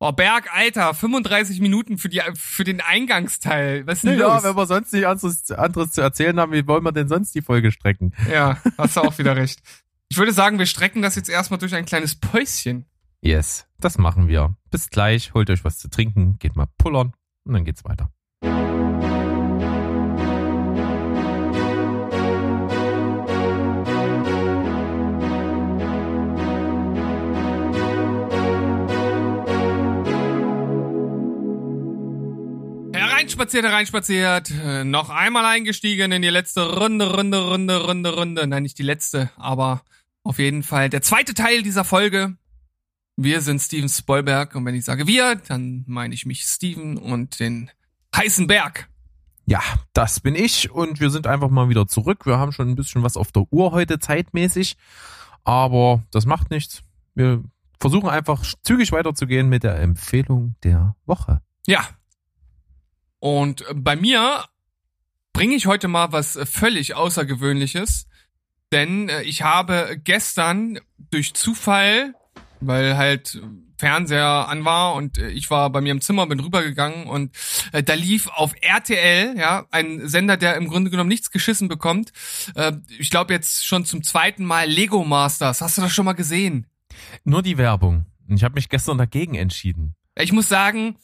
Oh, 0.04 0.10
Berg, 0.10 0.52
Alter, 0.52 0.94
35 0.94 1.60
Minuten 1.60 1.96
für, 1.96 2.08
die, 2.08 2.20
für 2.34 2.64
den 2.64 2.80
Eingangsteil. 2.80 3.86
Was 3.86 3.98
ist 3.98 4.04
denn 4.04 4.18
ja, 4.18 4.34
los? 4.34 4.42
wenn 4.42 4.56
wir 4.56 4.66
sonst 4.66 4.92
nicht 4.92 5.06
anderes, 5.06 5.48
anderes 5.52 5.92
zu 5.92 6.00
erzählen 6.00 6.40
haben, 6.40 6.50
wie 6.50 6.66
wollen 6.66 6.82
wir 6.82 6.90
denn 6.90 7.06
sonst 7.06 7.32
die 7.36 7.40
Folge 7.40 7.70
strecken? 7.70 8.12
Ja, 8.28 8.60
hast 8.78 8.96
du 8.96 9.02
auch 9.02 9.16
wieder 9.18 9.36
recht. 9.36 9.60
Ich 10.08 10.18
würde 10.18 10.32
sagen, 10.32 10.58
wir 10.58 10.66
strecken 10.66 11.02
das 11.02 11.14
jetzt 11.14 11.28
erstmal 11.28 11.58
durch 11.58 11.72
ein 11.76 11.84
kleines 11.84 12.16
Päuschen. 12.16 12.86
Yes, 13.20 13.68
das 13.78 13.96
machen 13.96 14.26
wir. 14.26 14.56
Bis 14.72 14.90
gleich, 14.90 15.34
holt 15.34 15.48
euch 15.50 15.62
was 15.62 15.78
zu 15.78 15.88
trinken, 15.88 16.36
geht 16.40 16.56
mal 16.56 16.66
pullern 16.78 17.12
und 17.44 17.52
dann 17.52 17.64
geht's 17.64 17.84
weiter. 17.84 18.10
Hereinspaziert, 33.32 33.64
hereinspaziert. 33.64 34.50
Äh, 34.50 34.84
noch 34.84 35.08
einmal 35.08 35.46
eingestiegen 35.46 36.12
in 36.12 36.20
die 36.20 36.28
letzte 36.28 36.76
Runde, 36.76 37.16
Runde, 37.16 37.48
Runde, 37.48 37.82
Runde, 37.82 38.14
Runde. 38.14 38.46
Nein, 38.46 38.62
nicht 38.62 38.78
die 38.78 38.82
letzte, 38.82 39.30
aber 39.36 39.80
auf 40.22 40.38
jeden 40.38 40.62
Fall 40.62 40.90
der 40.90 41.00
zweite 41.00 41.32
Teil 41.32 41.62
dieser 41.62 41.84
Folge. 41.84 42.36
Wir 43.16 43.40
sind 43.40 43.60
Steven 43.60 43.88
Spoilberg 43.88 44.54
und 44.54 44.66
wenn 44.66 44.74
ich 44.74 44.84
sage 44.84 45.06
wir, 45.06 45.36
dann 45.48 45.82
meine 45.86 46.12
ich 46.12 46.26
mich 46.26 46.42
Steven 46.42 46.98
und 46.98 47.40
den 47.40 47.70
heißen 48.14 48.46
Berg. 48.48 48.90
Ja, 49.46 49.62
das 49.94 50.20
bin 50.20 50.34
ich 50.34 50.70
und 50.70 51.00
wir 51.00 51.08
sind 51.08 51.26
einfach 51.26 51.48
mal 51.48 51.70
wieder 51.70 51.86
zurück. 51.86 52.26
Wir 52.26 52.36
haben 52.36 52.52
schon 52.52 52.68
ein 52.68 52.76
bisschen 52.76 53.02
was 53.02 53.16
auf 53.16 53.32
der 53.32 53.46
Uhr 53.50 53.72
heute 53.72 53.98
zeitmäßig, 53.98 54.76
aber 55.42 56.02
das 56.10 56.26
macht 56.26 56.50
nichts. 56.50 56.82
Wir 57.14 57.42
versuchen 57.80 58.10
einfach 58.10 58.44
zügig 58.62 58.92
weiterzugehen 58.92 59.48
mit 59.48 59.62
der 59.62 59.80
Empfehlung 59.80 60.54
der 60.62 60.96
Woche. 61.06 61.40
Ja. 61.66 61.88
Und 63.22 63.64
bei 63.72 63.94
mir 63.94 64.46
bringe 65.32 65.54
ich 65.54 65.66
heute 65.66 65.86
mal 65.86 66.10
was 66.10 66.36
völlig 66.42 66.96
Außergewöhnliches, 66.96 68.08
denn 68.72 69.08
äh, 69.08 69.22
ich 69.22 69.42
habe 69.42 69.96
gestern 70.02 70.80
durch 70.98 71.32
Zufall, 71.32 72.16
weil 72.58 72.96
halt 72.96 73.40
Fernseher 73.78 74.48
an 74.48 74.64
war 74.64 74.94
und 74.94 75.18
äh, 75.18 75.28
ich 75.28 75.50
war 75.50 75.70
bei 75.70 75.80
mir 75.80 75.92
im 75.92 76.00
Zimmer, 76.00 76.26
bin 76.26 76.40
rübergegangen 76.40 77.06
und 77.06 77.30
äh, 77.70 77.84
da 77.84 77.94
lief 77.94 78.26
auf 78.26 78.54
RTL, 78.60 79.38
ja, 79.38 79.66
ein 79.70 80.08
Sender, 80.08 80.36
der 80.36 80.56
im 80.56 80.66
Grunde 80.66 80.90
genommen 80.90 81.08
nichts 81.08 81.30
geschissen 81.30 81.68
bekommt. 81.68 82.12
Äh, 82.56 82.72
ich 82.98 83.10
glaube 83.10 83.34
jetzt 83.34 83.64
schon 83.64 83.84
zum 83.84 84.02
zweiten 84.02 84.44
Mal 84.44 84.66
Lego 84.66 85.04
Masters. 85.04 85.60
Hast 85.60 85.78
du 85.78 85.82
das 85.82 85.92
schon 85.92 86.06
mal 86.06 86.14
gesehen? 86.14 86.66
Nur 87.22 87.42
die 87.42 87.56
Werbung. 87.56 88.06
Ich 88.26 88.42
habe 88.42 88.56
mich 88.56 88.68
gestern 88.68 88.98
dagegen 88.98 89.36
entschieden. 89.36 89.94
Ich 90.16 90.32
muss 90.32 90.48
sagen, 90.48 90.96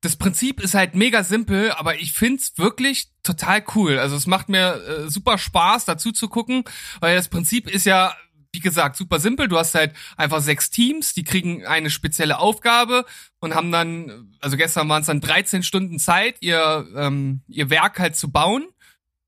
das 0.00 0.16
Prinzip 0.16 0.60
ist 0.60 0.74
halt 0.74 0.94
mega 0.94 1.22
simpel, 1.22 1.72
aber 1.72 1.96
ich 1.96 2.12
find's 2.12 2.56
wirklich 2.56 3.08
total 3.22 3.62
cool. 3.74 3.98
Also 3.98 4.16
es 4.16 4.26
macht 4.26 4.48
mir 4.48 4.74
äh, 4.74 5.10
super 5.10 5.36
Spaß, 5.36 5.84
dazu 5.84 6.10
zu 6.12 6.28
gucken, 6.28 6.64
weil 7.00 7.16
das 7.16 7.28
Prinzip 7.28 7.68
ist 7.68 7.84
ja, 7.84 8.14
wie 8.52 8.60
gesagt, 8.60 8.96
super 8.96 9.20
simpel. 9.20 9.46
Du 9.48 9.58
hast 9.58 9.74
halt 9.74 9.94
einfach 10.16 10.40
sechs 10.40 10.70
Teams, 10.70 11.12
die 11.12 11.22
kriegen 11.22 11.66
eine 11.66 11.90
spezielle 11.90 12.38
Aufgabe 12.38 13.04
und 13.40 13.54
haben 13.54 13.70
dann, 13.70 14.32
also 14.40 14.56
gestern 14.56 14.88
waren 14.88 15.02
es 15.02 15.06
dann 15.06 15.20
13 15.20 15.62
Stunden 15.62 15.98
Zeit, 15.98 16.36
ihr, 16.40 16.86
ähm, 16.96 17.42
ihr 17.46 17.68
Werk 17.68 17.98
halt 17.98 18.16
zu 18.16 18.32
bauen 18.32 18.66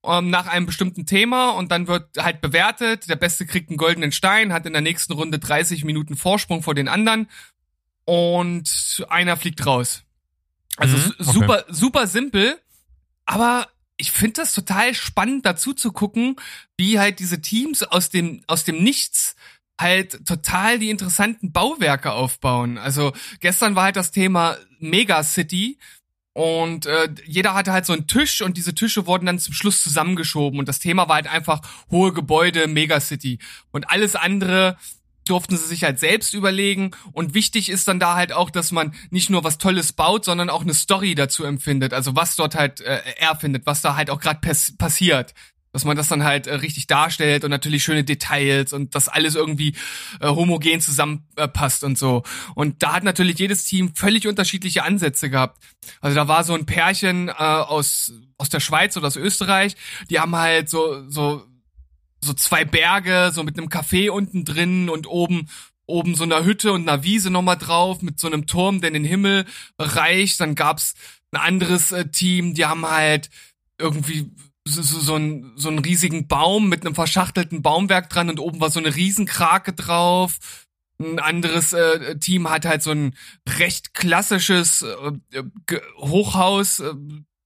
ähm, 0.04 0.30
nach 0.30 0.46
einem 0.46 0.64
bestimmten 0.64 1.04
Thema 1.04 1.50
und 1.50 1.70
dann 1.70 1.86
wird 1.86 2.16
halt 2.18 2.40
bewertet. 2.40 3.10
Der 3.10 3.16
Beste 3.16 3.44
kriegt 3.44 3.68
einen 3.68 3.76
goldenen 3.76 4.12
Stein, 4.12 4.54
hat 4.54 4.64
in 4.64 4.72
der 4.72 4.82
nächsten 4.82 5.12
Runde 5.12 5.38
30 5.38 5.84
Minuten 5.84 6.16
Vorsprung 6.16 6.62
vor 6.62 6.74
den 6.74 6.88
anderen 6.88 7.28
und 8.04 9.04
einer 9.10 9.36
fliegt 9.36 9.64
raus. 9.66 10.04
Also 10.76 10.96
Mhm, 10.96 11.14
okay. 11.18 11.32
super, 11.32 11.64
super 11.68 12.06
simpel, 12.06 12.58
aber 13.26 13.68
ich 13.96 14.10
finde 14.10 14.40
das 14.40 14.52
total 14.52 14.94
spannend 14.94 15.46
dazu 15.46 15.74
zu 15.74 15.92
gucken, 15.92 16.36
wie 16.76 16.98
halt 16.98 17.18
diese 17.18 17.40
Teams 17.40 17.82
aus 17.82 18.10
dem, 18.10 18.42
aus 18.46 18.64
dem 18.64 18.82
Nichts 18.82 19.36
halt 19.80 20.26
total 20.26 20.78
die 20.78 20.90
interessanten 20.90 21.52
Bauwerke 21.52 22.12
aufbauen. 22.12 22.78
Also 22.78 23.12
gestern 23.40 23.74
war 23.76 23.84
halt 23.84 23.96
das 23.96 24.10
Thema 24.10 24.56
Megacity 24.78 25.78
und 26.34 26.86
äh, 26.86 27.08
jeder 27.26 27.54
hatte 27.54 27.72
halt 27.72 27.84
so 27.84 27.92
einen 27.92 28.06
Tisch 28.06 28.40
und 28.42 28.56
diese 28.56 28.74
Tische 28.74 29.06
wurden 29.06 29.26
dann 29.26 29.38
zum 29.38 29.54
Schluss 29.54 29.82
zusammengeschoben 29.82 30.58
und 30.58 30.68
das 30.68 30.78
Thema 30.78 31.08
war 31.08 31.16
halt 31.16 31.26
einfach 31.26 31.60
hohe 31.90 32.12
Gebäude, 32.12 32.68
Megacity 32.68 33.38
und 33.70 33.90
alles 33.90 34.16
andere 34.16 34.76
durften 35.24 35.56
sie 35.56 35.66
sich 35.66 35.84
halt 35.84 35.98
selbst 35.98 36.34
überlegen 36.34 36.92
und 37.12 37.34
wichtig 37.34 37.68
ist 37.68 37.88
dann 37.88 38.00
da 38.00 38.14
halt 38.14 38.32
auch, 38.32 38.50
dass 38.50 38.72
man 38.72 38.94
nicht 39.10 39.30
nur 39.30 39.44
was 39.44 39.58
Tolles 39.58 39.92
baut, 39.92 40.24
sondern 40.24 40.50
auch 40.50 40.62
eine 40.62 40.74
Story 40.74 41.14
dazu 41.14 41.44
empfindet, 41.44 41.92
also 41.92 42.16
was 42.16 42.36
dort 42.36 42.54
halt 42.54 42.80
äh, 42.80 43.00
er 43.16 43.36
findet, 43.36 43.66
was 43.66 43.82
da 43.82 43.96
halt 43.96 44.10
auch 44.10 44.20
gerade 44.20 44.40
pass 44.40 44.76
passiert. 44.76 45.34
Dass 45.74 45.86
man 45.86 45.96
das 45.96 46.08
dann 46.08 46.22
halt 46.22 46.46
äh, 46.48 46.56
richtig 46.56 46.86
darstellt 46.86 47.44
und 47.44 47.50
natürlich 47.50 47.82
schöne 47.82 48.04
Details 48.04 48.74
und 48.74 48.94
das 48.94 49.08
alles 49.08 49.34
irgendwie 49.34 49.74
äh, 50.20 50.28
homogen 50.28 50.82
zusammenpasst 50.82 51.82
und 51.82 51.96
so. 51.96 52.24
Und 52.54 52.82
da 52.82 52.92
hat 52.92 53.04
natürlich 53.04 53.38
jedes 53.38 53.64
Team 53.64 53.94
völlig 53.94 54.28
unterschiedliche 54.28 54.84
Ansätze 54.84 55.30
gehabt. 55.30 55.62
Also 56.02 56.14
da 56.14 56.28
war 56.28 56.44
so 56.44 56.52
ein 56.52 56.66
Pärchen 56.66 57.28
äh, 57.28 57.32
aus 57.32 58.12
aus 58.36 58.50
der 58.50 58.60
Schweiz 58.60 58.98
oder 58.98 59.06
aus 59.06 59.16
Österreich, 59.16 59.76
die 60.10 60.20
haben 60.20 60.36
halt 60.36 60.68
so 60.68 61.08
so 61.08 61.46
so 62.24 62.32
zwei 62.32 62.64
Berge, 62.64 63.30
so 63.32 63.42
mit 63.42 63.58
einem 63.58 63.68
Café 63.68 64.10
unten 64.10 64.44
drin 64.44 64.88
und 64.88 65.06
oben 65.06 65.48
oben 65.86 66.14
so 66.14 66.22
einer 66.22 66.44
Hütte 66.44 66.72
und 66.72 66.88
einer 66.88 67.02
Wiese 67.02 67.30
nochmal 67.30 67.58
drauf 67.58 68.02
mit 68.02 68.18
so 68.18 68.28
einem 68.28 68.46
Turm, 68.46 68.80
der 68.80 68.88
in 68.88 68.94
den 68.94 69.04
Himmel 69.04 69.44
reicht. 69.78 70.40
Dann 70.40 70.54
gab's 70.54 70.94
ein 71.32 71.40
anderes 71.40 71.92
äh, 71.92 72.08
Team, 72.08 72.54
die 72.54 72.64
haben 72.64 72.86
halt 72.88 73.30
irgendwie 73.78 74.30
so, 74.64 74.80
so, 74.80 75.00
so, 75.00 75.14
einen, 75.16 75.52
so 75.56 75.68
einen 75.68 75.80
riesigen 75.80 76.28
Baum 76.28 76.68
mit 76.68 76.86
einem 76.86 76.94
verschachtelten 76.94 77.62
Baumwerk 77.62 78.08
dran 78.10 78.30
und 78.30 78.38
oben 78.38 78.60
war 78.60 78.70
so 78.70 78.78
eine 78.78 78.94
Riesenkrake 78.94 79.72
drauf. 79.72 80.38
Ein 81.00 81.18
anderes 81.18 81.72
äh, 81.72 82.16
Team 82.18 82.48
hat 82.48 82.64
halt 82.64 82.82
so 82.82 82.92
ein 82.92 83.16
recht 83.58 83.92
klassisches 83.92 84.82
äh, 84.82 85.42
Ge- 85.66 85.82
Hochhaus, 85.98 86.78
äh, 86.78 86.94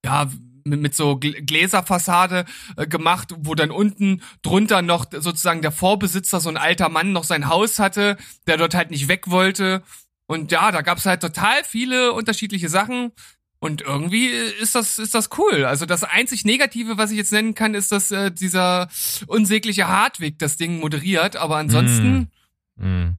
ja, 0.05 0.31
mit, 0.67 0.81
mit 0.81 0.95
so 0.95 1.13
Gl- 1.13 1.41
Gläserfassade 1.47 2.45
äh, 2.77 2.87
gemacht, 2.87 3.35
wo 3.39 3.55
dann 3.55 3.71
unten 3.71 4.23
drunter 4.43 4.83
noch 4.83 5.07
sozusagen 5.11 5.63
der 5.63 5.73
Vorbesitzer, 5.73 6.41
so 6.41 6.49
ein 6.49 6.57
alter 6.57 6.89
Mann, 6.89 7.13
noch 7.13 7.25
sein 7.25 7.49
Haus 7.49 7.79
hatte, 7.79 8.17
der 8.47 8.57
dort 8.57 8.75
halt 8.75 8.91
nicht 8.91 9.09
weg 9.09 9.31
wollte. 9.31 9.83
Und 10.27 10.51
ja, 10.53 10.73
da 10.73 10.83
gab's 10.83 11.07
halt 11.07 11.21
total 11.21 11.63
viele 11.65 12.13
unterschiedliche 12.13 12.69
Sachen. 12.69 13.13
Und 13.59 13.81
irgendwie 13.81 14.27
ist 14.27 14.75
das, 14.75 14.99
ist 14.99 15.15
das 15.15 15.31
cool. 15.39 15.65
Also 15.65 15.87
das 15.87 16.05
einzig 16.05 16.45
Negative, 16.45 16.99
was 16.99 17.11
ich 17.11 17.17
jetzt 17.17 17.33
nennen 17.33 17.55
kann, 17.55 17.75
ist, 17.75 17.91
dass 17.91 18.11
äh, 18.11 18.31
dieser 18.31 18.89
unsägliche 19.29 19.89
Hartwig 19.89 20.39
das 20.39 20.57
Ding 20.59 20.79
moderiert. 20.81 21.37
Aber 21.37 21.57
ansonsten, 21.57 22.31
Mhm. 22.77 23.17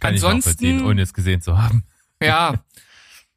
Kann 0.00 0.14
Ansonsten- 0.14 0.50
ich 0.50 0.56
nachvollziehen, 0.72 0.84
ohne 0.86 1.02
es 1.02 1.14
gesehen 1.14 1.40
zu 1.40 1.56
haben. 1.56 1.84
ja, 2.20 2.54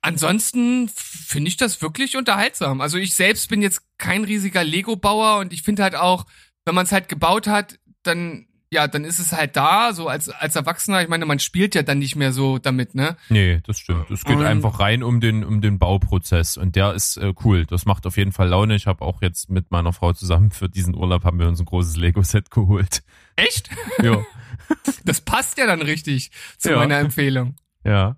ansonsten 0.10 0.89
finde 0.93 1.47
ich 1.49 1.57
das 1.57 1.82
wirklich 1.82 2.18
unterhaltsam. 2.18 2.82
Also 2.82 2.97
ich 2.97 3.14
selbst 3.16 3.49
bin 3.49 3.62
jetzt 3.62 3.82
kein 3.97 4.24
riesiger 4.26 4.64
Lego-Bauer 4.64 5.39
und 5.39 5.53
ich 5.53 5.62
finde 5.64 5.84
halt 5.84 5.95
auch, 5.95 6.26
wenn 6.66 6.76
man 6.76 6.86
es 6.86 6.91
halt 6.91 7.07
gebaut 7.10 7.47
hat, 7.47 7.80
dann 8.03 8.45
ja, 8.72 8.88
dann 8.88 9.03
ist 9.03 9.18
es 9.18 9.32
halt 9.32 9.55
da, 9.55 9.93
so 9.93 10.07
als, 10.07 10.30
als 10.30 10.55
Erwachsener. 10.55 11.01
Ich 11.01 11.07
meine, 11.07 11.26
man 11.26 11.39
spielt 11.39 11.74
ja 11.74 11.82
dann 11.82 11.97
nicht 11.97 12.16
mehr 12.16 12.32
so 12.32 12.60
damit, 12.60 12.93
ne? 12.93 13.18
Nee, 13.30 13.62
das 13.66 13.80
stimmt. 13.80 14.12
Es 14.12 14.24
geht 14.24 14.36
Und- 14.38 14.45
einfach 14.45 14.80
rein 14.80 15.01
um 15.01 15.20
den, 15.22 15.43
um 15.43 15.60
den 15.60 15.80
Bauprozess 15.80 16.55
und 16.55 16.76
der 16.76 16.93
ist 16.93 17.18
äh, 17.18 17.34
cool. 17.43 17.66
Das 17.66 17.86
macht 17.88 18.05
auf 18.05 18.16
jeden 18.16 18.32
Fall 18.32 18.49
Laune. 18.49 18.76
Ich 18.76 18.86
habe 18.86 19.03
auch 19.03 19.24
jetzt 19.24 19.49
mit 19.49 19.72
meiner 19.72 19.91
Frau 19.91 20.14
zusammen 20.14 20.51
für 20.51 20.70
diesen 20.70 20.93
Urlaub 20.95 21.24
haben 21.24 21.39
wir 21.39 21.47
uns 21.47 21.60
ein 21.60 21.66
großes 21.66 21.95
Lego-Set 21.95 22.51
geholt. 22.51 23.01
Echt? 23.38 23.70
Ja, 24.03 24.24
Das 25.03 25.22
passt 25.22 25.57
ja 25.57 25.66
dann 25.66 25.82
richtig 25.82 26.30
zu 26.60 26.70
Ja. 26.70 26.76
meiner 26.78 26.99
Empfehlung. 26.99 27.55
ja. 27.84 28.18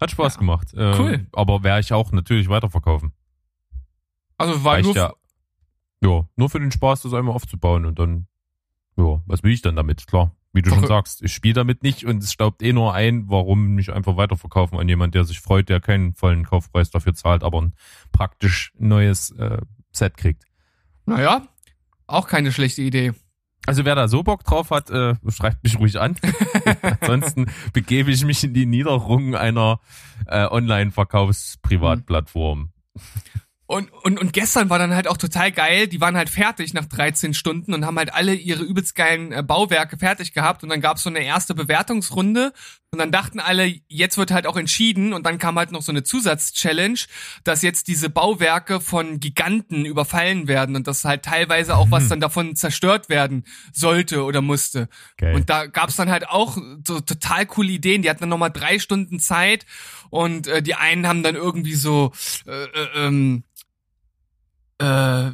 Hat 0.00 0.10
Spaß 0.10 0.38
gemacht. 0.38 0.72
Äh, 0.74 0.96
Cool. 0.98 1.26
Aber 1.32 1.62
werde 1.62 1.80
ich 1.80 1.92
auch 1.92 2.12
natürlich 2.12 2.48
weiterverkaufen. 2.48 3.12
Also 4.36 4.62
war 4.64 4.74
Reicht 4.74 4.84
nur, 4.86 4.94
ja. 4.96 5.12
Ja, 6.00 6.28
nur 6.36 6.48
für 6.48 6.60
den 6.60 6.70
Spaß, 6.70 7.02
das 7.02 7.12
einmal 7.14 7.34
aufzubauen 7.34 7.84
und 7.84 7.98
dann, 7.98 8.28
ja, 8.96 9.20
was 9.26 9.42
will 9.42 9.52
ich 9.52 9.62
dann 9.62 9.74
damit? 9.74 10.06
Klar, 10.06 10.36
wie 10.52 10.62
du 10.62 10.70
schon 10.70 10.86
sagst, 10.86 11.22
ich 11.22 11.32
spiele 11.32 11.54
damit 11.54 11.82
nicht 11.82 12.04
und 12.04 12.22
es 12.22 12.32
staubt 12.32 12.62
eh 12.62 12.72
nur 12.72 12.94
ein, 12.94 13.28
warum 13.28 13.74
nicht 13.74 13.90
einfach 13.90 14.16
weiterverkaufen 14.16 14.78
an 14.78 14.88
jemand, 14.88 15.16
der 15.16 15.24
sich 15.24 15.40
freut, 15.40 15.68
der 15.68 15.80
keinen 15.80 16.14
vollen 16.14 16.44
Kaufpreis 16.44 16.90
dafür 16.90 17.14
zahlt, 17.14 17.42
aber 17.42 17.60
ein 17.60 17.74
praktisch 18.12 18.72
neues 18.78 19.32
äh, 19.32 19.58
Set 19.90 20.16
kriegt. 20.16 20.44
naja, 21.06 21.48
auch 22.06 22.28
keine 22.28 22.52
schlechte 22.52 22.82
Idee. 22.82 23.12
Also 23.68 23.84
wer 23.84 23.94
da 23.94 24.08
so 24.08 24.22
Bock 24.22 24.44
drauf 24.44 24.70
hat, 24.70 24.88
äh, 24.88 25.16
schreibt 25.28 25.62
mich 25.62 25.78
ruhig 25.78 26.00
an. 26.00 26.16
Ansonsten 27.00 27.50
begebe 27.74 28.10
ich 28.10 28.24
mich 28.24 28.42
in 28.42 28.54
die 28.54 28.64
Niederung 28.64 29.36
einer 29.36 29.80
äh, 30.26 30.46
Online-Verkaufsprivatplattform. 30.46 32.70
Und, 33.70 33.92
und, 34.02 34.18
und 34.18 34.32
gestern 34.32 34.70
war 34.70 34.78
dann 34.78 34.94
halt 34.94 35.06
auch 35.08 35.18
total 35.18 35.52
geil. 35.52 35.88
Die 35.88 36.00
waren 36.00 36.16
halt 36.16 36.30
fertig 36.30 36.72
nach 36.72 36.86
13 36.86 37.34
Stunden 37.34 37.74
und 37.74 37.84
haben 37.84 37.98
halt 37.98 38.14
alle 38.14 38.32
ihre 38.32 38.64
übelst 38.64 38.94
geilen 38.94 39.30
äh, 39.30 39.42
Bauwerke 39.42 39.98
fertig 39.98 40.32
gehabt. 40.32 40.62
Und 40.62 40.70
dann 40.70 40.80
gab's 40.80 41.02
so 41.02 41.10
eine 41.10 41.22
erste 41.22 41.54
Bewertungsrunde. 41.54 42.54
Und 42.90 42.98
dann 42.98 43.12
dachten 43.12 43.40
alle, 43.40 43.70
jetzt 43.88 44.16
wird 44.16 44.30
halt 44.30 44.46
auch 44.46 44.56
entschieden. 44.56 45.12
Und 45.12 45.26
dann 45.26 45.36
kam 45.36 45.58
halt 45.58 45.70
noch 45.70 45.82
so 45.82 45.92
eine 45.92 46.02
Zusatz-Challenge, 46.02 46.98
dass 47.44 47.60
jetzt 47.60 47.88
diese 47.88 48.08
Bauwerke 48.08 48.80
von 48.80 49.20
Giganten 49.20 49.84
überfallen 49.84 50.48
werden 50.48 50.74
und 50.74 50.86
dass 50.86 51.04
halt 51.04 51.26
teilweise 51.26 51.76
auch 51.76 51.90
was 51.90 52.08
dann 52.08 52.20
davon 52.20 52.56
zerstört 52.56 53.10
werden 53.10 53.44
sollte 53.74 54.24
oder 54.24 54.40
musste. 54.40 54.88
Geil. 55.18 55.34
Und 55.34 55.50
da 55.50 55.66
gab's 55.66 55.96
dann 55.96 56.10
halt 56.10 56.26
auch 56.26 56.56
so 56.86 57.00
total 57.00 57.44
coole 57.44 57.72
Ideen. 57.72 58.00
Die 58.00 58.08
hatten 58.08 58.20
dann 58.20 58.30
nochmal 58.30 58.50
drei 58.50 58.78
Stunden 58.78 59.20
Zeit 59.20 59.66
und 60.08 60.46
äh, 60.46 60.62
die 60.62 60.74
einen 60.74 61.06
haben 61.06 61.22
dann 61.22 61.34
irgendwie 61.34 61.74
so 61.74 62.12
äh, 62.46 62.64
äh, 62.64 62.88
ähm, 63.06 63.44
äh, 64.78 65.30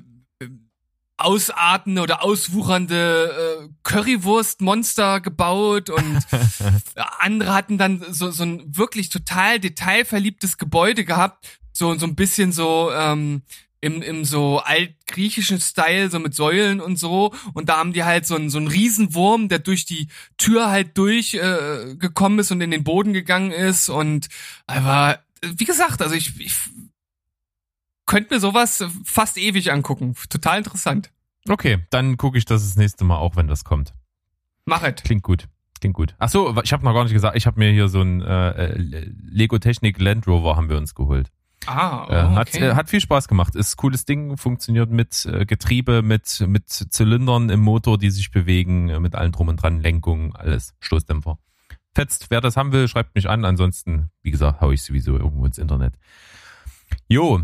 ausartende 1.17 2.03
oder 2.03 2.25
auswuchernde 2.25 3.63
äh, 3.63 3.69
Currywurstmonster 3.83 5.21
gebaut 5.21 5.89
und 5.89 6.19
andere 7.21 7.55
hatten 7.55 7.79
dann 7.79 8.05
so, 8.11 8.31
so 8.31 8.43
ein 8.43 8.77
wirklich 8.77 9.11
total 9.11 9.61
detailverliebtes 9.61 10.59
Gebäude 10.59 11.05
gehabt, 11.05 11.61
so 11.73 11.97
so 11.97 12.07
ein 12.07 12.17
bisschen 12.17 12.53
so 12.53 12.91
ähm, 12.93 13.43
im, 13.85 14.01
im 14.01 14.25
so 14.25 14.61
altgriechischen 14.61 15.61
Style, 15.61 16.09
so 16.09 16.19
mit 16.19 16.35
Säulen 16.35 16.81
und 16.81 16.99
so. 16.99 17.35
Und 17.53 17.69
da 17.69 17.77
haben 17.77 17.93
die 17.93 18.03
halt 18.03 18.27
so 18.27 18.35
einen, 18.35 18.49
so 18.49 18.57
einen 18.57 18.69
Riesenwurm, 18.69 19.51
der 19.51 19.59
durch 19.59 19.85
die 19.85 20.09
Tür 20.39 20.71
halt 20.71 20.97
durchgekommen 20.97 21.93
äh, 21.93 21.97
gekommen 21.97 22.39
ist 22.39 22.51
und 22.51 22.63
in 22.63 22.71
den 22.71 22.83
Boden 22.83 23.13
gegangen 23.13 23.51
ist. 23.51 23.91
Und 23.91 24.29
aber, 24.67 25.19
wie 25.43 25.67
gesagt, 25.67 26.01
also 26.01 26.15
ich, 26.15 26.41
ich 26.41 26.55
könnte 28.07 28.35
mir 28.35 28.41
sowas 28.41 28.85
fast 29.05 29.39
ewig 29.39 29.73
angucken. 29.73 30.15
Total 30.29 30.59
interessant. 30.59 31.11
Okay, 31.49 31.85
dann 31.91 32.17
gucke 32.17 32.39
ich 32.39 32.45
das 32.45 32.63
das 32.63 32.77
nächste 32.77 33.05
Mal 33.05 33.17
auch, 33.17 33.37
wenn 33.37 33.49
das 33.49 33.65
kommt. 33.65 33.95
Mach 34.65 34.83
es. 34.83 35.03
Klingt 35.03 35.23
gut. 35.23 35.49
Klingt 35.81 35.95
gut. 35.95 36.15
Ach 36.19 36.31
so, 36.31 36.59
ich 36.63 36.73
habe 36.73 36.85
noch 36.85 36.95
gar 36.95 37.05
nicht 37.05 37.13
gesagt, 37.13 37.37
ich 37.37 37.47
habe 37.47 37.59
mir 37.59 37.71
hier 37.71 37.89
so 37.89 38.01
ein 38.01 38.23
äh, 38.23 38.75
Lego 38.77 39.59
Technik 39.59 40.01
Land 40.01 40.27
Rover 40.27 40.57
haben 40.57 40.71
wir 40.71 40.79
uns 40.79 40.95
geholt. 40.95 41.31
Ah, 41.67 42.07
oh, 42.07 42.13
äh, 42.13 42.37
hat, 42.37 42.49
okay. 42.49 42.69
äh, 42.69 42.75
hat 42.75 42.89
viel 42.89 43.01
Spaß 43.01 43.29
gemacht. 43.29 43.55
Ist 43.55 43.77
cooles 43.77 44.05
Ding, 44.05 44.37
funktioniert 44.37 44.91
mit 44.91 45.27
äh, 45.27 45.47
Getriebe, 45.47 46.03
mit, 46.03 46.45
mit 46.47 46.69
Zylindern 46.69 47.51
im 47.51 47.61
Motor, 47.61 47.99
die 47.99 48.11
sich 48.11 48.31
bewegen, 48.31 48.89
äh, 48.89 49.01
mit 49.01 49.15
allem 49.15 49.33
drum 49.33 49.49
und 49.49 49.57
dran, 49.57 49.81
Lenkung, 49.81 50.35
alles, 50.37 50.75
Stoßdämpfer. 50.81 51.39
Fetzt, 51.95 52.31
wer 52.31 52.41
das 52.41 52.57
haben 52.57 52.73
will, 52.73 52.89
schreibt 52.89 53.15
mich 53.15 53.29
an. 53.29 53.45
Ansonsten, 53.45 54.11
wie 54.23 54.31
gesagt, 54.31 54.61
hau 54.61 54.73
ich 54.73 54.83
sowieso 54.83 55.17
irgendwo 55.17 55.47
ins 55.47 55.59
Internet. 55.59 55.95
Jo, 57.09 57.43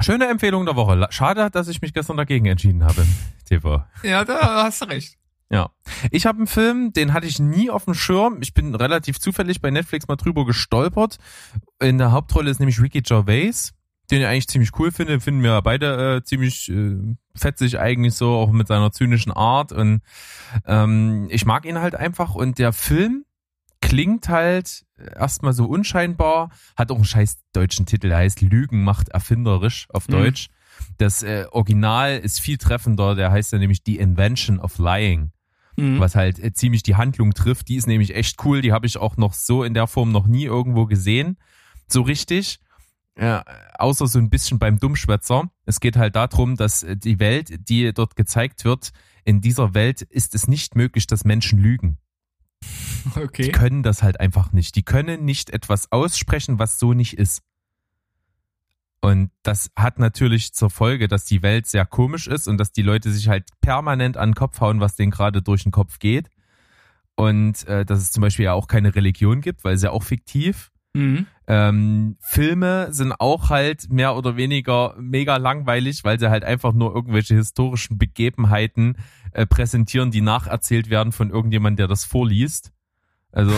schöne 0.00 0.26
Empfehlung 0.26 0.66
der 0.66 0.76
Woche. 0.76 1.06
Schade, 1.10 1.50
dass 1.50 1.68
ich 1.68 1.82
mich 1.82 1.92
gestern 1.92 2.16
dagegen 2.16 2.46
entschieden 2.46 2.84
habe, 2.84 3.06
TV. 3.46 3.84
Ja, 4.02 4.24
da 4.24 4.64
hast 4.64 4.82
du 4.82 4.86
recht. 4.86 5.16
Ja. 5.50 5.70
Ich 6.10 6.26
habe 6.26 6.38
einen 6.38 6.46
Film, 6.46 6.92
den 6.92 7.12
hatte 7.12 7.26
ich 7.26 7.38
nie 7.38 7.70
auf 7.70 7.84
dem 7.84 7.94
Schirm. 7.94 8.38
Ich 8.40 8.54
bin 8.54 8.74
relativ 8.74 9.20
zufällig 9.20 9.60
bei 9.60 9.70
Netflix 9.70 10.08
mal 10.08 10.16
drüber 10.16 10.44
gestolpert. 10.46 11.18
In 11.80 11.98
der 11.98 12.12
Hauptrolle 12.12 12.50
ist 12.50 12.60
nämlich 12.60 12.80
Ricky 12.80 13.02
Gervais, 13.02 13.72
den 14.10 14.20
ich 14.20 14.26
eigentlich 14.26 14.48
ziemlich 14.48 14.70
cool 14.78 14.90
finde. 14.90 15.20
Finden 15.20 15.42
wir 15.42 15.60
beide 15.62 16.16
äh, 16.16 16.22
ziemlich 16.24 16.70
äh, 16.70 16.96
fetzig 17.36 17.78
eigentlich 17.78 18.14
so, 18.14 18.30
auch 18.30 18.50
mit 18.50 18.66
seiner 18.66 18.90
zynischen 18.90 19.32
Art. 19.32 19.70
Und 19.70 20.00
ähm, 20.66 21.28
ich 21.30 21.44
mag 21.44 21.66
ihn 21.66 21.78
halt 21.78 21.94
einfach. 21.94 22.34
Und 22.34 22.58
der 22.58 22.72
Film 22.72 23.24
klingt 23.88 24.28
halt 24.28 24.84
erstmal 25.14 25.52
so 25.52 25.66
unscheinbar, 25.66 26.50
hat 26.76 26.90
auch 26.90 26.96
einen 26.96 27.04
scheiß 27.04 27.38
deutschen 27.52 27.86
Titel, 27.86 28.08
der 28.08 28.18
heißt 28.18 28.40
Lügen 28.40 28.84
macht 28.84 29.08
erfinderisch 29.10 29.86
auf 29.90 30.08
mhm. 30.08 30.12
Deutsch. 30.12 30.48
Mhm. 30.48 30.84
Das 30.98 31.22
äh, 31.22 31.46
Original 31.50 32.18
ist 32.18 32.40
viel 32.40 32.58
treffender, 32.58 33.14
der 33.14 33.30
heißt 33.30 33.52
ja 33.52 33.58
nämlich 33.58 33.82
The 33.86 33.98
Invention 33.98 34.58
of 34.58 34.78
Lying 34.78 35.30
mhm. 35.76 36.00
was 36.00 36.14
halt 36.14 36.38
äh, 36.38 36.52
ziemlich 36.52 36.82
die 36.82 36.96
Handlung 36.96 37.34
trifft. 37.34 37.68
Die 37.68 37.76
ist 37.76 37.86
nämlich 37.86 38.14
echt 38.14 38.44
cool. 38.44 38.62
Die 38.62 38.72
habe 38.72 38.86
ich 38.86 38.98
auch 38.98 39.16
noch 39.16 39.34
so 39.34 39.64
in 39.64 39.74
der 39.74 39.86
Form 39.86 40.12
noch 40.12 40.26
nie 40.26 40.44
irgendwo 40.44 40.86
gesehen. 40.86 41.36
So 41.88 42.02
richtig. 42.02 42.60
Ja, 43.18 43.44
außer 43.78 44.06
so 44.08 44.18
ein 44.18 44.30
bisschen 44.30 44.58
beim 44.58 44.80
Dummschwätzer. 44.80 45.48
Es 45.66 45.78
geht 45.78 45.96
halt 45.96 46.16
darum, 46.16 46.56
dass 46.56 46.82
äh, 46.82 46.96
die 46.96 47.20
Welt, 47.20 47.68
die 47.68 47.92
dort 47.92 48.16
gezeigt 48.16 48.64
wird, 48.64 48.90
in 49.24 49.40
dieser 49.40 49.74
Welt 49.74 50.02
ist 50.02 50.34
es 50.34 50.48
nicht 50.48 50.74
möglich, 50.74 51.06
dass 51.06 51.24
Menschen 51.24 51.58
lügen. 51.58 51.98
Okay. 53.16 53.42
Die 53.42 53.52
können 53.52 53.82
das 53.82 54.02
halt 54.02 54.20
einfach 54.20 54.52
nicht. 54.52 54.76
Die 54.76 54.82
können 54.82 55.24
nicht 55.24 55.50
etwas 55.50 55.92
aussprechen, 55.92 56.58
was 56.58 56.78
so 56.78 56.94
nicht 56.94 57.14
ist. 57.18 57.42
Und 59.00 59.30
das 59.42 59.70
hat 59.76 59.98
natürlich 59.98 60.54
zur 60.54 60.70
Folge, 60.70 61.08
dass 61.08 61.26
die 61.26 61.42
Welt 61.42 61.66
sehr 61.66 61.84
komisch 61.84 62.26
ist 62.26 62.48
und 62.48 62.56
dass 62.56 62.72
die 62.72 62.80
Leute 62.80 63.12
sich 63.12 63.28
halt 63.28 63.48
permanent 63.60 64.16
an 64.16 64.30
den 64.30 64.34
Kopf 64.34 64.60
hauen, 64.60 64.80
was 64.80 64.96
denen 64.96 65.10
gerade 65.10 65.42
durch 65.42 65.64
den 65.64 65.72
Kopf 65.72 65.98
geht. 65.98 66.30
Und 67.14 67.68
äh, 67.68 67.84
dass 67.84 68.00
es 68.00 68.12
zum 68.12 68.22
Beispiel 68.22 68.46
ja 68.46 68.54
auch 68.54 68.66
keine 68.66 68.94
Religion 68.94 69.42
gibt, 69.42 69.62
weil 69.62 69.74
es 69.74 69.82
ja 69.82 69.90
auch 69.90 70.02
fiktiv. 70.02 70.72
Mhm. 70.94 71.26
Ähm, 71.46 72.16
Filme 72.20 72.92
sind 72.92 73.12
auch 73.12 73.50
halt 73.50 73.90
mehr 73.90 74.16
oder 74.16 74.36
weniger 74.36 74.94
mega 74.98 75.36
langweilig, 75.36 76.02
weil 76.04 76.18
sie 76.18 76.30
halt 76.30 76.44
einfach 76.44 76.72
nur 76.72 76.94
irgendwelche 76.94 77.34
historischen 77.34 77.98
Begebenheiten 77.98 78.96
äh, 79.32 79.44
präsentieren, 79.44 80.12
die 80.12 80.22
nacherzählt 80.22 80.88
werden 80.88 81.12
von 81.12 81.30
irgendjemand, 81.30 81.78
der 81.78 81.88
das 81.88 82.04
vorliest. 82.04 82.72
Also 83.34 83.52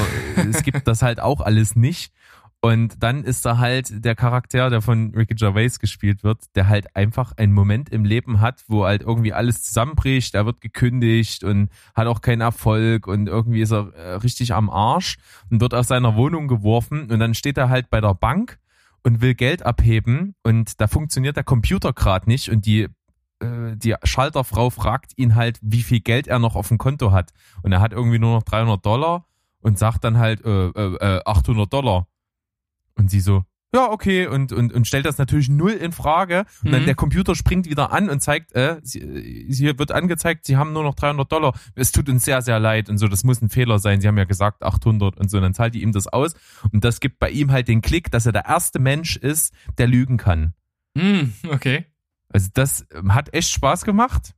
es 0.50 0.62
gibt 0.62 0.88
das 0.88 1.02
halt 1.02 1.20
auch 1.20 1.40
alles 1.40 1.76
nicht. 1.76 2.12
Und 2.60 3.02
dann 3.02 3.22
ist 3.22 3.44
da 3.44 3.58
halt 3.58 4.04
der 4.04 4.16
Charakter, 4.16 4.70
der 4.70 4.80
von 4.82 5.14
Ricky 5.14 5.34
Gervais 5.34 5.78
gespielt 5.78 6.24
wird, 6.24 6.44
der 6.56 6.68
halt 6.68 6.96
einfach 6.96 7.32
einen 7.36 7.52
Moment 7.52 7.90
im 7.90 8.04
Leben 8.04 8.40
hat, 8.40 8.64
wo 8.66 8.84
halt 8.84 9.02
irgendwie 9.02 9.32
alles 9.32 9.62
zusammenbricht, 9.62 10.34
er 10.34 10.46
wird 10.46 10.60
gekündigt 10.60 11.44
und 11.44 11.68
hat 11.94 12.08
auch 12.08 12.22
keinen 12.22 12.40
Erfolg 12.40 13.06
und 13.06 13.28
irgendwie 13.28 13.60
ist 13.60 13.72
er 13.72 13.92
äh, 13.94 14.14
richtig 14.14 14.54
am 14.54 14.70
Arsch 14.70 15.18
und 15.50 15.60
wird 15.60 15.74
aus 15.74 15.88
seiner 15.88 16.16
Wohnung 16.16 16.48
geworfen. 16.48 17.10
Und 17.10 17.20
dann 17.20 17.34
steht 17.34 17.58
er 17.58 17.68
halt 17.68 17.90
bei 17.90 18.00
der 18.00 18.14
Bank 18.14 18.58
und 19.04 19.20
will 19.20 19.34
Geld 19.34 19.64
abheben 19.64 20.34
und 20.42 20.80
da 20.80 20.88
funktioniert 20.88 21.36
der 21.36 21.44
Computer 21.44 21.92
gerade 21.92 22.28
nicht. 22.28 22.48
Und 22.48 22.66
die 22.66 22.88
äh, 23.38 23.76
die 23.76 23.94
Schalterfrau 24.02 24.70
fragt 24.70 25.12
ihn 25.16 25.34
halt, 25.34 25.58
wie 25.62 25.82
viel 25.82 26.00
Geld 26.00 26.26
er 26.26 26.38
noch 26.38 26.56
auf 26.56 26.68
dem 26.68 26.78
Konto 26.78 27.12
hat. 27.12 27.32
Und 27.62 27.72
er 27.72 27.80
hat 27.80 27.92
irgendwie 27.92 28.18
nur 28.18 28.34
noch 28.34 28.42
300 28.42 28.84
Dollar 28.84 29.26
und 29.66 29.80
sagt 29.80 30.04
dann 30.04 30.16
halt 30.16 30.44
äh, 30.44 30.68
äh, 30.68 31.22
800 31.26 31.66
äh, 31.66 31.68
Dollar 31.68 32.06
und 32.94 33.10
sie 33.10 33.18
so, 33.18 33.42
ja, 33.74 33.90
okay, 33.90 34.28
und, 34.28 34.52
und, 34.52 34.72
und 34.72 34.86
stellt 34.86 35.06
das 35.06 35.18
natürlich 35.18 35.48
null 35.48 35.72
in 35.72 35.90
Frage. 35.90 36.46
Und 36.62 36.68
mhm. 36.68 36.72
dann 36.72 36.86
der 36.86 36.94
Computer 36.94 37.34
springt 37.34 37.68
wieder 37.68 37.92
an 37.92 38.08
und 38.08 38.20
zeigt, 38.20 38.54
äh, 38.54 38.78
sie, 38.84 39.48
hier 39.50 39.76
wird 39.76 39.90
angezeigt, 39.90 40.46
sie 40.46 40.56
haben 40.56 40.72
nur 40.72 40.84
noch 40.84 40.94
300 40.94 41.30
Dollar. 41.30 41.52
Es 41.74 41.90
tut 41.90 42.08
uns 42.08 42.24
sehr, 42.24 42.42
sehr 42.42 42.60
leid 42.60 42.88
und 42.88 42.98
so, 42.98 43.08
das 43.08 43.24
muss 43.24 43.42
ein 43.42 43.50
Fehler 43.50 43.80
sein. 43.80 44.00
Sie 44.00 44.06
haben 44.06 44.16
ja 44.16 44.24
gesagt 44.24 44.62
800 44.62 45.16
und 45.16 45.28
so. 45.28 45.38
Und 45.38 45.42
dann 45.42 45.52
zahlt 45.52 45.74
die 45.74 45.82
ihm 45.82 45.90
das 45.90 46.06
aus. 46.06 46.34
Und 46.70 46.84
das 46.84 47.00
gibt 47.00 47.18
bei 47.18 47.28
ihm 47.28 47.50
halt 47.50 47.66
den 47.66 47.82
Klick, 47.82 48.12
dass 48.12 48.24
er 48.24 48.32
der 48.32 48.46
erste 48.46 48.78
Mensch 48.78 49.16
ist, 49.16 49.52
der 49.78 49.88
lügen 49.88 50.16
kann. 50.16 50.54
Mhm, 50.94 51.32
okay. 51.50 51.86
Also 52.28 52.50
das 52.54 52.86
hat 53.08 53.34
echt 53.34 53.50
Spaß 53.50 53.84
gemacht 53.84 54.35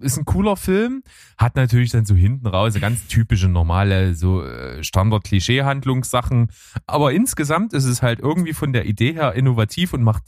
ist 0.00 0.18
ein 0.18 0.24
cooler 0.24 0.56
Film, 0.56 1.02
hat 1.38 1.56
natürlich 1.56 1.90
dann 1.90 2.04
so 2.04 2.14
hinten 2.14 2.46
raus 2.46 2.74
ganz 2.80 3.06
typische 3.06 3.48
normale 3.48 4.14
so 4.14 4.42
äh, 4.42 4.82
Standard-Klischee-Handlungssachen, 4.82 6.50
aber 6.86 7.12
insgesamt 7.12 7.72
ist 7.72 7.84
es 7.84 8.02
halt 8.02 8.20
irgendwie 8.20 8.52
von 8.52 8.72
der 8.72 8.86
Idee 8.86 9.12
her 9.12 9.34
innovativ 9.34 9.92
und 9.92 10.02
macht 10.02 10.24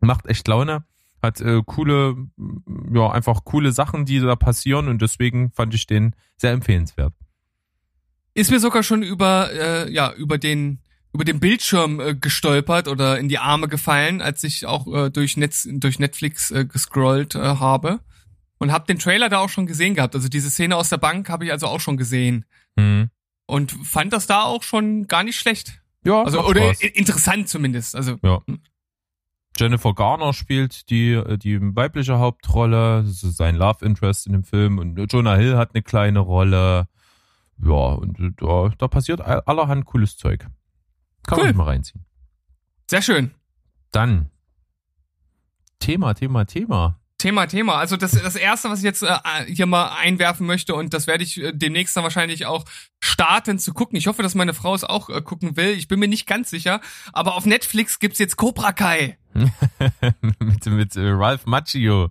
macht 0.00 0.26
echt 0.26 0.48
Laune, 0.48 0.84
hat 1.22 1.40
äh, 1.40 1.60
coole 1.64 2.16
ja 2.92 3.10
einfach 3.10 3.44
coole 3.44 3.72
Sachen, 3.72 4.06
die 4.06 4.20
da 4.20 4.34
passieren 4.34 4.88
und 4.88 5.02
deswegen 5.02 5.52
fand 5.52 5.74
ich 5.74 5.86
den 5.86 6.14
sehr 6.36 6.52
empfehlenswert. 6.52 7.12
Ist 8.32 8.50
mir 8.50 8.60
sogar 8.60 8.82
schon 8.82 9.02
über 9.02 9.50
äh, 9.52 9.92
ja 9.92 10.12
über 10.12 10.38
den 10.38 10.80
über 11.12 11.24
den 11.24 11.40
Bildschirm 11.40 12.00
äh, 12.00 12.14
gestolpert 12.14 12.88
oder 12.88 13.18
in 13.18 13.28
die 13.28 13.38
Arme 13.38 13.68
gefallen, 13.68 14.22
als 14.22 14.42
ich 14.42 14.64
auch 14.64 14.86
äh, 14.86 15.10
durch 15.10 15.36
Netz 15.36 15.68
durch 15.70 15.98
Netflix 15.98 16.50
äh, 16.50 16.64
gescrollt 16.64 17.34
äh, 17.34 17.40
habe 17.40 18.00
und 18.60 18.70
habe 18.70 18.86
den 18.86 18.98
Trailer 18.98 19.28
da 19.28 19.38
auch 19.38 19.48
schon 19.48 19.66
gesehen 19.66 19.94
gehabt. 19.94 20.14
Also 20.14 20.28
diese 20.28 20.50
Szene 20.50 20.76
aus 20.76 20.90
der 20.90 20.98
Bank 20.98 21.28
habe 21.28 21.46
ich 21.46 21.50
also 21.50 21.66
auch 21.66 21.80
schon 21.80 21.96
gesehen. 21.96 22.44
Mhm. 22.76 23.10
Und 23.46 23.72
fand 23.72 24.12
das 24.12 24.28
da 24.28 24.44
auch 24.44 24.62
schon 24.62 25.08
gar 25.08 25.24
nicht 25.24 25.40
schlecht. 25.40 25.82
Ja, 26.04 26.22
also 26.22 26.44
oder 26.44 26.74
Spaß. 26.74 26.82
interessant 26.92 27.48
zumindest. 27.48 27.96
Also 27.96 28.18
ja. 28.22 28.40
Hm. 28.46 28.62
Jennifer 29.56 29.92
Garner 29.94 30.32
spielt 30.32 30.88
die 30.88 31.20
die 31.36 31.58
weibliche 31.60 32.18
Hauptrolle, 32.18 33.02
das 33.02 33.24
ist 33.24 33.36
sein 33.36 33.56
Love 33.56 33.84
Interest 33.84 34.26
in 34.26 34.32
dem 34.32 34.44
Film 34.44 34.78
und 34.78 34.96
Jonah 35.12 35.34
Hill 35.34 35.56
hat 35.56 35.74
eine 35.74 35.82
kleine 35.82 36.20
Rolle. 36.20 36.86
Ja, 37.62 37.92
und 37.92 38.34
da, 38.40 38.70
da 38.78 38.88
passiert 38.88 39.20
allerhand 39.20 39.84
cooles 39.84 40.16
Zeug. 40.16 40.46
Kann 41.26 41.38
cool. 41.38 41.46
man 41.46 41.56
mal 41.56 41.64
reinziehen. 41.64 42.06
Sehr 42.88 43.02
schön. 43.02 43.32
Dann 43.90 44.30
Thema, 45.78 46.14
Thema, 46.14 46.44
Thema. 46.46 47.00
Thema, 47.20 47.46
Thema. 47.46 47.76
Also 47.76 47.96
das, 47.96 48.12
das 48.12 48.34
erste, 48.34 48.70
was 48.70 48.80
ich 48.80 48.84
jetzt 48.84 49.02
äh, 49.02 49.16
hier 49.46 49.66
mal 49.66 49.96
einwerfen 49.96 50.46
möchte 50.46 50.74
und 50.74 50.94
das 50.94 51.06
werde 51.06 51.22
ich 51.22 51.40
äh, 51.40 51.52
demnächst 51.52 51.96
dann 51.96 52.02
wahrscheinlich 52.02 52.46
auch 52.46 52.64
starten 52.98 53.58
zu 53.58 53.72
gucken. 53.72 53.96
Ich 53.96 54.06
hoffe, 54.06 54.22
dass 54.22 54.34
meine 54.34 54.54
Frau 54.54 54.74
es 54.74 54.84
auch 54.84 55.08
äh, 55.10 55.20
gucken 55.20 55.56
will. 55.56 55.70
Ich 55.70 55.86
bin 55.86 56.00
mir 56.00 56.08
nicht 56.08 56.26
ganz 56.26 56.50
sicher. 56.50 56.80
Aber 57.12 57.36
auf 57.36 57.46
Netflix 57.46 57.98
gibt's 57.98 58.18
jetzt 58.18 58.36
Cobra 58.36 58.72
Kai. 58.72 59.18
mit 60.40 60.66
mit 60.66 60.96
äh, 60.96 61.10
Ralph 61.10 61.46
Macchio. 61.46 62.08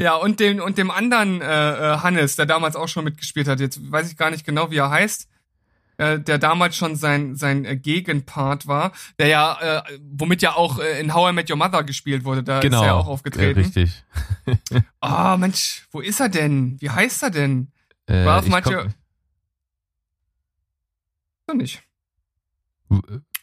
Ja, 0.00 0.14
und 0.14 0.40
dem, 0.40 0.60
und 0.60 0.78
dem 0.78 0.90
anderen 0.90 1.40
äh, 1.40 1.44
äh, 1.44 1.98
Hannes, 1.98 2.36
der 2.36 2.46
damals 2.46 2.76
auch 2.76 2.88
schon 2.88 3.04
mitgespielt 3.04 3.48
hat. 3.48 3.60
Jetzt 3.60 3.90
weiß 3.90 4.10
ich 4.10 4.16
gar 4.16 4.30
nicht 4.30 4.46
genau, 4.46 4.70
wie 4.70 4.76
er 4.76 4.90
heißt 4.90 5.28
äh, 5.98 6.18
der 6.18 6.38
damals 6.38 6.76
schon 6.76 6.96
sein 6.96 7.36
sein 7.36 7.64
äh, 7.64 7.76
Gegenpart 7.76 8.66
war, 8.66 8.92
der 9.18 9.26
ja 9.26 9.82
äh, 9.84 9.98
womit 10.10 10.42
ja 10.42 10.54
auch 10.54 10.78
äh, 10.78 11.00
in 11.00 11.12
How 11.12 11.30
I 11.30 11.32
Met 11.34 11.50
Your 11.50 11.56
Mother 11.56 11.84
gespielt 11.84 12.24
wurde, 12.24 12.42
da 12.42 12.60
genau, 12.60 12.78
ist 12.78 12.82
er 12.82 12.86
ja 12.86 12.94
auch 12.94 13.08
aufgetreten. 13.08 13.60
Äh, 13.60 13.62
richtig. 13.62 14.04
Ah, 15.00 15.34
oh, 15.34 15.36
Mensch, 15.36 15.86
wo 15.90 16.00
ist 16.00 16.20
er 16.20 16.28
denn? 16.28 16.80
Wie 16.80 16.88
heißt 16.90 17.22
er 17.22 17.30
denn? 17.30 17.70
Äh, 18.06 18.24
Ralph 18.24 18.48
Macchio. 18.48 18.86
So 21.46 21.54
nicht. 21.54 21.82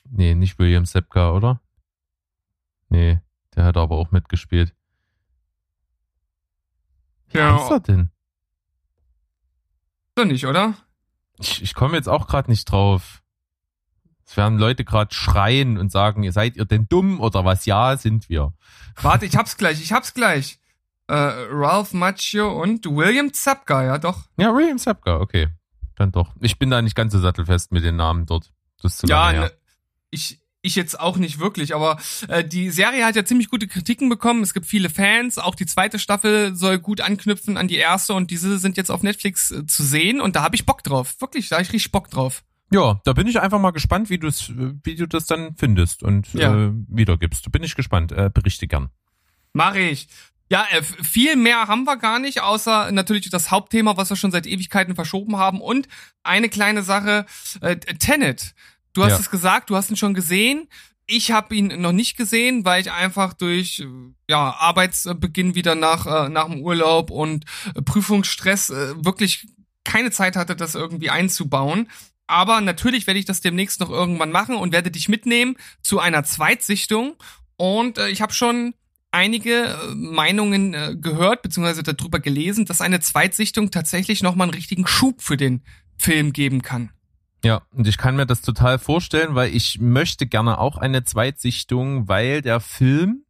Nee, 0.10 0.34
nicht 0.34 0.58
William 0.58 0.86
Sepka, 0.86 1.32
oder? 1.32 1.62
Nee, 2.90 3.20
der 3.56 3.66
hat 3.66 3.78
aber 3.78 3.96
auch 3.96 4.12
mitgespielt. 4.12 4.74
Wie 7.30 7.38
ja. 7.38 7.60
heißt 7.60 7.72
er 7.72 7.80
denn? 7.80 8.12
So 10.18 10.24
nicht, 10.24 10.46
oder? 10.46 10.76
Ich, 11.40 11.62
ich 11.62 11.74
komme 11.74 11.98
jetzt 11.98 12.10
auch 12.10 12.28
gerade 12.28 12.50
nicht 12.50 12.70
drauf. 12.72 13.22
Es 14.26 14.38
werden 14.38 14.58
Leute 14.58 14.84
gerade 14.84 15.14
schreien 15.14 15.78
und 15.78 15.92
sagen, 15.92 16.24
ihr 16.24 16.32
seid 16.32 16.56
ihr 16.56 16.66
denn 16.66 16.88
dumm 16.90 17.20
oder 17.20 17.46
was? 17.46 17.66
Ja, 17.66 17.96
sind 17.98 18.28
wir. 18.28 18.54
Warte, 19.02 19.26
ich 19.26 19.36
hab's 19.36 19.58
gleich, 19.58 19.82
ich 19.82 19.94
hab's 19.94 20.14
gleich. 20.14 20.60
Äh, 21.08 21.14
Ralph 21.14 21.94
Macchio 21.94 22.62
und 22.62 22.86
William 22.88 23.32
Zapka, 23.32 23.84
ja 23.84 23.98
doch. 24.00 24.24
Ja, 24.38 24.56
William 24.56 24.80
Zapka, 24.80 25.20
okay. 25.20 25.50
Dann 25.96 26.12
doch. 26.12 26.34
Ich 26.40 26.58
bin 26.58 26.72
da 26.72 26.82
nicht 26.82 26.96
ganz 26.96 27.14
so 27.14 27.20
sattelfest 27.20 27.72
mit 27.72 27.84
den 27.84 27.96
Namen 27.96 28.26
dort. 28.26 28.52
Das 28.82 28.94
ist 28.94 29.00
zu 29.02 29.08
ja, 29.08 29.32
ne, 29.32 29.52
ich, 30.10 30.42
ich 30.66 30.76
jetzt 30.76 31.00
auch 31.00 31.18
nicht 31.18 31.40
wirklich, 31.40 31.74
aber 31.76 31.98
äh, 32.28 32.44
die 32.44 32.70
Serie 32.72 33.06
hat 33.06 33.16
ja 33.16 33.24
ziemlich 33.26 33.50
gute 33.50 33.68
Kritiken 33.68 34.10
bekommen. 34.10 34.44
Es 34.44 34.54
gibt 34.54 34.66
viele 34.66 34.90
Fans. 34.90 35.38
Auch 35.38 35.56
die 35.56 35.66
zweite 35.66 36.00
Staffel 36.00 36.56
soll 36.56 36.80
gut 36.80 37.02
anknüpfen 37.02 37.58
an 37.58 37.68
die 37.68 37.78
erste 37.78 38.14
und 38.14 38.32
diese 38.32 38.58
sind 38.58 38.78
jetzt 38.78 38.90
auf 38.92 39.04
Netflix 39.04 39.52
äh, 39.52 39.66
zu 39.66 39.84
sehen 39.84 40.20
und 40.22 40.36
da 40.36 40.44
habe 40.44 40.56
ich 40.56 40.66
Bock 40.66 40.84
drauf. 40.84 41.16
Wirklich, 41.20 41.50
da 41.50 41.56
habe 41.58 41.64
ich 41.64 41.72
richtig 41.74 41.92
Bock 41.92 42.10
drauf. 42.10 42.44
Ja, 42.72 43.00
da 43.06 43.14
bin 43.14 43.28
ich 43.28 43.40
einfach 43.40 43.60
mal 43.60 43.72
gespannt, 43.72 44.10
wie, 44.10 44.18
du's, 44.18 44.52
wie 44.84 44.96
du 44.96 45.08
das 45.08 45.28
dann 45.28 45.56
findest 45.56 46.02
und 46.02 46.34
Ja. 46.34 46.54
äh, 46.54 46.72
wiedergibst. 46.88 47.52
Bin 47.52 47.64
ich 47.64 47.76
gespannt. 47.76 48.12
Äh, 48.12 48.32
berichte 48.34 48.68
gern. 48.68 48.90
Mach 49.54 49.76
ich. 49.76 50.08
Ja, 50.50 50.66
äh, 50.72 50.82
viel 50.84 51.36
mehr 51.38 51.68
haben 51.68 51.86
wir 51.86 51.98
gar 51.98 52.20
nicht, 52.20 52.42
außer 52.42 52.92
natürlich 52.92 53.30
das 53.30 53.50
Hauptthema, 53.50 53.98
was 53.98 54.10
wir 54.10 54.16
schon 54.18 54.32
seit 54.32 54.46
Ewigkeiten 54.46 54.94
verschoben 54.96 55.38
haben. 55.38 55.60
Und 55.62 55.88
eine 56.24 56.50
kleine 56.50 56.84
Sache, 56.84 57.26
äh, 57.62 57.76
Tenet. 57.78 58.54
Du 58.96 59.04
hast 59.04 59.12
Ja. 59.12 59.20
es 59.20 59.30
gesagt, 59.30 59.70
du 59.70 59.76
hast 59.76 59.90
ihn 59.92 59.98
schon 59.98 60.14
gesehen. 60.16 60.68
Ich 61.06 61.32
habe 61.32 61.54
ihn 61.54 61.68
noch 61.82 61.92
nicht 61.92 62.18
gesehen, 62.18 62.66
weil 62.66 62.82
ich 62.82 62.92
einfach 62.92 63.34
durch 63.34 63.86
ja, 64.28 64.56
Arbeitsbeginn 64.58 65.54
wieder 65.54 65.76
nach, 65.76 66.08
äh, 66.08 66.30
nach 66.30 66.46
dem 66.48 66.62
Urlaub 66.62 67.12
und 67.12 67.46
äh, 67.76 67.82
Prüfungsstress 67.84 68.72
äh, 68.72 69.06
wirklich 69.06 69.46
keine 69.84 70.10
Zeit 70.10 70.36
hatte, 70.36 70.56
das 70.56 70.74
irgendwie 70.74 71.12
einzubauen. 71.12 71.90
Aber 72.26 72.60
natürlich 72.62 73.06
werde 73.06 73.20
ich 73.20 73.26
das 73.26 73.42
demnächst 73.42 73.80
noch 73.82 73.92
irgendwann 73.92 74.32
machen 74.32 74.56
und 74.56 74.74
werde 74.74 74.90
dich 74.90 75.08
mitnehmen 75.10 75.58
zu 75.84 76.00
einer 76.00 76.24
Zweitsichtung. 76.24 77.16
Und 77.58 78.00
äh, 78.00 78.10
ich 78.10 78.22
habe 78.24 78.34
schon 78.34 78.74
einige 79.12 79.78
Meinungen 79.94 80.74
äh, 80.74 80.96
gehört, 81.00 81.44
beziehungsweise 81.44 81.84
darüber 81.84 82.20
gelesen, 82.20 82.66
dass 82.66 82.82
eine 82.82 83.00
Zweitsichtung 83.00 83.70
tatsächlich 83.70 84.24
nochmal 84.24 84.46
einen 84.46 84.56
richtigen 84.56 84.88
Schub 84.88 85.22
für 85.22 85.38
den 85.38 85.62
Film 85.98 86.34
geben 86.34 86.64
kann. 86.64 86.90
Ja, 87.46 87.62
und 87.74 87.88
ich 87.88 88.00
kann 88.00 88.16
mir 88.16 88.26
das 88.26 88.42
total 88.42 88.80
vorstellen, 88.80 89.36
weil 89.36 89.56
ich 89.56 89.80
möchte 89.80 90.26
gerne 90.26 90.58
auch 90.58 90.78
eine 90.78 91.04
Zweitsichtung, 91.04 92.08
weil 92.08 92.42
der 92.42 92.60
Film, 92.60 93.24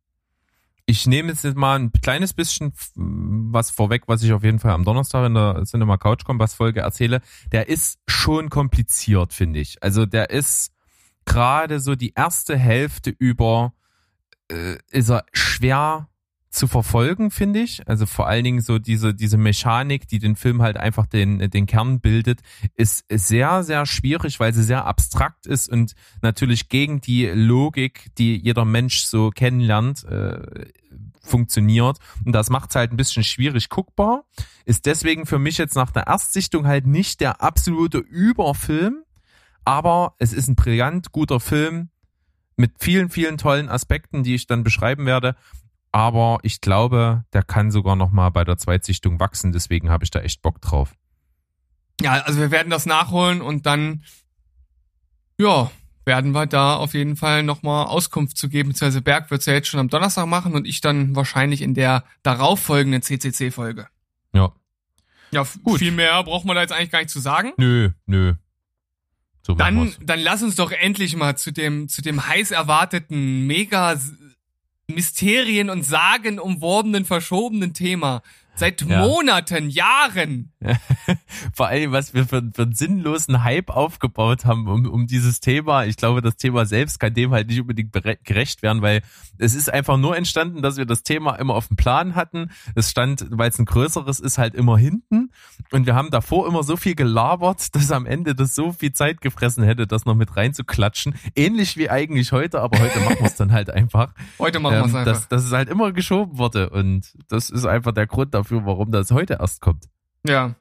ich 0.86 1.06
nehme 1.06 1.34
jetzt 1.34 1.44
mal 1.58 1.78
ein 1.78 1.92
kleines 1.92 2.32
bisschen 2.32 2.72
was 2.96 3.72
vorweg, 3.72 4.04
was 4.08 4.24
ich 4.24 4.32
auf 4.32 4.46
jeden 4.46 4.60
Fall 4.60 4.72
am 4.72 4.86
Donnerstag 4.86 5.26
in 5.26 5.34
der 5.34 5.62
Cinema 5.66 5.98
Couch 5.98 6.24
Kompass 6.24 6.54
Folge 6.54 6.80
erzähle, 6.80 7.20
der 7.52 7.68
ist 7.68 8.00
schon 8.08 8.50
kompliziert, 8.50 9.34
finde 9.34 9.60
ich. 9.60 9.84
Also 9.84 10.06
der 10.06 10.30
ist 10.30 10.72
gerade 11.26 11.82
so 11.82 11.96
die 11.96 12.14
erste 12.16 12.56
Hälfte 12.56 13.10
über, 13.10 13.74
äh, 14.50 14.78
ist 14.92 15.10
er 15.10 15.26
schwer 15.34 16.08
zu 16.56 16.68
verfolgen, 16.68 17.32
finde 17.32 17.60
ich. 17.62 17.88
Also 17.88 18.06
vor 18.06 18.28
allen 18.28 18.44
Dingen 18.44 18.62
so 18.62 18.80
diese, 18.80 19.14
diese 19.14 19.38
Mechanik, 19.38 20.08
die 20.08 20.20
den 20.20 20.36
Film 20.36 20.62
halt 20.62 20.78
einfach 20.78 21.06
den, 21.06 21.50
den 21.50 21.66
Kern 21.66 22.00
bildet, 22.00 22.42
ist 22.76 23.06
sehr, 23.10 23.64
sehr 23.64 23.86
schwierig, 23.86 24.40
weil 24.40 24.54
sie 24.54 24.64
sehr 24.64 24.86
abstrakt 24.86 25.46
ist 25.46 25.70
und 25.70 25.94
natürlich 26.22 26.70
gegen 26.70 27.02
die 27.02 27.26
Logik, 27.28 28.08
die 28.18 28.38
jeder 28.38 28.66
Mensch 28.66 29.04
so 29.04 29.30
kennenlernt, 29.30 30.04
äh, 30.06 30.66
funktioniert. 31.22 31.98
Und 32.24 32.32
das 32.34 32.50
macht 32.50 32.70
es 32.70 32.76
halt 32.76 32.92
ein 32.92 32.98
bisschen 32.98 33.24
schwierig 33.24 33.70
guckbar. 33.70 34.26
Ist 34.66 34.86
deswegen 34.86 35.26
für 35.26 35.40
mich 35.40 35.58
jetzt 35.58 35.76
nach 35.76 35.92
der 35.92 36.08
Erstsichtung 36.08 36.68
halt 36.68 36.86
nicht 36.88 37.20
der 37.20 37.42
absolute 37.42 37.98
Überfilm, 37.98 39.04
aber 39.66 40.14
es 40.20 40.32
ist 40.32 40.48
ein 40.48 40.56
brillant 40.56 41.12
guter 41.12 41.40
Film 41.40 41.90
mit 42.56 42.74
vielen, 42.80 43.10
vielen 43.10 43.38
tollen 43.38 43.68
Aspekten, 43.68 44.24
die 44.24 44.36
ich 44.36 44.48
dann 44.48 44.64
beschreiben 44.64 45.06
werde. 45.06 45.36
Aber 45.96 46.40
ich 46.44 46.60
glaube, 46.60 47.24
der 47.32 47.42
kann 47.42 47.72
sogar 47.72 47.96
noch 47.96 48.12
mal 48.12 48.30
bei 48.30 48.44
der 48.44 48.58
Zweitsichtung 48.58 49.18
wachsen. 49.22 49.54
Deswegen 49.54 49.90
habe 49.90 50.04
ich 50.04 50.12
da 50.12 50.20
echt 50.20 50.42
Bock 50.42 50.60
drauf. 50.60 50.94
Ja, 52.02 52.16
also 52.24 52.38
wir 52.38 52.52
werden 52.52 52.70
das 52.70 52.86
nachholen 52.86 53.40
und 53.40 53.66
dann, 53.66 54.04
ja, 55.38 55.72
werden 56.04 56.34
wir 56.34 56.48
da 56.48 56.76
auf 56.76 56.96
jeden 56.96 57.16
Fall 57.16 57.44
nochmal 57.44 57.86
Auskunft 57.86 58.36
zu 58.36 58.50
geben, 58.50 58.72
beziehungsweise 58.72 59.02
Berg 59.02 59.32
wird's 59.32 59.46
ja 59.46 59.54
jetzt 59.54 59.70
schon 59.70 59.80
am 59.80 59.88
Donnerstag 59.88 60.26
machen 60.26 60.54
und 60.54 60.68
ich 60.68 60.82
dann 60.82 61.16
wahrscheinlich 61.16 61.62
in 61.62 61.74
der 61.74 62.04
darauffolgenden 62.24 63.02
CCC-Folge. 63.02 63.88
Ja. 64.34 64.52
Ja, 65.32 65.46
Gut. 65.64 65.80
viel 65.80 65.94
mehr 65.94 66.22
braucht 66.24 66.44
man 66.44 66.58
da 66.58 66.62
jetzt 66.62 66.74
eigentlich 66.74 66.92
gar 66.92 67.00
nicht 67.00 67.10
zu 67.10 67.22
sagen. 67.22 67.54
Nö, 67.56 67.92
nö. 68.06 68.34
So 69.44 69.54
Dann, 69.54 69.96
dann 70.02 70.20
lass 70.20 70.44
uns 70.44 70.56
doch 70.56 70.74
endlich 70.74 71.16
mal 71.16 71.38
zu 71.38 71.52
dem, 71.52 71.88
zu 71.88 72.02
dem 72.02 72.28
heiß 72.28 72.52
erwarteten, 72.52 73.48
mega 73.48 73.98
Mysterien 74.88 75.70
und 75.70 75.84
Sagen 75.84 76.40
umworbenen, 76.40 77.06
verschobenen 77.06 77.74
Thema. 77.74 78.22
Seit 78.56 78.82
Ja. 78.84 79.06
Monaten, 79.06 79.70
Jahren. 79.70 80.54
Vor 81.54 81.68
allem, 81.68 81.92
was 81.92 82.14
wir 82.14 82.26
für, 82.26 82.42
für 82.54 82.64
einen 82.64 82.74
sinnlosen 82.74 83.44
Hype 83.44 83.70
aufgebaut 83.70 84.46
haben 84.46 84.68
um, 84.68 84.86
um 84.88 85.08
dieses 85.08 85.40
Thema. 85.40 85.86
Ich 85.86 85.98
glaube, 85.98 86.22
das 86.22 86.38
Thema 86.38 86.66
selbst 86.66 87.00
kann 87.00 87.14
dem 87.14 87.32
halt 87.32 87.48
nicht 87.48 87.60
unbedingt 87.62 87.92
gerecht 88.24 88.64
werden, 88.64 88.82
weil 88.82 89.02
es 89.38 89.54
ist 89.54 89.72
einfach 89.72 89.98
nur 89.98 90.16
entstanden, 90.18 90.62
dass 90.62 90.78
wir 90.78 90.86
das 90.86 91.04
Thema 91.04 91.36
immer 91.36 91.54
auf 91.54 91.68
dem 91.68 91.76
Plan 91.78 92.16
hatten. 92.16 92.50
Es 92.76 92.90
stand, 92.90 93.26
weil 93.30 93.50
es 93.50 93.60
ein 93.60 93.66
größeres 93.66 94.20
ist, 94.20 94.38
halt 94.38 94.56
immer 94.56 94.78
hinten. 94.78 95.32
Und 95.72 95.86
wir 95.86 95.94
haben 95.96 96.10
davor 96.10 96.48
immer 96.48 96.64
so 96.64 96.78
viel 96.78 96.96
gelabert, 96.96 97.76
dass 97.76 97.92
am 97.92 98.06
Ende 98.06 98.36
das 98.36 98.56
so 98.56 98.72
viel 98.72 98.94
Zeit 98.94 99.22
gefressen 99.22 99.64
hätte, 99.64 99.86
das 99.86 100.06
noch 100.06 100.16
mit 100.16 100.36
reinzuklatschen. 100.38 101.16
Ähnlich 101.36 101.78
wie 101.78 101.90
eigentlich 101.90 102.32
heute, 102.32 102.62
aber 102.62 102.80
heute 102.80 103.00
machen 103.02 103.18
wir 103.20 103.28
es 103.28 103.36
dann 103.36 103.52
halt 103.52 103.70
einfach. 103.70 104.14
Heute 104.40 104.60
machen 104.60 104.78
wir's 104.78 104.90
Ähm, 104.92 104.96
einfach. 104.96 105.14
dass, 105.14 105.28
dass 105.28 105.44
es 105.44 105.52
halt 105.52 105.70
immer 105.70 105.92
geschoben 105.92 106.38
wurde. 106.38 106.70
Und 106.70 107.14
das 107.28 107.50
ist 107.50 107.66
einfach 107.66 107.92
der 107.92 108.08
Grund 108.08 108.34
dafür, 108.34 108.45
warum 108.50 108.92
das 108.92 109.12
heute 109.12 109.38
erst 109.40 109.62
kommt. 109.62 109.86
Ja. 110.28 110.56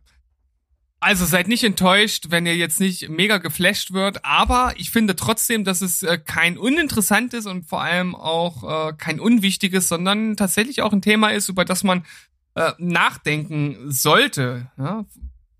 Also 1.00 1.26
seid 1.26 1.48
nicht 1.48 1.64
enttäuscht, 1.64 2.26
wenn 2.30 2.46
ihr 2.46 2.56
jetzt 2.56 2.80
nicht 2.80 3.10
mega 3.10 3.36
geflasht 3.36 3.92
wird, 3.92 4.24
aber 4.24 4.72
ich 4.76 4.90
finde 4.90 5.14
trotzdem, 5.16 5.62
dass 5.62 5.82
es 5.82 6.02
äh, 6.02 6.16
kein 6.16 6.56
uninteressantes 6.56 7.44
und 7.44 7.68
vor 7.68 7.82
allem 7.82 8.14
auch 8.14 8.88
äh, 8.88 8.92
kein 8.94 9.20
unwichtiges, 9.20 9.88
sondern 9.88 10.36
tatsächlich 10.36 10.80
auch 10.80 10.94
ein 10.94 11.02
Thema 11.02 11.28
ist, 11.28 11.50
über 11.50 11.66
das 11.66 11.84
man 11.84 12.06
äh, 12.54 12.72
nachdenken 12.78 13.92
sollte, 13.92 14.70
ja? 14.78 15.04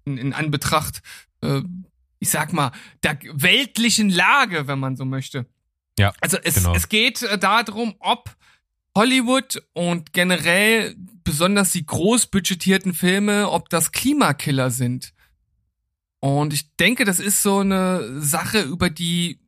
in, 0.07 0.17
in 0.17 0.33
Anbetracht, 0.33 1.03
ich 2.21 2.31
sag 2.31 2.55
mal, 2.55 2.73
der 3.03 3.19
weltlichen 3.35 4.09
Lage, 4.09 4.67
wenn 4.67 4.79
man 4.79 4.97
so 4.97 5.05
möchte. 5.05 5.45
Ja, 5.99 6.15
Also 6.23 6.39
es, 6.43 6.55
genau. 6.55 6.75
es 6.75 6.89
geht 6.89 7.23
darum, 7.39 7.97
ob 7.99 8.35
Hollywood 8.97 9.63
und 9.73 10.13
generell 10.13 10.95
besonders 11.25 11.73
die 11.73 11.85
großbudgetierten 11.85 12.95
Filme, 12.95 13.51
ob 13.51 13.69
das 13.69 13.93
Klimakiller 13.93 14.71
sind. 14.71 15.13
Und 16.21 16.53
ich 16.53 16.75
denke, 16.77 17.05
das 17.05 17.21
ist 17.21 17.43
so 17.43 17.59
eine 17.59 18.21
Sache, 18.21 18.63
über 18.63 18.91
die 18.91 19.41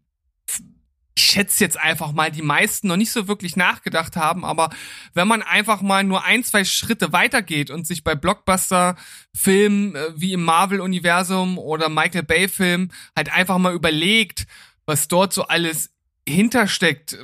ich 1.19 1.25
schätze 1.25 1.65
jetzt 1.65 1.81
einfach 1.81 2.13
mal, 2.13 2.31
die 2.31 2.43
meisten 2.43 2.89
noch 2.89 2.99
nicht 2.99 3.11
so 3.11 3.27
wirklich 3.27 3.57
nachgedacht 3.57 4.17
haben, 4.17 4.45
aber 4.45 4.69
wenn 5.15 5.27
man 5.27 5.41
einfach 5.41 5.81
mal 5.81 6.05
nur 6.05 6.25
ein, 6.25 6.45
zwei 6.45 6.63
Schritte 6.65 7.11
weitergeht 7.13 7.71
und 7.71 7.87
sich 7.87 8.05
bei 8.05 8.15
Blockbuster-Filmen 8.15 9.97
äh, 9.97 10.13
wie 10.15 10.35
im 10.35 10.45
Marvel-Universum 10.45 11.57
oder 11.57 11.89
Michael 11.89 12.23
Bay-Filmen 12.23 12.93
halt 13.17 13.33
einfach 13.33 13.57
mal 13.57 13.73
überlegt, 13.73 14.47
was 14.85 15.09
dort 15.09 15.33
so 15.33 15.45
alles 15.45 15.91
hintersteckt, 16.29 17.19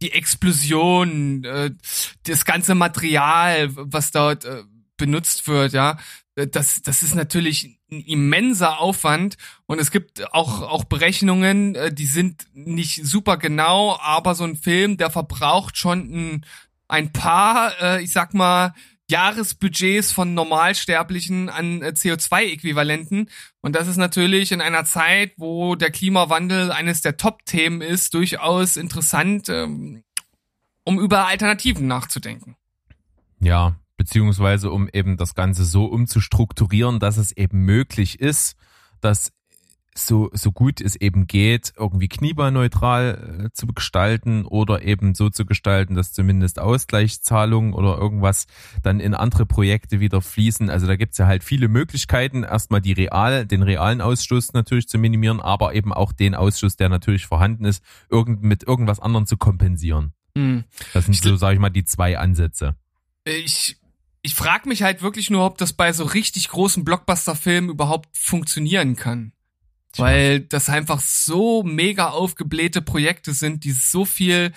die 0.00 0.12
Explosion, 0.12 1.44
äh, 1.44 1.70
das 2.24 2.44
ganze 2.44 2.74
Material, 2.74 3.68
was 3.72 4.10
dort 4.10 4.44
äh, 4.44 4.62
benutzt 4.96 5.46
wird, 5.48 5.72
ja, 5.72 5.98
äh, 6.34 6.46
das, 6.46 6.82
das 6.82 7.02
ist 7.02 7.14
natürlich 7.14 7.78
ein 7.90 8.02
immenser 8.02 8.80
Aufwand 8.80 9.36
und 9.66 9.80
es 9.80 9.90
gibt 9.90 10.32
auch, 10.32 10.62
auch 10.62 10.84
Berechnungen, 10.84 11.74
äh, 11.74 11.92
die 11.92 12.06
sind 12.06 12.46
nicht 12.52 13.04
super 13.04 13.36
genau, 13.36 13.98
aber 14.00 14.34
so 14.34 14.44
ein 14.44 14.56
Film, 14.56 14.96
der 14.96 15.10
verbraucht 15.10 15.76
schon 15.76 16.00
ein, 16.00 16.46
ein 16.86 17.12
paar, 17.12 17.72
äh, 17.80 18.02
ich 18.02 18.12
sag 18.12 18.34
mal, 18.34 18.74
Jahresbudgets 19.10 20.12
von 20.12 20.34
Normalsterblichen 20.34 21.48
an 21.48 21.82
äh, 21.82 21.88
CO2-Äquivalenten. 21.88 23.28
Und 23.60 23.74
das 23.74 23.88
ist 23.88 23.96
natürlich 23.96 24.52
in 24.52 24.60
einer 24.60 24.84
Zeit, 24.84 25.32
wo 25.36 25.74
der 25.74 25.90
Klimawandel 25.90 26.70
eines 26.70 27.00
der 27.00 27.16
Top-Themen 27.16 27.80
ist, 27.80 28.14
durchaus 28.14 28.76
interessant, 28.76 29.48
ähm, 29.48 30.04
um 30.84 31.00
über 31.00 31.26
Alternativen 31.26 31.86
nachzudenken. 31.86 32.56
Ja, 33.40 33.76
beziehungsweise 33.96 34.70
um 34.70 34.88
eben 34.92 35.16
das 35.16 35.34
Ganze 35.34 35.64
so 35.64 35.86
umzustrukturieren, 35.86 36.98
dass 36.98 37.16
es 37.16 37.32
eben 37.32 37.64
möglich 37.64 38.20
ist, 38.20 38.56
dass 39.00 39.32
so, 40.06 40.30
so 40.32 40.52
gut 40.52 40.80
es 40.80 40.96
eben 40.96 41.26
geht, 41.26 41.72
irgendwie 41.76 42.08
kniebalneutral 42.08 43.46
äh, 43.46 43.52
zu 43.52 43.66
gestalten 43.66 44.44
oder 44.44 44.82
eben 44.82 45.14
so 45.14 45.30
zu 45.30 45.44
gestalten, 45.44 45.94
dass 45.94 46.12
zumindest 46.12 46.58
Ausgleichszahlungen 46.58 47.72
oder 47.72 47.98
irgendwas 47.98 48.46
dann 48.82 49.00
in 49.00 49.14
andere 49.14 49.46
Projekte 49.46 50.00
wieder 50.00 50.22
fließen. 50.22 50.70
Also 50.70 50.86
da 50.86 50.96
gibt's 50.96 51.18
ja 51.18 51.26
halt 51.26 51.44
viele 51.44 51.68
Möglichkeiten, 51.68 52.42
erstmal 52.42 52.80
die 52.80 52.92
real, 52.92 53.46
den 53.46 53.62
realen 53.62 54.00
Ausstoß 54.00 54.52
natürlich 54.52 54.88
zu 54.88 54.98
minimieren, 54.98 55.40
aber 55.40 55.74
eben 55.74 55.92
auch 55.92 56.12
den 56.12 56.34
Ausschuss, 56.34 56.76
der 56.76 56.88
natürlich 56.88 57.26
vorhanden 57.26 57.64
ist, 57.64 57.82
irgend, 58.10 58.42
mit 58.42 58.62
irgendwas 58.62 59.00
anderem 59.00 59.26
zu 59.26 59.36
kompensieren. 59.36 60.12
Mhm. 60.34 60.64
Das 60.92 61.06
sind 61.06 61.16
so, 61.16 61.36
sage 61.36 61.54
ich 61.54 61.60
mal, 61.60 61.70
die 61.70 61.84
zwei 61.84 62.18
Ansätze. 62.18 62.76
Ich 63.24 63.76
ich 64.22 64.34
frage 64.34 64.68
mich 64.68 64.82
halt 64.82 65.00
wirklich 65.00 65.30
nur, 65.30 65.46
ob 65.46 65.58
das 65.58 65.72
bei 65.72 65.92
so 65.92 66.04
richtig 66.04 66.48
großen 66.48 66.84
Blockbuster-Filmen 66.84 67.70
überhaupt 67.70 68.08
funktionieren 68.16 68.96
kann. 68.96 69.32
Weil 69.96 70.40
das 70.40 70.68
einfach 70.68 71.00
so 71.00 71.62
mega 71.62 72.10
aufgeblähte 72.10 72.82
Projekte 72.82 73.32
sind, 73.32 73.64
die 73.64 73.72
so 73.72 74.04
viel 74.04 74.52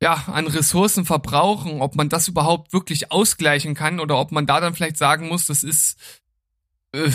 ja, 0.00 0.14
an 0.26 0.48
Ressourcen 0.48 1.04
verbrauchen, 1.04 1.80
ob 1.80 1.94
man 1.94 2.08
das 2.08 2.26
überhaupt 2.26 2.72
wirklich 2.72 3.12
ausgleichen 3.12 3.74
kann 3.74 4.00
oder 4.00 4.18
ob 4.18 4.32
man 4.32 4.46
da 4.46 4.60
dann 4.60 4.74
vielleicht 4.74 4.96
sagen 4.96 5.28
muss, 5.28 5.46
das 5.46 5.62
ist 5.62 5.96
äh, 6.92 7.08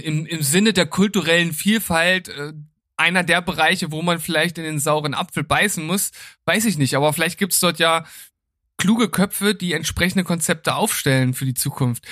im, 0.00 0.26
im 0.26 0.42
Sinne 0.42 0.74
der 0.74 0.86
kulturellen 0.86 1.52
Vielfalt 1.52 2.28
äh, 2.28 2.52
einer 2.96 3.24
der 3.24 3.40
Bereiche, 3.40 3.90
wo 3.90 4.02
man 4.02 4.20
vielleicht 4.20 4.58
in 4.58 4.64
den 4.64 4.78
sauren 4.78 5.14
Apfel 5.14 5.42
beißen 5.42 5.84
muss, 5.86 6.12
weiß 6.44 6.66
ich 6.66 6.78
nicht. 6.78 6.94
Aber 6.94 7.12
vielleicht 7.12 7.38
gibt's 7.38 7.60
dort 7.60 7.78
ja 7.78 8.04
kluge 8.76 9.08
Köpfe, 9.08 9.54
die 9.54 9.72
entsprechende 9.72 10.24
Konzepte 10.24 10.74
aufstellen 10.74 11.34
für 11.34 11.46
die 11.46 11.54
Zukunft. 11.54 12.04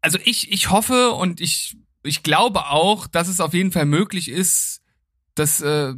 Also 0.00 0.18
ich, 0.24 0.50
ich 0.50 0.70
hoffe 0.70 1.12
und 1.12 1.40
ich 1.40 1.76
ich 2.02 2.22
glaube 2.22 2.66
auch, 2.66 3.06
dass 3.06 3.28
es 3.28 3.40
auf 3.40 3.54
jeden 3.54 3.72
Fall 3.72 3.86
möglich 3.86 4.28
ist, 4.28 4.80
das 5.34 5.60
äh, 5.60 5.94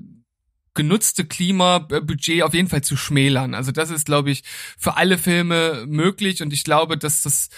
genutzte 0.74 1.24
Klimabudget 1.24 2.42
auf 2.42 2.54
jeden 2.54 2.68
Fall 2.68 2.82
zu 2.82 2.96
schmälern. 2.96 3.54
Also 3.54 3.72
das 3.72 3.90
ist, 3.90 4.06
glaube 4.06 4.30
ich, 4.30 4.42
für 4.78 4.96
alle 4.96 5.18
Filme 5.18 5.84
möglich 5.86 6.42
und 6.42 6.52
ich 6.52 6.64
glaube, 6.64 6.98
dass 6.98 7.22
das 7.22 7.48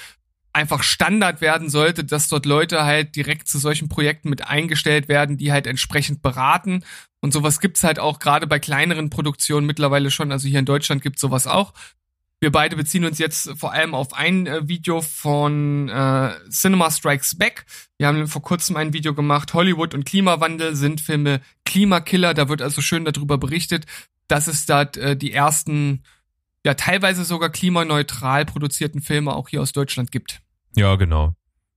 einfach 0.52 0.82
Standard 0.82 1.42
werden 1.42 1.68
sollte, 1.68 2.04
dass 2.04 2.28
dort 2.28 2.46
Leute 2.46 2.84
halt 2.84 3.14
direkt 3.14 3.46
zu 3.46 3.58
solchen 3.58 3.88
Projekten 3.88 4.30
mit 4.30 4.46
eingestellt 4.46 5.06
werden, 5.08 5.36
die 5.36 5.52
halt 5.52 5.66
entsprechend 5.66 6.22
beraten. 6.22 6.82
Und 7.20 7.32
sowas 7.32 7.60
gibt's 7.60 7.84
halt 7.84 7.98
auch 7.98 8.18
gerade 8.18 8.46
bei 8.46 8.58
kleineren 8.58 9.10
Produktionen 9.10 9.66
mittlerweile 9.66 10.10
schon. 10.10 10.32
Also 10.32 10.48
hier 10.48 10.58
in 10.58 10.64
Deutschland 10.64 11.02
gibt's 11.02 11.20
sowas 11.20 11.46
auch. 11.46 11.74
Wir 12.38 12.52
beide 12.52 12.76
beziehen 12.76 13.04
uns 13.06 13.18
jetzt 13.18 13.50
vor 13.58 13.72
allem 13.72 13.94
auf 13.94 14.12
ein 14.12 14.46
äh, 14.46 14.68
Video 14.68 15.00
von 15.00 15.88
äh, 15.88 16.32
Cinema 16.50 16.90
Strikes 16.90 17.38
Back. 17.38 17.64
Wir 17.96 18.08
haben 18.08 18.28
vor 18.28 18.42
kurzem 18.42 18.76
ein 18.76 18.92
Video 18.92 19.14
gemacht. 19.14 19.54
Hollywood 19.54 19.94
und 19.94 20.04
Klimawandel 20.04 20.76
sind 20.76 21.00
Filme 21.00 21.40
Klimakiller. 21.64 22.34
Da 22.34 22.48
wird 22.50 22.60
also 22.60 22.82
schön 22.82 23.06
darüber 23.06 23.38
berichtet, 23.38 23.86
dass 24.28 24.48
es 24.48 24.66
da 24.66 24.82
äh, 24.82 25.16
die 25.16 25.32
ersten, 25.32 26.02
ja 26.64 26.74
teilweise 26.74 27.24
sogar 27.24 27.48
klimaneutral 27.48 28.44
produzierten 28.44 29.00
Filme 29.00 29.34
auch 29.34 29.48
hier 29.48 29.62
aus 29.62 29.72
Deutschland 29.72 30.12
gibt. 30.12 30.40
Ja, 30.74 30.96
genau. 30.96 31.34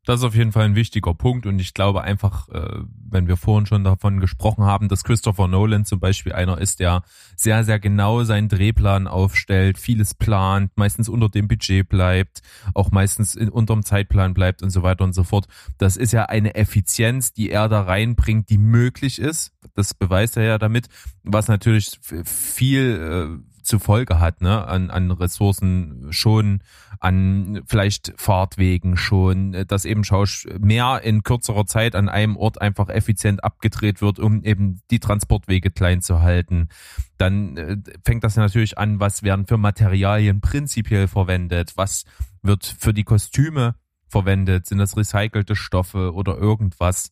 Das 0.10 0.22
ist 0.22 0.26
auf 0.26 0.34
jeden 0.34 0.52
Fall 0.52 0.66
ein 0.66 0.74
wichtiger 0.74 1.14
Punkt 1.14 1.46
und 1.46 1.60
ich 1.60 1.76
glaube 1.76 2.02
einfach, 2.02 2.50
äh, 2.50 2.80
wenn 3.12 3.28
wir 3.28 3.38
vorhin 3.38 3.68
schon 3.68 3.84
davon 3.84 4.20
gesprochen 4.20 4.64
haben, 4.64 4.88
dass 4.88 5.04
Christopher 5.04 5.48
Nolan 5.48 5.86
zum 5.86 6.00
Beispiel 6.00 6.34
einer 6.34 6.58
ist, 6.58 6.80
der 6.80 7.04
sehr, 7.36 7.64
sehr 7.64 7.78
genau 7.78 8.24
seinen 8.24 8.50
Drehplan 8.50 9.06
aufstellt, 9.06 9.78
vieles 9.78 10.16
plant, 10.16 10.72
meistens 10.78 11.10
unter 11.10 11.30
dem 11.30 11.48
Budget 11.48 11.88
bleibt, 11.88 12.42
auch 12.74 12.90
meistens 12.90 13.36
in, 13.36 13.50
unterm 13.50 13.86
Zeitplan 13.86 14.34
bleibt 14.34 14.64
und 14.64 14.72
so 14.72 14.82
weiter 14.82 15.04
und 15.04 15.14
so 15.14 15.24
fort. 15.24 15.46
Das 15.78 15.96
ist 15.96 16.12
ja 16.12 16.26
eine 16.26 16.56
Effizienz, 16.56 17.32
die 17.32 17.52
er 17.52 17.70
da 17.70 17.84
reinbringt, 17.84 18.50
die 18.50 18.58
möglich 18.58 19.20
ist. 19.20 19.54
Das 19.76 19.94
beweist 19.94 20.38
er 20.38 20.44
ja 20.44 20.58
damit, 20.58 20.88
was 21.22 21.48
natürlich 21.50 22.00
viel 22.02 23.44
äh, 23.70 23.70
zur 23.70 23.80
Folge 23.80 24.20
hat, 24.20 24.42
ne, 24.42 24.68
an, 24.68 24.90
an 24.90 25.12
Ressourcen 25.12 26.08
schon, 26.12 26.62
an 27.00 27.62
vielleicht 27.66 28.14
Fahrtwegen 28.18 28.98
schon, 28.98 29.54
äh, 29.54 29.66
dass 29.66 29.86
eben 29.86 30.04
Schausch 30.04 30.48
mehr 30.60 31.02
in 31.04 31.24
kürzerer 31.24 31.66
Zeit 31.66 31.96
an 31.96 32.10
einem 32.10 32.36
Ort 32.36 32.62
einfach 32.62 32.90
effizient 32.90 33.44
abgedreht 33.44 34.02
wird, 34.02 34.20
um 34.20 34.44
eben 34.44 34.82
die 34.92 35.00
Transportwege 35.00 35.72
klein 35.72 36.02
zu 36.02 36.22
halten. 36.22 36.70
Dann 37.18 37.58
äh, 37.58 37.78
fängt 38.04 38.24
das 38.24 38.36
natürlich 38.36 38.78
an, 38.78 39.00
was 39.00 39.24
werden 39.24 39.46
für 39.46 39.58
Materialien 39.58 40.42
prinzipiell 40.42 41.08
verwendet, 41.08 41.74
was 41.76 42.06
wird 42.42 42.66
für 42.66 42.94
die 42.94 43.04
Kostüme 43.04 43.76
verwendet, 44.08 44.66
sind 44.66 44.80
das 44.80 44.98
recycelte 44.98 45.56
Stoffe 45.56 46.14
oder 46.14 46.38
irgendwas, 46.38 47.12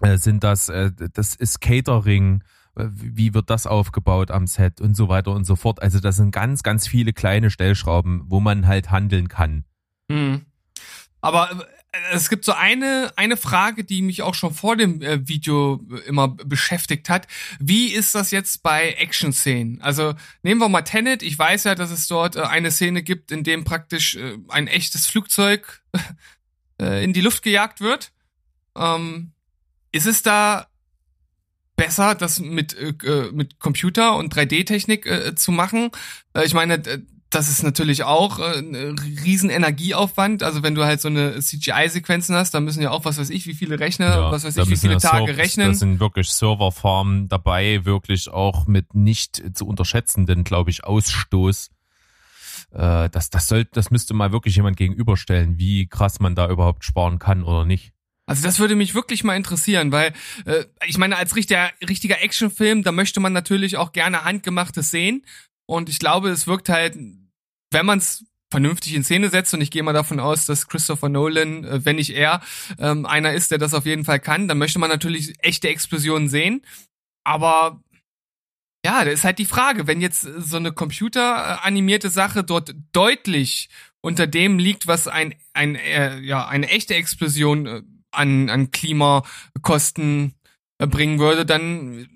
äh, 0.00 0.16
sind 0.16 0.44
das, 0.44 0.68
äh, 0.68 0.90
das 1.12 1.34
ist 1.34 1.60
Catering, 1.60 2.42
wie 2.76 3.34
wird 3.34 3.50
das 3.50 3.66
aufgebaut 3.66 4.30
am 4.30 4.46
Set 4.46 4.80
und 4.80 4.94
so 4.94 5.08
weiter 5.08 5.32
und 5.32 5.44
so 5.44 5.56
fort. 5.56 5.82
Also 5.82 5.98
das 5.98 6.16
sind 6.16 6.30
ganz, 6.30 6.62
ganz 6.62 6.86
viele 6.86 7.12
kleine 7.12 7.50
Stellschrauben, 7.50 8.24
wo 8.26 8.40
man 8.40 8.66
halt 8.66 8.90
handeln 8.90 9.28
kann. 9.28 9.64
Mhm. 10.08 10.46
Aber 11.22 11.50
äh, 11.50 11.98
es 12.12 12.28
gibt 12.28 12.44
so 12.44 12.52
eine, 12.52 13.12
eine 13.16 13.36
Frage, 13.36 13.82
die 13.84 14.02
mich 14.02 14.22
auch 14.22 14.34
schon 14.34 14.52
vor 14.52 14.76
dem 14.76 15.00
äh, 15.00 15.26
Video 15.26 15.82
immer 16.06 16.28
beschäftigt 16.28 17.08
hat. 17.08 17.26
Wie 17.58 17.88
ist 17.88 18.14
das 18.14 18.30
jetzt 18.30 18.62
bei 18.62 18.92
Action-Szenen? 18.92 19.80
Also 19.80 20.14
nehmen 20.42 20.60
wir 20.60 20.68
mal 20.68 20.82
Tenet. 20.82 21.22
Ich 21.22 21.38
weiß 21.38 21.64
ja, 21.64 21.74
dass 21.74 21.90
es 21.90 22.06
dort 22.08 22.36
äh, 22.36 22.42
eine 22.42 22.70
Szene 22.70 23.02
gibt, 23.02 23.32
in 23.32 23.42
dem 23.42 23.64
praktisch 23.64 24.18
ein 24.48 24.66
echtes 24.66 25.06
Flugzeug 25.06 25.82
in 26.78 27.14
die 27.14 27.22
Luft 27.22 27.42
gejagt 27.42 27.80
wird. 27.80 28.12
Ähm, 28.76 29.32
ist 29.92 30.06
es 30.06 30.22
da 30.22 30.66
besser, 31.76 32.14
das 32.14 32.40
mit, 32.40 32.74
äh, 32.74 32.94
äh 33.04 33.32
mit 33.32 33.58
Computer 33.60 34.16
und 34.16 34.34
3D-Technik 34.34 35.06
äh, 35.06 35.34
zu 35.34 35.52
machen. 35.52 35.90
Äh, 36.34 36.44
ich 36.44 36.54
meine, 36.54 36.82
das 37.30 37.48
ist 37.48 37.62
natürlich 37.62 38.04
auch 38.04 38.38
äh, 38.38 38.58
ein 38.58 38.96
riesen 39.24 39.50
Energieaufwand. 39.50 40.42
Also 40.42 40.62
wenn 40.62 40.74
du 40.74 40.84
halt 40.84 41.00
so 41.00 41.08
eine 41.08 41.38
CGI-Sequenzen 41.38 42.34
hast, 42.34 42.54
da 42.54 42.60
müssen 42.60 42.82
ja 42.82 42.90
auch, 42.90 43.04
was 43.04 43.18
weiß 43.18 43.30
ich, 43.30 43.46
wie 43.46 43.54
viele 43.54 43.78
Rechner, 43.78 44.08
ja, 44.08 44.30
was 44.30 44.44
weiß 44.44 44.56
ich, 44.56 44.68
wie 44.68 44.76
viele 44.76 44.98
Tage 44.98 45.26
Server, 45.26 45.36
rechnen. 45.36 45.68
Da 45.68 45.74
sind 45.74 46.00
wirklich 46.00 46.30
Serverfarmen 46.30 47.28
dabei, 47.28 47.84
wirklich 47.84 48.28
auch 48.28 48.66
mit 48.66 48.94
nicht 48.94 49.42
zu 49.54 49.66
unterschätzenden, 49.66 50.44
glaube 50.44 50.70
ich, 50.70 50.84
Ausstoß. 50.84 51.70
Äh, 52.72 53.10
das, 53.10 53.30
das, 53.30 53.48
soll, 53.48 53.64
das 53.64 53.90
müsste 53.90 54.14
mal 54.14 54.32
wirklich 54.32 54.56
jemand 54.56 54.76
gegenüberstellen, 54.76 55.58
wie 55.58 55.88
krass 55.88 56.20
man 56.20 56.34
da 56.34 56.48
überhaupt 56.48 56.84
sparen 56.84 57.18
kann 57.18 57.42
oder 57.42 57.64
nicht. 57.64 57.92
Also 58.26 58.42
das 58.42 58.58
würde 58.58 58.74
mich 58.74 58.94
wirklich 58.94 59.22
mal 59.22 59.36
interessieren, 59.36 59.92
weil 59.92 60.12
äh, 60.46 60.64
ich 60.86 60.98
meine, 60.98 61.16
als 61.16 61.36
richtiger, 61.36 61.70
richtiger 61.88 62.20
Actionfilm, 62.22 62.82
da 62.82 62.90
möchte 62.90 63.20
man 63.20 63.32
natürlich 63.32 63.76
auch 63.76 63.92
gerne 63.92 64.24
handgemachtes 64.24 64.90
sehen. 64.90 65.24
Und 65.66 65.88
ich 65.88 66.00
glaube, 66.00 66.30
es 66.30 66.46
wirkt 66.46 66.68
halt, 66.68 66.96
wenn 67.70 67.86
man 67.86 67.98
es 67.98 68.24
vernünftig 68.50 68.94
in 68.94 69.04
Szene 69.04 69.28
setzt, 69.28 69.54
und 69.54 69.60
ich 69.60 69.70
gehe 69.70 69.82
mal 69.82 69.92
davon 69.92 70.20
aus, 70.20 70.46
dass 70.46 70.68
Christopher 70.68 71.08
Nolan, 71.08 71.64
äh, 71.64 71.84
wenn 71.84 71.96
nicht 71.96 72.10
er, 72.10 72.40
ähm, 72.78 73.06
einer 73.06 73.32
ist, 73.32 73.52
der 73.52 73.58
das 73.58 73.74
auf 73.74 73.86
jeden 73.86 74.04
Fall 74.04 74.20
kann, 74.20 74.48
dann 74.48 74.58
möchte 74.58 74.78
man 74.78 74.90
natürlich 74.90 75.34
echte 75.38 75.68
Explosionen 75.68 76.28
sehen. 76.28 76.62
Aber 77.24 77.80
ja, 78.84 79.04
da 79.04 79.10
ist 79.10 79.24
halt 79.24 79.38
die 79.38 79.46
Frage, 79.46 79.88
wenn 79.88 80.00
jetzt 80.00 80.20
so 80.20 80.56
eine 80.56 80.72
computeranimierte 80.72 82.08
Sache 82.08 82.44
dort 82.44 82.74
deutlich 82.92 83.68
unter 84.00 84.28
dem 84.28 84.60
liegt, 84.60 84.86
was 84.86 85.08
ein, 85.08 85.34
ein 85.52 85.74
äh, 85.74 86.20
ja, 86.20 86.46
eine 86.46 86.68
echte 86.68 86.94
Explosion 86.94 87.66
äh, 87.66 87.82
an, 88.16 88.50
an 88.50 88.70
Klimakosten 88.70 90.34
äh, 90.78 90.86
bringen 90.86 91.18
würde, 91.18 91.46
dann, 91.46 92.08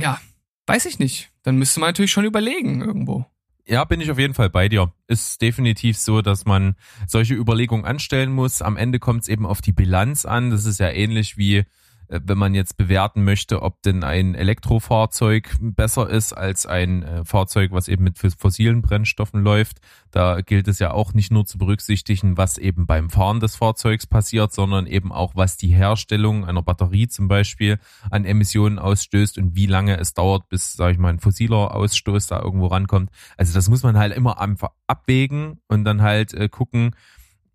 ja, 0.00 0.20
weiß 0.66 0.86
ich 0.86 0.98
nicht. 0.98 1.30
Dann 1.42 1.56
müsste 1.56 1.80
man 1.80 1.90
natürlich 1.90 2.12
schon 2.12 2.24
überlegen 2.24 2.80
irgendwo. 2.80 3.26
Ja, 3.66 3.84
bin 3.84 4.00
ich 4.00 4.10
auf 4.10 4.18
jeden 4.18 4.34
Fall 4.34 4.48
bei 4.48 4.68
dir. 4.68 4.92
Ist 5.08 5.42
definitiv 5.42 5.98
so, 5.98 6.22
dass 6.22 6.46
man 6.46 6.74
solche 7.06 7.34
Überlegungen 7.34 7.84
anstellen 7.84 8.32
muss. 8.32 8.62
Am 8.62 8.78
Ende 8.78 8.98
kommt 8.98 9.22
es 9.22 9.28
eben 9.28 9.44
auf 9.44 9.60
die 9.60 9.72
Bilanz 9.72 10.24
an. 10.24 10.50
Das 10.50 10.64
ist 10.64 10.80
ja 10.80 10.88
ähnlich 10.88 11.36
wie 11.36 11.64
wenn 12.08 12.38
man 12.38 12.54
jetzt 12.54 12.76
bewerten 12.76 13.22
möchte, 13.24 13.62
ob 13.62 13.82
denn 13.82 14.02
ein 14.02 14.34
Elektrofahrzeug 14.34 15.56
besser 15.60 16.08
ist 16.08 16.32
als 16.32 16.66
ein 16.66 17.02
äh, 17.02 17.24
Fahrzeug, 17.24 17.72
was 17.72 17.88
eben 17.88 18.04
mit 18.04 18.18
fossilen 18.18 18.80
Brennstoffen 18.82 19.42
läuft. 19.42 19.78
Da 20.10 20.40
gilt 20.40 20.68
es 20.68 20.78
ja 20.78 20.92
auch 20.92 21.12
nicht 21.12 21.30
nur 21.30 21.44
zu 21.44 21.58
berücksichtigen, 21.58 22.36
was 22.36 22.56
eben 22.56 22.86
beim 22.86 23.10
Fahren 23.10 23.40
des 23.40 23.56
Fahrzeugs 23.56 24.06
passiert, 24.06 24.52
sondern 24.52 24.86
eben 24.86 25.12
auch, 25.12 25.36
was 25.36 25.58
die 25.58 25.68
Herstellung 25.68 26.46
einer 26.46 26.62
Batterie 26.62 27.08
zum 27.08 27.28
Beispiel 27.28 27.78
an 28.10 28.24
Emissionen 28.24 28.78
ausstößt 28.78 29.36
und 29.38 29.54
wie 29.54 29.66
lange 29.66 29.98
es 29.98 30.14
dauert, 30.14 30.48
bis, 30.48 30.72
sage 30.72 30.92
ich 30.92 30.98
mal, 30.98 31.10
ein 31.10 31.20
fossiler 31.20 31.74
Ausstoß 31.74 32.26
da 32.26 32.40
irgendwo 32.40 32.68
rankommt. 32.68 33.10
Also 33.36 33.52
das 33.52 33.68
muss 33.68 33.82
man 33.82 33.98
halt 33.98 34.16
immer 34.16 34.40
einfach 34.40 34.70
abwägen 34.86 35.60
und 35.68 35.84
dann 35.84 36.00
halt 36.00 36.32
äh, 36.32 36.48
gucken, 36.48 36.94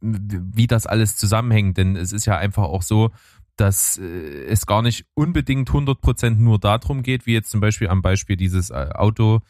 wie 0.02 0.68
das 0.68 0.86
alles 0.86 1.16
zusammenhängt. 1.16 1.78
Denn 1.78 1.96
es 1.96 2.12
ist 2.12 2.26
ja 2.26 2.38
einfach 2.38 2.64
auch 2.64 2.82
so, 2.82 3.12
dass 3.56 3.98
äh, 3.98 4.46
es 4.46 4.66
gar 4.66 4.82
nicht 4.82 5.06
unbedingt 5.14 5.70
100% 5.70 6.36
nur 6.36 6.60
darum 6.60 7.04
geht, 7.04 7.26
wie 7.26 7.34
jetzt 7.34 7.52
zum 7.52 7.62
Beispiel 7.62 7.90
am 7.90 8.02
Beispiel 8.02 8.36
dieses 8.36 8.70
äh, 8.70 8.90
Auto, 8.94 9.42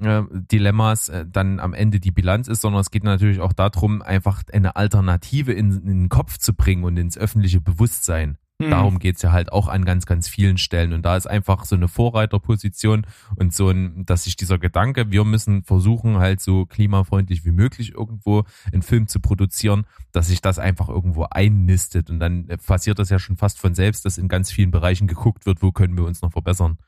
äh, 0.00 0.22
Dilemmas 0.30 1.10
dann 1.26 1.58
am 1.58 1.72
Ende 1.72 2.00
die 2.00 2.10
Bilanz 2.10 2.48
ist, 2.48 2.60
sondern 2.60 2.80
es 2.80 2.90
geht 2.90 3.04
natürlich 3.04 3.40
auch 3.40 3.52
darum, 3.52 4.02
einfach 4.02 4.42
eine 4.52 4.76
Alternative 4.76 5.52
in, 5.52 5.72
in, 5.72 5.86
den 5.86 6.08
Kopf 6.08 6.38
zu 6.38 6.54
bringen 6.54 6.84
und 6.84 6.96
ins 6.98 7.16
öffentliche 7.16 7.60
Bewusstsein. 7.60 8.36
Mhm. 8.58 8.70
Darum 8.70 8.98
geht's 8.98 9.22
ja 9.22 9.32
halt 9.32 9.52
auch 9.52 9.68
an 9.68 9.84
ganz, 9.84 10.06
ganz 10.06 10.28
vielen 10.28 10.56
Stellen. 10.56 10.92
Und 10.92 11.02
da 11.02 11.16
ist 11.16 11.26
einfach 11.26 11.64
so 11.64 11.76
eine 11.76 11.88
Vorreiterposition 11.88 13.06
und 13.36 13.54
so 13.54 13.68
ein, 13.68 14.06
dass 14.06 14.24
sich 14.24 14.36
dieser 14.36 14.58
Gedanke, 14.58 15.10
wir 15.10 15.24
müssen 15.24 15.62
versuchen, 15.62 16.16
halt 16.18 16.40
so 16.40 16.64
klimafreundlich 16.64 17.44
wie 17.44 17.52
möglich 17.52 17.92
irgendwo 17.94 18.44
einen 18.72 18.82
Film 18.82 19.08
zu 19.08 19.20
produzieren, 19.20 19.86
dass 20.12 20.28
sich 20.28 20.40
das 20.40 20.58
einfach 20.58 20.88
irgendwo 20.88 21.24
einnistet. 21.30 22.08
Und 22.08 22.18
dann 22.18 22.46
passiert 22.66 22.98
das 22.98 23.10
ja 23.10 23.18
schon 23.18 23.36
fast 23.36 23.58
von 23.58 23.74
selbst, 23.74 24.04
dass 24.04 24.16
in 24.16 24.28
ganz 24.28 24.50
vielen 24.50 24.70
Bereichen 24.70 25.06
geguckt 25.06 25.44
wird, 25.44 25.62
wo 25.62 25.70
können 25.72 25.96
wir 25.96 26.04
uns 26.04 26.22
noch 26.22 26.32
verbessern. 26.32 26.78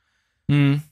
Mhm. 0.49 0.83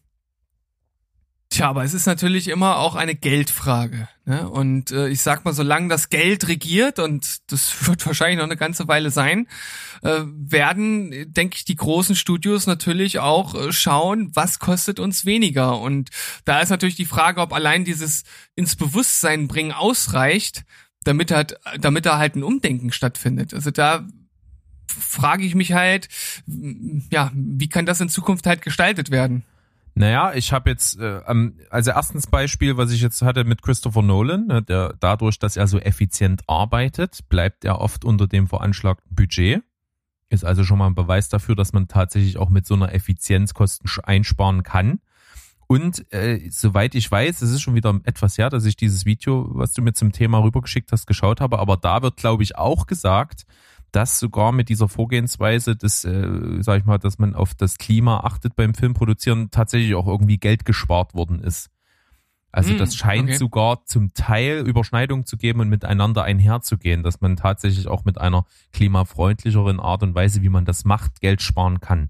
Tja, 1.48 1.68
aber 1.68 1.84
es 1.84 1.94
ist 1.94 2.06
natürlich 2.06 2.48
immer 2.48 2.78
auch 2.78 2.96
eine 2.96 3.14
Geldfrage. 3.14 4.08
Ne? 4.24 4.48
Und 4.48 4.90
äh, 4.90 5.08
ich 5.08 5.20
sag 5.20 5.44
mal, 5.44 5.54
solange 5.54 5.88
das 5.88 6.08
Geld 6.08 6.48
regiert, 6.48 6.98
und 6.98 7.50
das 7.52 7.72
wird 7.86 8.04
wahrscheinlich 8.04 8.38
noch 8.38 8.44
eine 8.44 8.56
ganze 8.56 8.88
Weile 8.88 9.10
sein, 9.10 9.46
äh, 10.02 10.22
werden, 10.24 11.32
denke 11.32 11.56
ich, 11.56 11.64
die 11.64 11.76
großen 11.76 12.16
Studios 12.16 12.66
natürlich 12.66 13.20
auch 13.20 13.54
äh, 13.54 13.72
schauen, 13.72 14.30
was 14.34 14.58
kostet 14.58 14.98
uns 14.98 15.24
weniger. 15.24 15.78
Und 15.80 16.10
da 16.44 16.60
ist 16.60 16.70
natürlich 16.70 16.96
die 16.96 17.04
Frage, 17.06 17.40
ob 17.40 17.52
allein 17.52 17.84
dieses 17.84 18.24
ins 18.56 18.74
Bewusstsein 18.74 19.46
bringen 19.46 19.72
ausreicht, 19.72 20.64
damit 21.04 21.30
halt, 21.30 21.58
damit 21.80 22.06
da 22.06 22.18
halt 22.18 22.34
ein 22.34 22.42
Umdenken 22.42 22.90
stattfindet. 22.90 23.54
Also 23.54 23.70
da 23.70 24.06
frage 24.88 25.44
ich 25.44 25.54
mich 25.54 25.72
halt, 25.72 26.08
ja, 27.10 27.30
wie 27.34 27.68
kann 27.68 27.86
das 27.86 28.00
in 28.00 28.08
Zukunft 28.08 28.46
halt 28.46 28.62
gestaltet 28.62 29.10
werden? 29.12 29.44
Naja, 29.98 30.34
ich 30.34 30.52
habe 30.52 30.68
jetzt, 30.68 31.00
äh, 31.00 31.22
also 31.70 31.90
erstens 31.90 32.26
Beispiel, 32.26 32.76
was 32.76 32.92
ich 32.92 33.00
jetzt 33.00 33.22
hatte 33.22 33.44
mit 33.44 33.62
Christopher 33.62 34.02
Nolan, 34.02 34.46
ne, 34.46 34.62
der 34.62 34.94
dadurch, 35.00 35.38
dass 35.38 35.56
er 35.56 35.66
so 35.66 35.78
effizient 35.78 36.42
arbeitet, 36.46 37.20
bleibt 37.30 37.64
er 37.64 37.80
oft 37.80 38.04
unter 38.04 38.26
dem 38.26 38.46
veranschlagten 38.46 39.14
Budget. 39.14 39.62
Ist 40.28 40.44
also 40.44 40.64
schon 40.64 40.76
mal 40.76 40.88
ein 40.88 40.94
Beweis 40.94 41.30
dafür, 41.30 41.56
dass 41.56 41.72
man 41.72 41.88
tatsächlich 41.88 42.36
auch 42.36 42.50
mit 42.50 42.66
so 42.66 42.74
einer 42.74 42.92
Effizienz 42.92 43.54
Kosten 43.54 43.88
einsparen 44.02 44.62
kann. 44.64 45.00
Und 45.66 46.12
äh, 46.12 46.46
soweit 46.50 46.94
ich 46.94 47.10
weiß, 47.10 47.40
es 47.40 47.50
ist 47.50 47.62
schon 47.62 47.74
wieder 47.74 47.98
etwas 48.04 48.36
her, 48.36 48.50
dass 48.50 48.66
ich 48.66 48.76
dieses 48.76 49.06
Video, 49.06 49.48
was 49.52 49.72
du 49.72 49.80
mir 49.80 49.94
zum 49.94 50.12
Thema 50.12 50.42
rübergeschickt 50.42 50.92
hast, 50.92 51.06
geschaut 51.06 51.40
habe, 51.40 51.58
aber 51.58 51.78
da 51.78 52.02
wird, 52.02 52.18
glaube 52.18 52.42
ich, 52.42 52.58
auch 52.58 52.86
gesagt, 52.86 53.46
dass 53.92 54.18
sogar 54.18 54.52
mit 54.52 54.68
dieser 54.68 54.88
Vorgehensweise, 54.88 55.76
dass, 55.76 56.04
äh, 56.04 56.58
sag 56.60 56.80
ich 56.80 56.84
mal, 56.84 56.98
dass 56.98 57.18
man 57.18 57.34
auf 57.34 57.54
das 57.54 57.78
Klima 57.78 58.20
achtet 58.20 58.56
beim 58.56 58.74
Filmproduzieren, 58.74 59.50
tatsächlich 59.50 59.94
auch 59.94 60.06
irgendwie 60.06 60.38
Geld 60.38 60.64
gespart 60.64 61.14
worden 61.14 61.40
ist. 61.40 61.70
Also 62.52 62.72
mm, 62.72 62.78
das 62.78 62.96
scheint 62.96 63.28
okay. 63.28 63.36
sogar 63.36 63.84
zum 63.84 64.14
Teil 64.14 64.66
Überschneidung 64.66 65.26
zu 65.26 65.36
geben 65.36 65.60
und 65.60 65.68
miteinander 65.68 66.24
einherzugehen, 66.24 67.02
dass 67.02 67.20
man 67.20 67.36
tatsächlich 67.36 67.86
auch 67.86 68.04
mit 68.04 68.18
einer 68.18 68.46
klimafreundlicheren 68.72 69.78
Art 69.78 70.02
und 70.02 70.14
Weise, 70.14 70.42
wie 70.42 70.48
man 70.48 70.64
das 70.64 70.84
macht, 70.86 71.20
Geld 71.20 71.42
sparen 71.42 71.80
kann. 71.80 72.08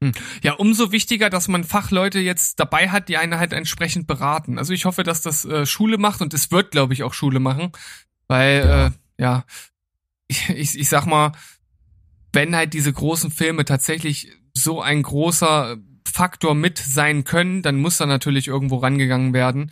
Hm. 0.00 0.12
Ja, 0.42 0.52
umso 0.52 0.92
wichtiger, 0.92 1.30
dass 1.30 1.48
man 1.48 1.64
Fachleute 1.64 2.20
jetzt 2.20 2.60
dabei 2.60 2.90
hat, 2.90 3.08
die 3.08 3.16
einen 3.16 3.38
halt 3.38 3.52
entsprechend 3.52 4.06
beraten. 4.06 4.58
Also 4.58 4.72
ich 4.72 4.84
hoffe, 4.84 5.02
dass 5.02 5.22
das 5.22 5.44
äh, 5.44 5.66
Schule 5.66 5.98
macht 5.98 6.20
und 6.20 6.32
es 6.32 6.52
wird, 6.52 6.70
glaube 6.70 6.92
ich, 6.92 7.02
auch 7.02 7.14
Schule 7.14 7.40
machen, 7.40 7.72
weil 8.28 8.64
ja. 8.64 8.86
Äh, 8.86 8.90
ja, 9.20 9.44
ich, 10.28 10.78
ich 10.78 10.88
sag 10.88 11.06
mal, 11.06 11.32
wenn 12.32 12.54
halt 12.54 12.74
diese 12.74 12.92
großen 12.92 13.30
Filme 13.30 13.64
tatsächlich 13.64 14.30
so 14.54 14.82
ein 14.82 15.02
großer 15.02 15.78
Faktor 16.06 16.54
mit 16.54 16.78
sein 16.78 17.24
können, 17.24 17.62
dann 17.62 17.76
muss 17.76 17.98
da 17.98 18.06
natürlich 18.06 18.48
irgendwo 18.48 18.76
rangegangen 18.76 19.32
werden. 19.32 19.70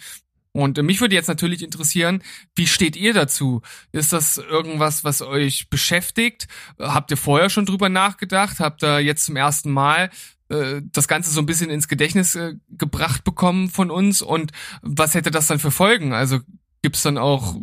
Und 0.52 0.82
mich 0.82 1.02
würde 1.02 1.14
jetzt 1.14 1.28
natürlich 1.28 1.62
interessieren, 1.62 2.22
wie 2.54 2.66
steht 2.66 2.96
ihr 2.96 3.12
dazu? 3.12 3.60
Ist 3.92 4.14
das 4.14 4.38
irgendwas, 4.38 5.04
was 5.04 5.20
euch 5.20 5.68
beschäftigt? 5.68 6.48
Habt 6.78 7.10
ihr 7.10 7.18
vorher 7.18 7.50
schon 7.50 7.66
drüber 7.66 7.90
nachgedacht? 7.90 8.58
Habt 8.58 8.82
ihr 8.82 9.00
jetzt 9.00 9.26
zum 9.26 9.36
ersten 9.36 9.70
Mal 9.70 10.08
äh, 10.48 10.80
das 10.92 11.08
Ganze 11.08 11.30
so 11.30 11.40
ein 11.40 11.46
bisschen 11.46 11.68
ins 11.68 11.88
Gedächtnis 11.88 12.36
äh, 12.36 12.54
gebracht 12.70 13.22
bekommen 13.22 13.68
von 13.68 13.90
uns? 13.90 14.22
Und 14.22 14.52
was 14.80 15.14
hätte 15.14 15.30
das 15.30 15.46
dann 15.46 15.58
für 15.58 15.70
Folgen? 15.70 16.14
Also 16.14 16.40
gibt's 16.80 17.02
dann 17.02 17.18
auch 17.18 17.56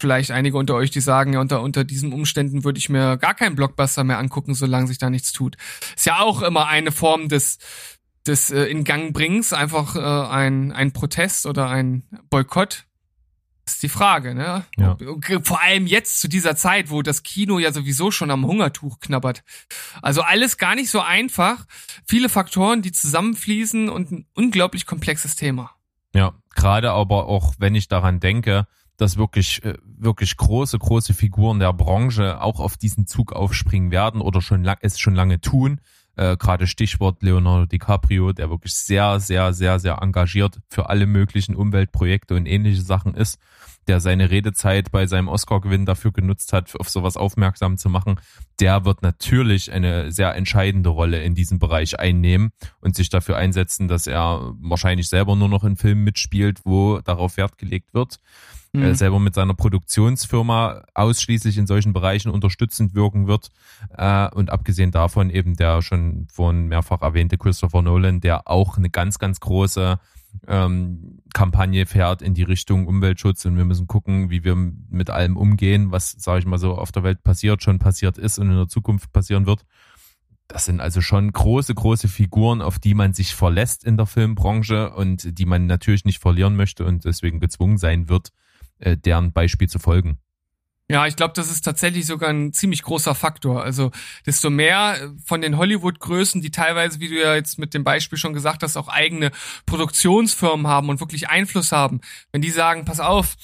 vielleicht 0.00 0.30
einige 0.30 0.56
unter 0.56 0.74
euch, 0.74 0.90
die 0.90 1.00
sagen, 1.00 1.32
ja, 1.32 1.40
unter, 1.40 1.62
unter 1.62 1.84
diesen 1.84 2.12
Umständen 2.12 2.64
würde 2.64 2.78
ich 2.78 2.88
mir 2.88 3.16
gar 3.16 3.34
keinen 3.34 3.56
Blockbuster 3.56 4.04
mehr 4.04 4.18
angucken, 4.18 4.54
solange 4.54 4.86
sich 4.86 4.98
da 4.98 5.10
nichts 5.10 5.32
tut. 5.32 5.56
Ist 5.96 6.06
ja 6.06 6.20
auch 6.20 6.42
immer 6.42 6.66
eine 6.66 6.92
Form 6.92 7.28
des, 7.28 7.58
des 8.26 8.50
äh, 8.50 8.64
in 8.64 8.84
Gang 8.84 9.12
bringens, 9.12 9.52
einfach 9.52 9.96
äh, 9.96 10.32
ein, 10.32 10.72
ein 10.72 10.92
Protest 10.92 11.46
oder 11.46 11.68
ein 11.68 12.04
Boykott. 12.30 12.86
ist 13.66 13.82
die 13.82 13.88
Frage, 13.88 14.34
ne? 14.34 14.64
Ja. 14.76 14.96
Vor 15.42 15.62
allem 15.62 15.86
jetzt 15.86 16.20
zu 16.20 16.28
dieser 16.28 16.56
Zeit, 16.56 16.90
wo 16.90 17.02
das 17.02 17.22
Kino 17.22 17.58
ja 17.58 17.72
sowieso 17.72 18.10
schon 18.10 18.30
am 18.30 18.46
Hungertuch 18.46 19.00
knabbert. 19.00 19.42
Also 20.00 20.22
alles 20.22 20.58
gar 20.58 20.74
nicht 20.74 20.90
so 20.90 21.00
einfach. 21.00 21.66
Viele 22.06 22.28
Faktoren, 22.28 22.82
die 22.82 22.92
zusammenfließen 22.92 23.88
und 23.88 24.12
ein 24.12 24.26
unglaublich 24.34 24.86
komplexes 24.86 25.36
Thema. 25.36 25.72
Ja, 26.14 26.34
gerade 26.54 26.92
aber 26.92 27.26
auch, 27.26 27.54
wenn 27.58 27.74
ich 27.74 27.88
daran 27.88 28.20
denke, 28.20 28.66
dass 28.98 29.16
wirklich, 29.16 29.64
äh, 29.64 29.78
wirklich 29.84 30.36
große, 30.36 30.78
große 30.78 31.14
Figuren 31.14 31.60
der 31.60 31.72
Branche 31.72 32.42
auch 32.42 32.60
auf 32.60 32.76
diesen 32.76 33.06
Zug 33.06 33.32
aufspringen 33.32 33.90
werden 33.90 34.20
oder 34.20 34.42
schon 34.42 34.62
lang, 34.62 34.76
es 34.82 34.98
schon 34.98 35.14
lange 35.14 35.40
tun. 35.40 35.80
Äh, 36.16 36.36
Gerade 36.36 36.66
Stichwort 36.66 37.22
Leonardo 37.22 37.64
DiCaprio, 37.66 38.32
der 38.32 38.50
wirklich 38.50 38.74
sehr, 38.74 39.20
sehr, 39.20 39.54
sehr, 39.54 39.78
sehr 39.78 40.02
engagiert 40.02 40.60
für 40.68 40.90
alle 40.90 41.06
möglichen 41.06 41.54
Umweltprojekte 41.54 42.34
und 42.34 42.44
ähnliche 42.46 42.82
Sachen 42.82 43.14
ist 43.14 43.38
der 43.88 44.00
seine 44.00 44.30
Redezeit 44.30 44.92
bei 44.92 45.06
seinem 45.06 45.28
Oscar-Gewinn 45.28 45.86
dafür 45.86 46.12
genutzt 46.12 46.52
hat, 46.52 46.74
auf 46.78 46.88
sowas 46.88 47.16
aufmerksam 47.16 47.78
zu 47.78 47.88
machen, 47.88 48.20
der 48.60 48.84
wird 48.84 49.02
natürlich 49.02 49.72
eine 49.72 50.12
sehr 50.12 50.34
entscheidende 50.34 50.90
Rolle 50.90 51.22
in 51.22 51.34
diesem 51.34 51.58
Bereich 51.58 51.98
einnehmen 51.98 52.50
und 52.80 52.94
sich 52.94 53.08
dafür 53.08 53.36
einsetzen, 53.36 53.88
dass 53.88 54.06
er 54.06 54.52
wahrscheinlich 54.60 55.08
selber 55.08 55.34
nur 55.34 55.48
noch 55.48 55.64
in 55.64 55.76
Filmen 55.76 56.04
mitspielt, 56.04 56.60
wo 56.64 57.00
darauf 57.00 57.36
Wert 57.36 57.58
gelegt 57.58 57.94
wird. 57.94 58.18
Mhm. 58.72 58.82
Er 58.82 58.94
selber 58.94 59.18
mit 59.18 59.34
seiner 59.34 59.54
Produktionsfirma 59.54 60.82
ausschließlich 60.94 61.56
in 61.56 61.66
solchen 61.66 61.92
Bereichen 61.92 62.30
unterstützend 62.30 62.94
wirken 62.94 63.26
wird. 63.26 63.48
Äh, 63.96 64.28
und 64.34 64.50
abgesehen 64.50 64.90
davon 64.90 65.30
eben 65.30 65.56
der 65.56 65.82
schon 65.82 66.26
vorhin 66.30 66.68
mehrfach 66.68 67.00
erwähnte 67.00 67.38
Christopher 67.38 67.82
Nolan, 67.82 68.20
der 68.20 68.48
auch 68.48 68.76
eine 68.76 68.90
ganz, 68.90 69.18
ganz 69.18 69.40
große 69.40 69.98
ähm, 70.46 71.20
Kampagne 71.34 71.86
fährt 71.86 72.22
in 72.22 72.34
die 72.34 72.42
Richtung 72.42 72.86
Umweltschutz 72.86 73.44
und 73.44 73.56
wir 73.56 73.64
müssen 73.64 73.86
gucken, 73.86 74.30
wie 74.30 74.44
wir 74.44 74.54
mit 74.54 75.10
allem 75.10 75.36
umgehen, 75.36 75.90
was, 75.90 76.12
sage 76.12 76.40
ich 76.40 76.46
mal 76.46 76.58
so, 76.58 76.74
auf 76.74 76.92
der 76.92 77.02
Welt 77.02 77.22
passiert, 77.22 77.62
schon 77.62 77.78
passiert 77.78 78.18
ist 78.18 78.38
und 78.38 78.50
in 78.50 78.56
der 78.56 78.68
Zukunft 78.68 79.12
passieren 79.12 79.46
wird. 79.46 79.64
Das 80.48 80.64
sind 80.64 80.80
also 80.80 81.02
schon 81.02 81.30
große, 81.30 81.74
große 81.74 82.08
Figuren, 82.08 82.62
auf 82.62 82.78
die 82.78 82.94
man 82.94 83.12
sich 83.12 83.34
verlässt 83.34 83.84
in 83.84 83.98
der 83.98 84.06
Filmbranche 84.06 84.94
und 84.94 85.38
die 85.38 85.44
man 85.44 85.66
natürlich 85.66 86.06
nicht 86.06 86.20
verlieren 86.20 86.56
möchte 86.56 86.86
und 86.86 87.04
deswegen 87.04 87.38
gezwungen 87.38 87.76
sein 87.76 88.08
wird, 88.08 88.30
äh, 88.78 88.96
deren 88.96 89.32
Beispiel 89.32 89.68
zu 89.68 89.78
folgen. 89.78 90.18
Ja, 90.90 91.06
ich 91.06 91.16
glaube, 91.16 91.34
das 91.34 91.50
ist 91.50 91.62
tatsächlich 91.62 92.06
sogar 92.06 92.30
ein 92.30 92.54
ziemlich 92.54 92.82
großer 92.82 93.14
Faktor. 93.14 93.62
Also 93.62 93.90
desto 94.24 94.48
mehr 94.48 94.96
äh, 94.98 95.08
von 95.22 95.42
den 95.42 95.58
Hollywood-Größen, 95.58 96.40
die 96.40 96.50
teilweise, 96.50 96.98
wie 96.98 97.08
du 97.08 97.20
ja 97.20 97.34
jetzt 97.34 97.58
mit 97.58 97.74
dem 97.74 97.84
Beispiel 97.84 98.16
schon 98.16 98.32
gesagt 98.32 98.62
hast, 98.62 98.76
auch 98.78 98.88
eigene 98.88 99.30
Produktionsfirmen 99.66 100.66
haben 100.66 100.88
und 100.88 101.00
wirklich 101.00 101.28
Einfluss 101.28 101.72
haben, 101.72 102.00
wenn 102.32 102.40
die 102.40 102.50
sagen, 102.50 102.86
pass 102.86 103.00
auf, 103.00 103.36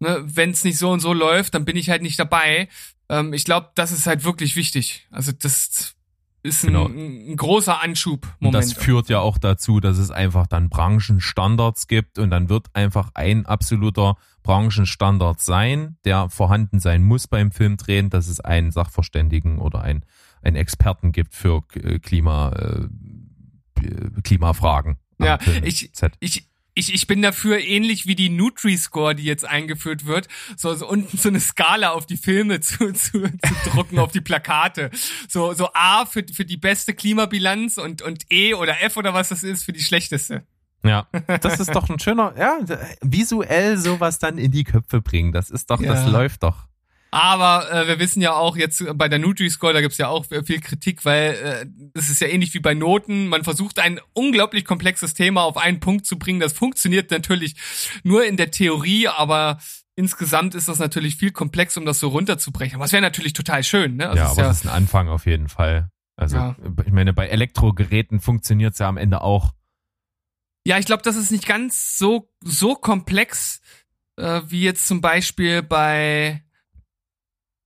ne, 0.00 0.20
wenn 0.24 0.50
es 0.50 0.64
nicht 0.64 0.78
so 0.78 0.90
und 0.90 0.98
so 0.98 1.12
läuft, 1.12 1.54
dann 1.54 1.64
bin 1.64 1.76
ich 1.76 1.88
halt 1.88 2.02
nicht 2.02 2.18
dabei. 2.18 2.68
Ähm, 3.08 3.32
ich 3.32 3.44
glaube, 3.44 3.70
das 3.76 3.92
ist 3.92 4.06
halt 4.06 4.24
wirklich 4.24 4.56
wichtig. 4.56 5.06
Also 5.12 5.30
das 5.30 5.94
ist 6.42 6.64
ein, 6.64 6.68
genau. 6.68 6.86
ein 6.86 7.36
großer 7.36 7.80
Anschub. 7.80 8.26
Und 8.40 8.52
das 8.52 8.72
führt 8.72 9.08
ja 9.08 9.20
auch 9.20 9.38
dazu, 9.38 9.78
dass 9.78 9.98
es 9.98 10.10
einfach 10.10 10.48
dann 10.48 10.68
Branchenstandards 10.68 11.86
gibt 11.86 12.18
und 12.18 12.30
dann 12.30 12.48
wird 12.48 12.74
einfach 12.74 13.10
ein 13.14 13.46
absoluter 13.46 14.16
Branchenstandard 14.48 15.42
sein, 15.42 15.98
der 16.06 16.30
vorhanden 16.30 16.80
sein 16.80 17.02
muss 17.02 17.28
beim 17.28 17.52
Filmdrehen, 17.52 18.08
dass 18.08 18.28
es 18.28 18.40
einen 18.40 18.70
Sachverständigen 18.70 19.58
oder 19.58 19.82
einen, 19.82 20.06
einen 20.40 20.56
Experten 20.56 21.12
gibt 21.12 21.34
für 21.34 21.64
äh, 21.74 21.98
Klima, 21.98 22.52
äh, 22.52 24.20
Klimafragen. 24.22 24.96
Ja, 25.18 25.38
ich, 25.62 25.90
ich, 26.20 26.48
ich, 26.72 26.94
ich 26.94 27.06
bin 27.06 27.20
dafür 27.20 27.58
ähnlich 27.58 28.06
wie 28.06 28.14
die 28.14 28.30
Nutri-Score, 28.30 29.14
die 29.14 29.24
jetzt 29.24 29.44
eingeführt 29.44 30.06
wird, 30.06 30.28
so, 30.56 30.74
so 30.74 30.88
unten 30.88 31.18
so 31.18 31.28
eine 31.28 31.40
Skala 31.40 31.90
auf 31.90 32.06
die 32.06 32.16
Filme 32.16 32.60
zu, 32.62 32.90
zu, 32.94 33.24
zu 33.24 33.70
drucken, 33.70 33.98
auf 33.98 34.12
die 34.12 34.22
Plakate. 34.22 34.90
So, 35.28 35.52
so 35.52 35.68
A 35.74 36.06
für, 36.06 36.24
für 36.32 36.46
die 36.46 36.56
beste 36.56 36.94
Klimabilanz 36.94 37.76
und, 37.76 38.00
und 38.00 38.24
E 38.32 38.54
oder 38.54 38.82
F 38.82 38.96
oder 38.96 39.12
was 39.12 39.28
das 39.28 39.42
ist 39.42 39.64
für 39.64 39.74
die 39.74 39.82
schlechteste. 39.82 40.46
Ja, 40.84 41.06
das 41.40 41.60
ist 41.60 41.74
doch 41.74 41.88
ein 41.88 41.98
schöner, 41.98 42.34
ja, 42.38 42.58
visuell 43.02 43.76
sowas 43.76 44.18
dann 44.18 44.38
in 44.38 44.50
die 44.50 44.64
Köpfe 44.64 45.00
bringen. 45.00 45.32
Das 45.32 45.50
ist 45.50 45.70
doch, 45.70 45.80
ja. 45.80 45.92
das 45.92 46.06
läuft 46.10 46.42
doch. 46.42 46.68
Aber 47.10 47.72
äh, 47.72 47.88
wir 47.88 47.98
wissen 47.98 48.20
ja 48.20 48.34
auch 48.34 48.56
jetzt 48.56 48.84
bei 48.94 49.08
der 49.08 49.18
Nutri-Score, 49.18 49.72
da 49.72 49.80
gibt's 49.80 49.96
ja 49.96 50.08
auch 50.08 50.26
viel 50.26 50.60
Kritik, 50.60 51.04
weil 51.04 51.32
äh, 51.32 51.66
das 51.94 52.10
ist 52.10 52.20
ja 52.20 52.28
ähnlich 52.28 52.52
wie 52.52 52.60
bei 52.60 52.74
Noten. 52.74 53.28
Man 53.28 53.44
versucht 53.44 53.78
ein 53.78 53.98
unglaublich 54.12 54.64
komplexes 54.66 55.14
Thema 55.14 55.42
auf 55.42 55.56
einen 55.56 55.80
Punkt 55.80 56.04
zu 56.04 56.18
bringen. 56.18 56.40
Das 56.40 56.52
funktioniert 56.52 57.10
natürlich 57.10 57.56
nur 58.02 58.26
in 58.26 58.36
der 58.36 58.50
Theorie, 58.50 59.08
aber 59.08 59.58
insgesamt 59.96 60.54
ist 60.54 60.68
das 60.68 60.78
natürlich 60.78 61.16
viel 61.16 61.32
komplex, 61.32 61.76
um 61.78 61.86
das 61.86 61.98
so 61.98 62.08
runterzubrechen. 62.08 62.76
Aber 62.76 62.84
es 62.84 62.92
wäre 62.92 63.02
natürlich 63.02 63.32
total 63.32 63.64
schön. 63.64 63.96
Ne? 63.96 64.10
Also 64.10 64.18
ja, 64.18 64.30
aber 64.30 64.42
ja, 64.42 64.48
das 64.48 64.58
ist 64.58 64.66
ein 64.66 64.74
Anfang 64.74 65.08
auf 65.08 65.24
jeden 65.24 65.48
Fall. 65.48 65.88
Also 66.14 66.36
ja. 66.36 66.56
ich 66.84 66.92
meine, 66.92 67.14
bei 67.14 67.28
Elektrogeräten 67.28 68.20
funktioniert 68.20 68.74
es 68.74 68.80
ja 68.80 68.88
am 68.88 68.96
Ende 68.96 69.22
auch. 69.22 69.52
Ja, 70.66 70.78
ich 70.78 70.86
glaube, 70.86 71.02
das 71.02 71.16
ist 71.16 71.30
nicht 71.30 71.46
ganz 71.46 71.98
so, 71.98 72.30
so 72.42 72.74
komplex, 72.74 73.60
äh, 74.16 74.42
wie 74.46 74.62
jetzt 74.62 74.86
zum 74.86 75.00
Beispiel 75.00 75.62
bei 75.62 76.42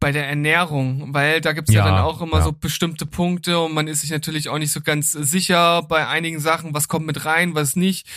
bei 0.03 0.11
der 0.11 0.27
Ernährung, 0.27 1.15
weil 1.15 1.41
da 1.41 1.53
gibt's 1.53 1.73
ja, 1.73 1.87
ja 1.87 1.93
dann 1.93 2.01
auch 2.03 2.21
immer 2.21 2.39
ja. 2.39 2.45
so 2.45 2.51
bestimmte 2.53 3.07
Punkte 3.07 3.61
und 3.61 3.73
man 3.73 3.87
ist 3.87 4.01
sich 4.01 4.11
natürlich 4.11 4.49
auch 4.49 4.59
nicht 4.59 4.73
so 4.73 4.81
ganz 4.81 5.13
sicher 5.13 5.85
bei 5.85 6.09
einigen 6.09 6.41
Sachen, 6.41 6.75
was 6.75 6.89
kommt 6.89 7.07
mit 7.07 7.25
rein, 7.25 7.55
was 7.55 7.77
nicht. 7.77 8.09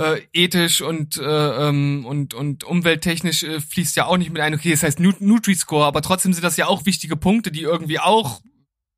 Äh, 0.00 0.20
ethisch 0.34 0.82
und 0.82 1.16
äh, 1.16 1.68
ähm, 1.68 2.04
und 2.06 2.34
und 2.34 2.64
umwelttechnisch 2.64 3.42
äh, 3.42 3.60
fließt 3.60 3.96
ja 3.96 4.06
auch 4.06 4.18
nicht 4.18 4.30
mit 4.30 4.42
ein. 4.42 4.54
Okay, 4.54 4.70
das 4.70 4.82
heißt 4.82 5.00
Nutri-Score, 5.00 5.86
aber 5.86 6.02
trotzdem 6.02 6.34
sind 6.34 6.44
das 6.44 6.58
ja 6.58 6.66
auch 6.66 6.84
wichtige 6.84 7.16
Punkte, 7.16 7.50
die 7.50 7.62
irgendwie 7.62 7.98
auch 7.98 8.42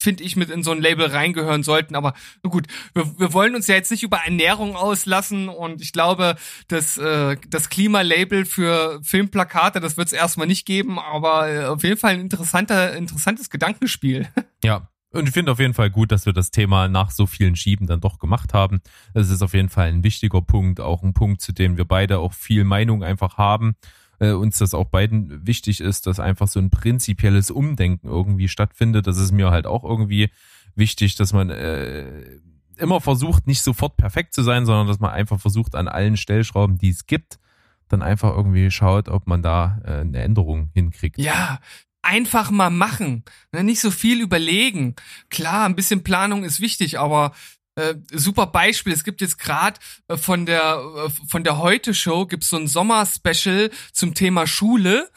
finde 0.02 0.24
ich, 0.24 0.36
mit 0.36 0.50
in 0.50 0.62
so 0.62 0.72
ein 0.72 0.80
Label 0.80 1.06
reingehören 1.06 1.62
sollten. 1.62 1.94
Aber 1.94 2.14
gut, 2.42 2.66
wir, 2.94 3.18
wir 3.18 3.32
wollen 3.32 3.54
uns 3.54 3.66
ja 3.66 3.74
jetzt 3.74 3.90
nicht 3.90 4.02
über 4.02 4.18
Ernährung 4.18 4.76
auslassen 4.76 5.48
und 5.48 5.80
ich 5.80 5.92
glaube, 5.92 6.36
das, 6.68 6.98
äh, 6.98 7.36
das 7.48 7.70
Klimalabel 7.70 8.44
für 8.44 9.00
Filmplakate, 9.02 9.80
das 9.80 9.96
wird 9.96 10.08
es 10.08 10.12
erstmal 10.12 10.46
nicht 10.46 10.66
geben, 10.66 10.98
aber 10.98 11.50
äh, 11.50 11.64
auf 11.64 11.82
jeden 11.82 11.96
Fall 11.96 12.14
ein 12.14 12.20
interessanter, 12.20 12.94
interessantes 12.94 13.50
Gedankenspiel. 13.50 14.28
Ja, 14.64 14.88
und 15.10 15.28
ich 15.28 15.34
finde 15.34 15.50
auf 15.50 15.58
jeden 15.58 15.74
Fall 15.74 15.90
gut, 15.90 16.12
dass 16.12 16.24
wir 16.24 16.32
das 16.32 16.52
Thema 16.52 16.86
nach 16.86 17.10
so 17.10 17.26
vielen 17.26 17.56
Schieben 17.56 17.88
dann 17.88 18.00
doch 18.00 18.20
gemacht 18.20 18.54
haben. 18.54 18.80
Das 19.12 19.28
ist 19.28 19.42
auf 19.42 19.54
jeden 19.54 19.68
Fall 19.68 19.88
ein 19.88 20.04
wichtiger 20.04 20.40
Punkt, 20.40 20.80
auch 20.80 21.02
ein 21.02 21.14
Punkt, 21.14 21.40
zu 21.40 21.52
dem 21.52 21.76
wir 21.76 21.84
beide 21.84 22.20
auch 22.20 22.32
viel 22.32 22.62
Meinung 22.62 23.02
einfach 23.02 23.38
haben 23.38 23.74
äh, 24.22 24.32
uns 24.32 24.58
das 24.58 24.72
auch 24.72 24.86
beiden 24.86 25.46
wichtig 25.46 25.80
ist, 25.80 26.06
dass 26.06 26.20
einfach 26.20 26.46
so 26.46 26.60
ein 26.60 26.70
prinzipielles 26.70 27.50
Umdenken 27.50 28.06
irgendwie 28.06 28.48
stattfindet. 28.48 29.06
Das 29.06 29.18
ist 29.18 29.32
mir 29.32 29.50
halt 29.50 29.66
auch 29.66 29.82
irgendwie 29.84 30.30
wichtig, 30.76 31.16
dass 31.16 31.32
man 31.32 31.50
äh, 31.50 32.38
immer 32.76 33.00
versucht, 33.00 33.46
nicht 33.46 33.62
sofort 33.62 33.96
perfekt 33.96 34.32
zu 34.32 34.42
sein, 34.42 34.64
sondern 34.64 34.86
dass 34.86 35.00
man 35.00 35.10
einfach 35.10 35.40
versucht, 35.40 35.74
an 35.74 35.88
allen 35.88 36.16
Stellschrauben, 36.16 36.78
die 36.78 36.90
es 36.90 37.06
gibt, 37.06 37.40
dann 37.88 38.02
einfach 38.02 38.34
irgendwie 38.34 38.70
schaut, 38.70 39.08
ob 39.08 39.26
man 39.26 39.42
da 39.42 39.80
äh, 39.84 40.00
eine 40.00 40.22
Änderung 40.22 40.70
hinkriegt. 40.72 41.18
Ja, 41.18 41.58
einfach 42.00 42.50
mal 42.50 42.70
machen. 42.70 43.24
Ne, 43.52 43.64
nicht 43.64 43.80
so 43.80 43.90
viel 43.90 44.20
überlegen. 44.20 44.94
Klar, 45.30 45.66
ein 45.66 45.76
bisschen 45.76 46.04
Planung 46.04 46.44
ist 46.44 46.60
wichtig, 46.60 46.98
aber 46.98 47.32
äh, 47.76 47.94
super 48.12 48.46
Beispiel. 48.46 48.92
Es 48.92 49.04
gibt 49.04 49.20
jetzt 49.20 49.38
gerade 49.38 49.80
äh, 50.08 50.16
von 50.16 50.46
der 50.46 50.82
äh, 51.06 51.10
von 51.28 51.44
der 51.44 51.58
Heute 51.58 51.94
Show 51.94 52.26
gibt's 52.26 52.50
so 52.50 52.56
ein 52.56 52.66
Sommer-Special 52.66 53.70
zum 53.92 54.14
Thema 54.14 54.46
Schule. 54.46 55.08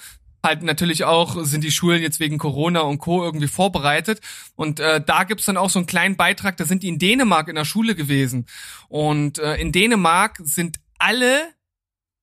Halt 0.43 0.61
natürlich 0.63 1.03
auch 1.03 1.43
sind 1.43 1.63
die 1.63 1.71
Schulen 1.71 2.01
jetzt 2.01 2.19
wegen 2.19 2.37
Corona 2.37 2.81
und 2.81 2.99
Co. 2.99 3.23
irgendwie 3.23 3.47
vorbereitet. 3.47 4.21
Und 4.55 4.79
äh, 4.79 5.01
da 5.03 5.23
gibt's 5.23 5.45
dann 5.45 5.57
auch 5.57 5.69
so 5.69 5.79
einen 5.79 5.87
kleinen 5.87 6.17
Beitrag, 6.17 6.55
da 6.57 6.65
sind 6.65 6.83
die 6.83 6.87
in 6.87 6.99
Dänemark 6.99 7.47
in 7.47 7.55
der 7.55 7.65
Schule 7.65 7.95
gewesen. 7.95 8.45
Und 8.87 9.39
äh, 9.39 9.55
in 9.55 9.71
Dänemark 9.71 10.37
sind 10.43 10.77
alle 10.99 11.41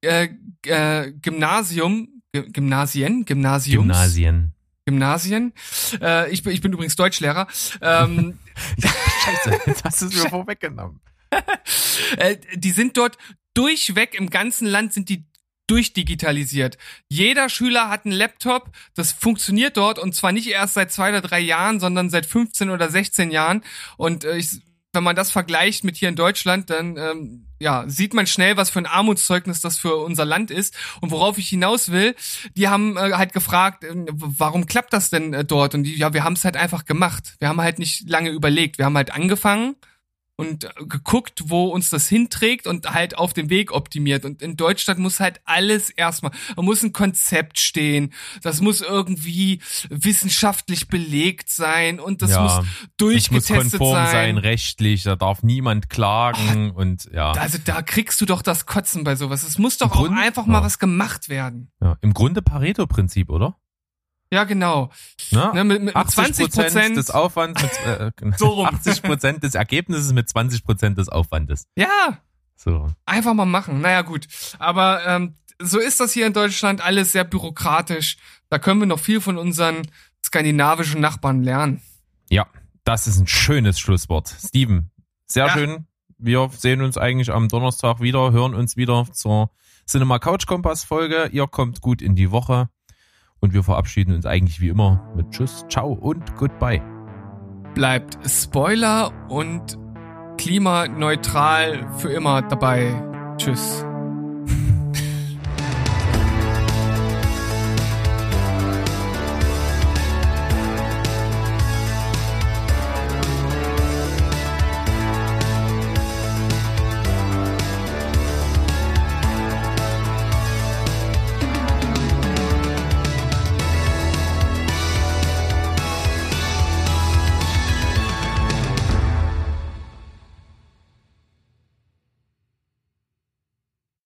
äh, 0.03 0.29
äh, 0.67 1.13
Gymnasium, 1.21 2.23
Gymnasien, 2.33 3.25
Gymnasiums, 3.25 3.89
Gymnasien. 3.89 4.55
Gymnasien. 4.87 5.53
Äh, 6.01 6.31
ich, 6.33 6.43
bin, 6.43 6.53
ich 6.53 6.61
bin 6.61 6.73
übrigens 6.73 6.97
Deutschlehrer. 6.97 7.47
Ähm, 7.81 8.39
scheiße, 8.79 9.61
jetzt 9.67 9.85
hast 9.85 10.03
du 10.03 10.07
es 10.07 10.23
mir 10.23 10.29
vorweggenommen. 10.29 11.01
äh, 12.17 12.37
die 12.55 12.71
sind 12.71 12.97
dort 12.97 13.17
durchweg 13.55 14.15
im 14.15 14.31
ganzen 14.31 14.67
Land 14.67 14.93
sind 14.93 15.09
die 15.09 15.25
durchdigitalisiert. 15.69 16.77
Jeder 17.09 17.49
Schüler 17.49 17.89
hat 17.89 18.05
einen 18.05 18.15
Laptop, 18.15 18.71
das 18.95 19.13
funktioniert 19.13 19.77
dort 19.77 19.99
und 19.99 20.15
zwar 20.15 20.33
nicht 20.33 20.49
erst 20.49 20.75
seit 20.75 20.93
zwei 20.93 21.11
oder 21.11 21.21
drei 21.21 21.41
Jahren, 21.41 21.81
sondern 21.81 22.11
seit 22.11 22.27
15 22.27 22.71
oder 22.71 22.91
16 22.91 23.31
Jahren. 23.31 23.63
Und 23.97 24.25
äh, 24.25 24.37
ich 24.37 24.61
wenn 24.93 25.05
man 25.05 25.17
das 25.17 25.31
vergleicht 25.31 25.85
mit 25.85 25.97
hier 25.97 26.09
in 26.09 26.17
Deutschland, 26.17 26.69
dann 26.69 26.97
ähm, 26.97 27.47
ja, 27.59 27.85
sieht 27.87 28.13
man 28.13 28.27
schnell, 28.27 28.57
was 28.57 28.71
für 28.71 28.79
ein 28.79 28.87
Armutszeugnis 28.87 29.61
das 29.61 29.79
für 29.79 29.97
unser 29.97 30.25
Land 30.25 30.51
ist. 30.51 30.75
Und 31.01 31.11
worauf 31.11 31.39
ich 31.39 31.49
hinaus 31.49 31.91
will, 31.91 32.15
die 32.57 32.69
haben 32.69 32.97
äh, 32.97 33.13
halt 33.13 33.33
gefragt, 33.33 33.85
äh, 33.85 33.95
warum 34.11 34.67
klappt 34.67 34.93
das 34.93 35.11
denn 35.11 35.33
äh, 35.33 35.45
dort? 35.45 35.75
Und 35.75 35.85
die, 35.85 35.97
ja, 35.97 36.13
wir 36.13 36.25
haben 36.25 36.35
es 36.35 36.45
halt 36.45 36.57
einfach 36.57 36.85
gemacht. 36.85 37.37
Wir 37.39 37.49
haben 37.49 37.61
halt 37.61 37.79
nicht 37.79 38.09
lange 38.09 38.31
überlegt. 38.31 38.79
Wir 38.79 38.85
haben 38.85 38.97
halt 38.97 39.13
angefangen 39.13 39.77
und 40.43 40.69
geguckt, 40.89 41.45
wo 41.47 41.69
uns 41.69 41.91
das 41.91 42.09
hinträgt 42.09 42.67
und 42.67 42.93
halt 42.93 43.17
auf 43.17 43.33
dem 43.33 43.51
Weg 43.51 43.73
optimiert. 43.73 44.25
Und 44.25 44.43
in 44.43 44.57
Deutschland 44.57 45.01
muss 45.01 45.21
halt 45.21 45.41
alles 45.45 45.91
erstmal, 45.91 46.33
da 46.57 46.63
muss 46.63 46.83
ein 46.83 46.93
Konzept 46.93 47.59
stehen, 47.59 48.13
das 48.43 48.61
muss 48.61 48.81
irgendwie 48.81 49.61
wissenschaftlich 49.89 50.89
belegt 50.89 51.51
sein 51.51 52.01
und 52.01 52.23
das 52.23 52.31
ja, 52.31 52.43
muss 52.43 52.67
durchgetestet 52.97 53.57
das 53.57 53.65
muss 53.65 53.71
konform 53.73 54.07
sein. 54.07 54.13
sein. 54.13 54.39
rechtlich, 54.39 55.03
da 55.05 55.17
darf 55.17 55.43
niemand 55.43 55.91
klagen 55.91 56.73
Ach, 56.73 56.77
und 56.77 57.09
ja. 57.13 57.33
Also 57.33 57.59
da 57.65 57.83
kriegst 57.83 58.21
du 58.21 58.27
doch 58.27 58.43
das 58.43 58.67
Kotzen 58.67 59.05
bei 59.05 59.17
sowas. 59.17 59.43
Es 59.43 59.59
muss 59.59 59.79
doch 59.79 59.87
Im 59.87 59.93
auch 59.93 60.07
Grund, 60.07 60.19
einfach 60.19 60.47
mal 60.47 60.63
was 60.63 60.79
gemacht 60.79 61.29
werden. 61.29 61.71
Ja, 61.81 61.97
im 62.01 62.15
Grunde 62.15 62.43
Pareto-Prinzip, 62.43 63.31
oder? 63.31 63.57
Ja, 64.33 64.45
genau. 64.45 64.91
Na, 65.31 65.53
ne, 65.53 65.63
mit, 65.63 65.83
mit 65.83 65.95
80 65.95 66.51
Prozent 66.51 66.97
des 66.97 67.11
Aufwands, 67.11 67.61
mit, 67.61 67.73
äh, 67.87 68.11
so 68.39 68.47
rum. 68.49 68.67
80 68.67 69.03
Prozent 69.03 69.43
des 69.45 69.55
Ergebnisses 69.55 70.15
mit 70.15 70.27
20 70.27 70.65
Prozent 70.65 70.97
des 70.97 71.11
Aufwandes. 71.11 71.67
Ja. 71.77 72.19
So. 72.57 72.91
Einfach 73.05 73.35
mal 73.35 73.45
machen. 73.45 73.83
Naja, 73.83 74.01
gut. 74.01 74.27
Aber 74.59 75.07
ähm, 75.07 75.35
so 75.61 75.79
ist 75.79 76.01
das 76.01 76.15
hier 76.15 76.27
in 76.27 76.33
Deutschland 76.33 76.83
alles 76.83 77.13
sehr 77.13 77.25
bürokratisch. 77.25 78.17
Da 78.49 78.59
können 78.59 78.81
wir 78.81 78.87
noch 78.87 79.01
viel 79.01 79.21
von 79.21 79.37
unseren 79.37 79.83
skandinavischen 80.25 81.03
Nachbarn 81.03 81.43
lernen. 81.43 81.83
Ja, 82.31 82.47
das 82.85 83.07
ist 83.07 83.19
ein 83.19 83.27
schönes 83.27 83.79
Schlusswort. 83.79 84.35
Steven, 84.43 84.91
sehr 85.27 85.49
ja. 85.49 85.53
schön. 85.53 85.87
Wir 86.17 86.49
sehen 86.57 86.81
uns 86.81 86.97
eigentlich 86.97 87.31
am 87.31 87.49
Donnerstag 87.49 88.01
wieder, 88.01 88.33
hören 88.33 88.55
uns 88.55 88.79
wieder 88.79 89.07
zur 89.13 89.51
Cinema 89.87 90.19
Couch 90.19 90.47
Kompass 90.47 90.85
Folge. 90.85 91.29
Ihr 91.33 91.47
kommt 91.49 91.83
gut 91.83 92.01
in 92.01 92.17
die 92.17 92.31
Woche. 92.31 92.71
Und 93.43 93.53
wir 93.53 93.65
verabschieden 93.65 94.15
uns 94.15 94.25
eigentlich 94.25 94.61
wie 94.61 94.69
immer 94.69 95.13
mit 95.17 95.31
Tschüss, 95.33 95.67
Ciao 95.69 95.93
und 95.93 96.37
Goodbye. 96.37 96.81
Bleibt 97.75 98.17
Spoiler 98.25 99.13
und 99.29 99.79
klimaneutral 100.39 101.87
für 101.99 102.13
immer 102.13 102.43
dabei. 102.43 102.95
Tschüss. 103.39 103.85